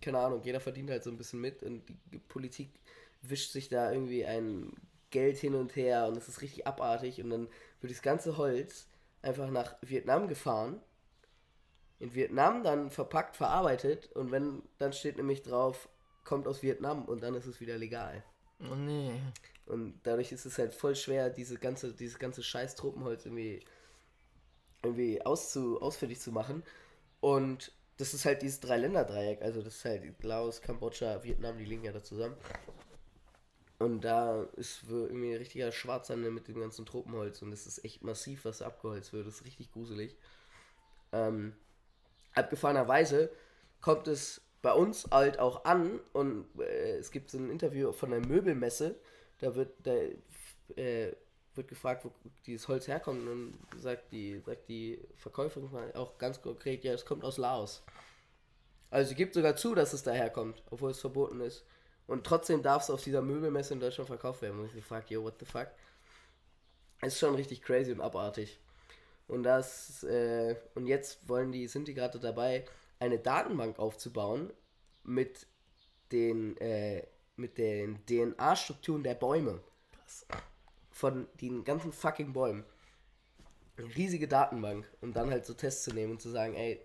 [0.00, 1.82] keine Ahnung, jeder verdient halt so ein bisschen mit und
[2.12, 2.70] die Politik
[3.22, 4.72] wischt sich da irgendwie ein
[5.10, 7.48] Geld hin und her und es ist richtig abartig und dann
[7.80, 8.86] wird das ganze Holz
[9.22, 10.80] einfach nach Vietnam gefahren,
[12.00, 15.88] in Vietnam dann verpackt, verarbeitet und wenn, dann steht nämlich drauf,
[16.24, 18.24] kommt aus Vietnam und dann ist es wieder legal.
[18.70, 19.12] Oh nee.
[19.66, 23.60] Und dadurch ist es halt voll schwer, diese ganze, dieses ganze scheiß Tropenholz irgendwie,
[24.82, 26.64] irgendwie auszu, ausfindig zu machen.
[27.20, 31.84] Und das ist halt dieses Dreiländeredreieck, also das ist halt Laos, Kambodscha, Vietnam, die liegen
[31.84, 32.36] ja da zusammen.
[33.78, 38.02] Und da ist irgendwie ein richtiger Schwarzhandel mit dem ganzen Tropenholz und es ist echt
[38.02, 39.26] massiv, was abgeholzt wird.
[39.26, 40.16] Das ist richtig gruselig.
[41.12, 41.54] Ähm,
[42.34, 43.30] abgefahrenerweise
[43.80, 48.10] kommt es bei uns halt auch an und äh, es gibt so ein Interview von
[48.10, 48.96] der Möbelmesse,
[49.38, 49.94] da wird, da,
[50.76, 51.12] äh,
[51.54, 52.12] wird gefragt, wo
[52.46, 57.06] dieses Holz herkommt und dann sagt die, sagt die Verkäuferin auch ganz konkret, ja, es
[57.06, 57.82] kommt aus Laos.
[58.90, 61.64] Also sie gibt sogar zu, dass es daherkommt, obwohl es verboten ist.
[62.06, 64.58] Und trotzdem darf es auf dieser Möbelmesse in Deutschland verkauft werden.
[64.58, 65.68] Und ich gefragt, yo, what the fuck?
[67.00, 68.58] Es ist schon richtig crazy und abartig.
[69.30, 72.64] Und das, äh, und jetzt wollen die, sind die gerade dabei,
[72.98, 74.52] eine Datenbank aufzubauen
[75.04, 75.46] mit
[76.10, 77.06] den, äh,
[77.36, 79.60] mit den DNA-Strukturen der Bäume.
[79.92, 80.26] Krass.
[80.90, 82.64] Von den ganzen fucking Bäumen.
[83.76, 84.90] Eine riesige Datenbank.
[85.00, 86.80] Und dann halt so Tests zu nehmen und zu sagen, ey,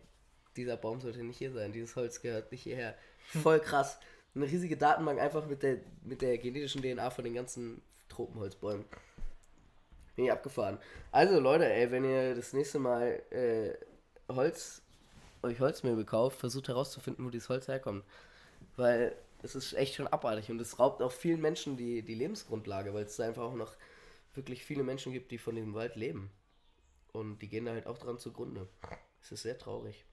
[0.56, 2.96] dieser Baum sollte nicht hier sein, dieses Holz gehört nicht hierher.
[3.42, 4.00] Voll krass.
[4.36, 8.86] Eine riesige Datenbank einfach mit der, mit der genetischen DNA von den ganzen Tropenholzbäumen.
[10.16, 10.78] Bin ich abgefahren.
[11.12, 13.74] Also Leute, ey, wenn ihr das nächste Mal äh,
[14.34, 14.82] Holz,
[15.44, 18.04] euch Holzmöbel kauft, versucht herauszufinden, wo dieses Holz herkommt.
[18.78, 22.94] Weil es ist echt schon abartig und es raubt auch vielen Menschen die, die Lebensgrundlage,
[22.94, 23.76] weil es einfach auch noch
[24.34, 26.32] wirklich viele Menschen gibt, die von diesem Wald leben.
[27.12, 28.68] Und die gehen da halt auch dran zugrunde.
[29.22, 30.04] Es ist sehr traurig.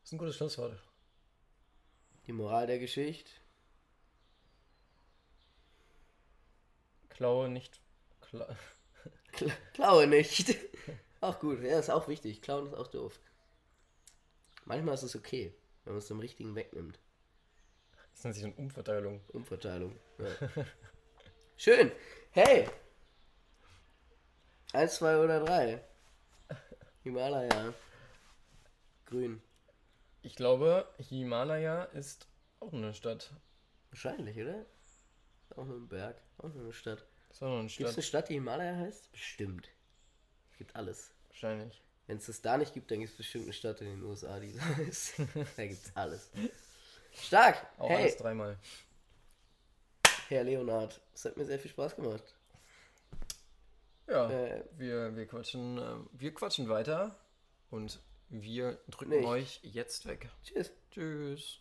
[0.00, 0.78] Das ist ein gutes Schlusswort.
[2.26, 3.30] Die Moral der Geschichte.
[7.14, 7.80] Klaue nicht.
[8.20, 8.56] Kla
[9.32, 10.56] Kla klaue nicht.
[11.20, 12.42] auch gut, ja, ist auch wichtig.
[12.42, 13.18] Klauen ist auch doof.
[14.64, 15.54] Manchmal ist es okay,
[15.84, 16.98] wenn man es dem Richtigen wegnimmt.
[18.12, 19.20] Das nennt sich eine Umverteilung.
[19.32, 19.98] Umverteilung.
[20.18, 20.48] Ja.
[21.56, 21.92] Schön.
[22.30, 22.68] Hey.
[24.72, 25.84] Eins, zwei oder drei.
[27.02, 27.74] Himalaya.
[29.06, 29.42] Grün.
[30.22, 32.28] Ich glaube, Himalaya ist
[32.60, 33.32] auch eine Stadt.
[33.90, 34.64] Wahrscheinlich, oder?
[35.56, 36.20] Auch nur ein Berg.
[36.38, 37.04] Auch nur eine Stadt.
[37.30, 37.94] Ist auch noch eine Gibt es Stadt.
[37.94, 39.12] eine Stadt, die Himalaya heißt?
[39.12, 39.68] Bestimmt.
[40.52, 41.10] Es gibt alles.
[41.28, 41.80] Wahrscheinlich.
[42.06, 44.38] Wenn es das da nicht gibt, dann gibt es bestimmt eine Stadt in den USA,
[44.38, 45.14] die so heißt.
[45.56, 46.30] da gibt es alles.
[47.12, 47.66] Stark!
[47.78, 48.58] Auch hey, alles dreimal.
[50.28, 52.22] Herr Leonard, es hat mir sehr viel Spaß gemacht.
[54.06, 57.18] Ja, Äh, wir, wir, quatschen, äh, wir quatschen weiter
[57.70, 59.26] und wir drücken Nicht.
[59.26, 60.28] euch jetzt weg.
[60.44, 60.70] tschüss.
[60.90, 61.58] Tschüss.